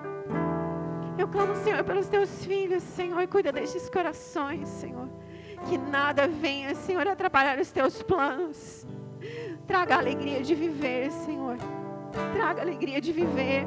Eu 1.18 1.28
clamo, 1.28 1.56
Senhor, 1.56 1.84
pelos 1.84 2.08
teus 2.08 2.46
filhos, 2.46 2.84
Senhor. 2.84 3.28
Cuida 3.28 3.52
destes 3.52 3.90
corações, 3.90 4.70
Senhor. 4.70 5.10
Que 5.68 5.76
nada 5.76 6.28
venha, 6.28 6.76
Senhor, 6.76 7.08
atrapalhar 7.08 7.58
os 7.58 7.72
teus 7.72 8.04
planos. 8.04 8.86
Traga 9.66 9.96
a 9.96 9.98
alegria 9.98 10.44
de 10.44 10.54
viver, 10.54 11.12
Senhor. 11.12 11.58
Traga 12.36 12.62
a 12.62 12.64
alegria 12.66 13.02
de 13.02 13.12
viver. 13.12 13.66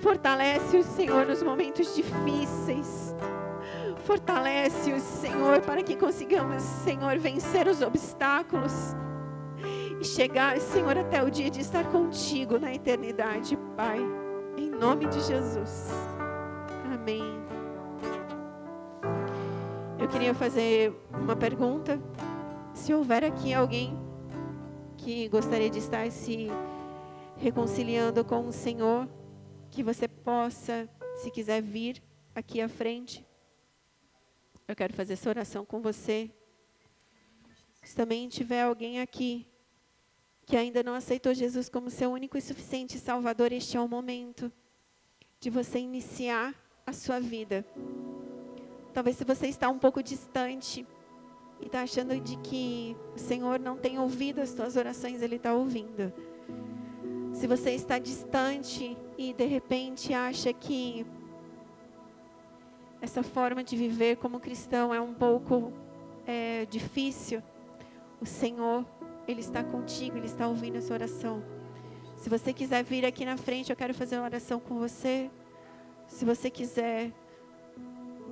Fortalece 0.00 0.76
o 0.76 0.84
Senhor 0.84 1.26
nos 1.26 1.42
momentos 1.42 1.94
difíceis. 1.94 3.14
Fortalece 4.04 4.92
o 4.92 5.00
Senhor 5.00 5.60
para 5.60 5.82
que 5.82 5.96
consigamos, 5.96 6.62
Senhor, 6.62 7.18
vencer 7.18 7.66
os 7.66 7.82
obstáculos 7.82 8.94
e 10.00 10.04
chegar, 10.04 10.58
Senhor, 10.58 10.96
até 10.96 11.22
o 11.22 11.30
dia 11.30 11.50
de 11.50 11.60
estar 11.60 11.84
contigo 11.90 12.58
na 12.58 12.72
eternidade, 12.72 13.58
Pai. 13.76 13.98
Em 14.56 14.70
nome 14.70 15.06
de 15.06 15.20
Jesus. 15.20 15.90
Amém. 16.94 17.22
Eu 19.98 20.06
queria 20.06 20.32
fazer 20.32 20.94
uma 21.12 21.34
pergunta. 21.34 22.00
Se 22.72 22.94
houver 22.94 23.24
aqui 23.24 23.52
alguém 23.52 23.98
que 24.96 25.28
gostaria 25.28 25.68
de 25.68 25.80
estar 25.80 26.08
se 26.10 26.48
reconciliando 27.36 28.24
com 28.24 28.46
o 28.46 28.52
Senhor, 28.52 29.08
que 29.78 29.82
você 29.84 30.08
possa, 30.08 30.88
se 31.22 31.30
quiser 31.30 31.62
vir 31.62 32.02
aqui 32.34 32.60
à 32.60 32.68
frente. 32.68 33.24
Eu 34.66 34.74
quero 34.74 34.92
fazer 34.92 35.12
essa 35.12 35.28
oração 35.28 35.64
com 35.64 35.80
você. 35.80 36.28
Se 37.84 37.94
também 37.94 38.28
tiver 38.28 38.62
alguém 38.62 39.00
aqui 39.00 39.46
que 40.44 40.56
ainda 40.56 40.82
não 40.82 40.94
aceitou 40.94 41.32
Jesus 41.32 41.68
como 41.68 41.90
seu 41.90 42.10
único 42.10 42.36
e 42.36 42.40
suficiente 42.40 42.98
Salvador, 42.98 43.52
este 43.52 43.76
é 43.76 43.80
o 43.80 43.86
momento 43.86 44.50
de 45.38 45.48
você 45.48 45.78
iniciar 45.78 46.52
a 46.84 46.92
sua 46.92 47.20
vida. 47.20 47.64
Talvez 48.92 49.16
se 49.16 49.24
você 49.24 49.46
está 49.46 49.68
um 49.68 49.78
pouco 49.78 50.02
distante 50.02 50.84
e 51.60 51.66
está 51.66 51.82
achando 51.82 52.18
de 52.18 52.36
que 52.38 52.96
o 53.14 53.18
Senhor 53.20 53.60
não 53.60 53.76
tem 53.76 53.96
ouvido 53.96 54.40
as 54.40 54.48
suas 54.48 54.74
orações, 54.74 55.22
Ele 55.22 55.36
está 55.36 55.54
ouvindo. 55.54 56.12
Se 57.32 57.46
você 57.46 57.70
está 57.76 58.00
distante 58.00 58.96
e 59.18 59.34
de 59.34 59.44
repente 59.44 60.14
acha 60.14 60.52
que 60.52 61.04
essa 63.02 63.22
forma 63.22 63.62
de 63.62 63.76
viver 63.76 64.16
como 64.16 64.40
cristão 64.40 64.94
é 64.94 65.00
um 65.00 65.12
pouco 65.12 65.72
é, 66.26 66.64
difícil, 66.66 67.42
o 68.20 68.24
Senhor 68.26 68.86
ele 69.28 69.40
está 69.40 69.62
contigo, 69.62 70.16
Ele 70.16 70.26
está 70.26 70.48
ouvindo 70.48 70.78
a 70.78 70.80
sua 70.80 70.94
oração. 70.94 71.44
Se 72.16 72.30
você 72.30 72.50
quiser 72.50 72.82
vir 72.82 73.04
aqui 73.04 73.26
na 73.26 73.36
frente, 73.36 73.68
eu 73.68 73.76
quero 73.76 73.92
fazer 73.92 74.16
uma 74.16 74.24
oração 74.24 74.58
com 74.58 74.78
você. 74.78 75.30
Se 76.06 76.24
você 76.24 76.48
quiser 76.48 77.12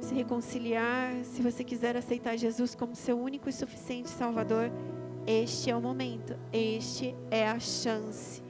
se 0.01 0.15
reconciliar, 0.15 1.23
se 1.23 1.43
você 1.43 1.63
quiser 1.63 1.97
aceitar 1.97 2.37
Jesus 2.37 2.75
como 2.75 2.97
seu 2.97 3.19
único 3.19 3.49
e 3.49 3.53
suficiente 3.53 4.09
Salvador, 4.09 4.71
este 5.27 5.71
é 5.71 5.77
o 5.77 5.83
momento, 5.83 6.35
este 6.51 7.15
é 7.31 7.47
a 7.47 7.61
chance. 7.61 8.46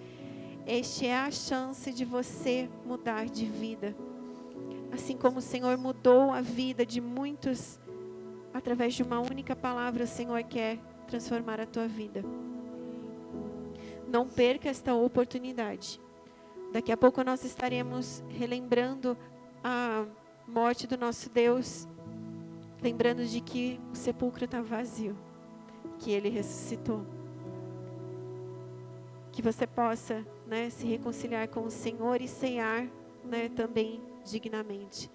Este 0.66 1.06
é 1.06 1.16
a 1.16 1.30
chance 1.30 1.92
de 1.92 2.04
você 2.04 2.68
mudar 2.84 3.26
de 3.26 3.46
vida. 3.46 3.94
Assim 4.92 5.16
como 5.16 5.38
o 5.38 5.42
Senhor 5.42 5.78
mudou 5.78 6.32
a 6.32 6.40
vida 6.40 6.84
de 6.84 7.00
muitos 7.00 7.78
através 8.52 8.92
de 8.94 9.04
uma 9.04 9.20
única 9.20 9.54
palavra, 9.54 10.02
o 10.02 10.08
Senhor 10.08 10.42
quer 10.42 10.78
transformar 11.06 11.60
a 11.60 11.66
tua 11.66 11.86
vida. 11.86 12.24
Não 14.08 14.26
perca 14.26 14.68
esta 14.68 14.92
oportunidade. 14.92 16.00
Daqui 16.72 16.90
a 16.90 16.96
pouco 16.96 17.22
nós 17.22 17.44
estaremos 17.44 18.24
relembrando 18.28 19.16
a 19.62 20.04
morte 20.48 20.88
do 20.88 20.96
nosso 20.96 21.30
Deus, 21.30 21.86
lembrando 22.82 23.24
de 23.24 23.40
que 23.40 23.80
o 23.92 23.94
sepulcro 23.94 24.46
está 24.46 24.60
vazio, 24.60 25.16
que 26.00 26.10
ele 26.10 26.28
ressuscitou. 26.28 27.06
Que 29.30 29.40
você 29.40 29.64
possa 29.64 30.26
né, 30.46 30.70
se 30.70 30.86
reconciliar 30.86 31.48
com 31.48 31.60
o 31.60 31.70
Senhor 31.70 32.20
e 32.20 32.28
ceiar 32.28 32.88
né, 33.24 33.48
também 33.48 34.00
dignamente. 34.24 35.10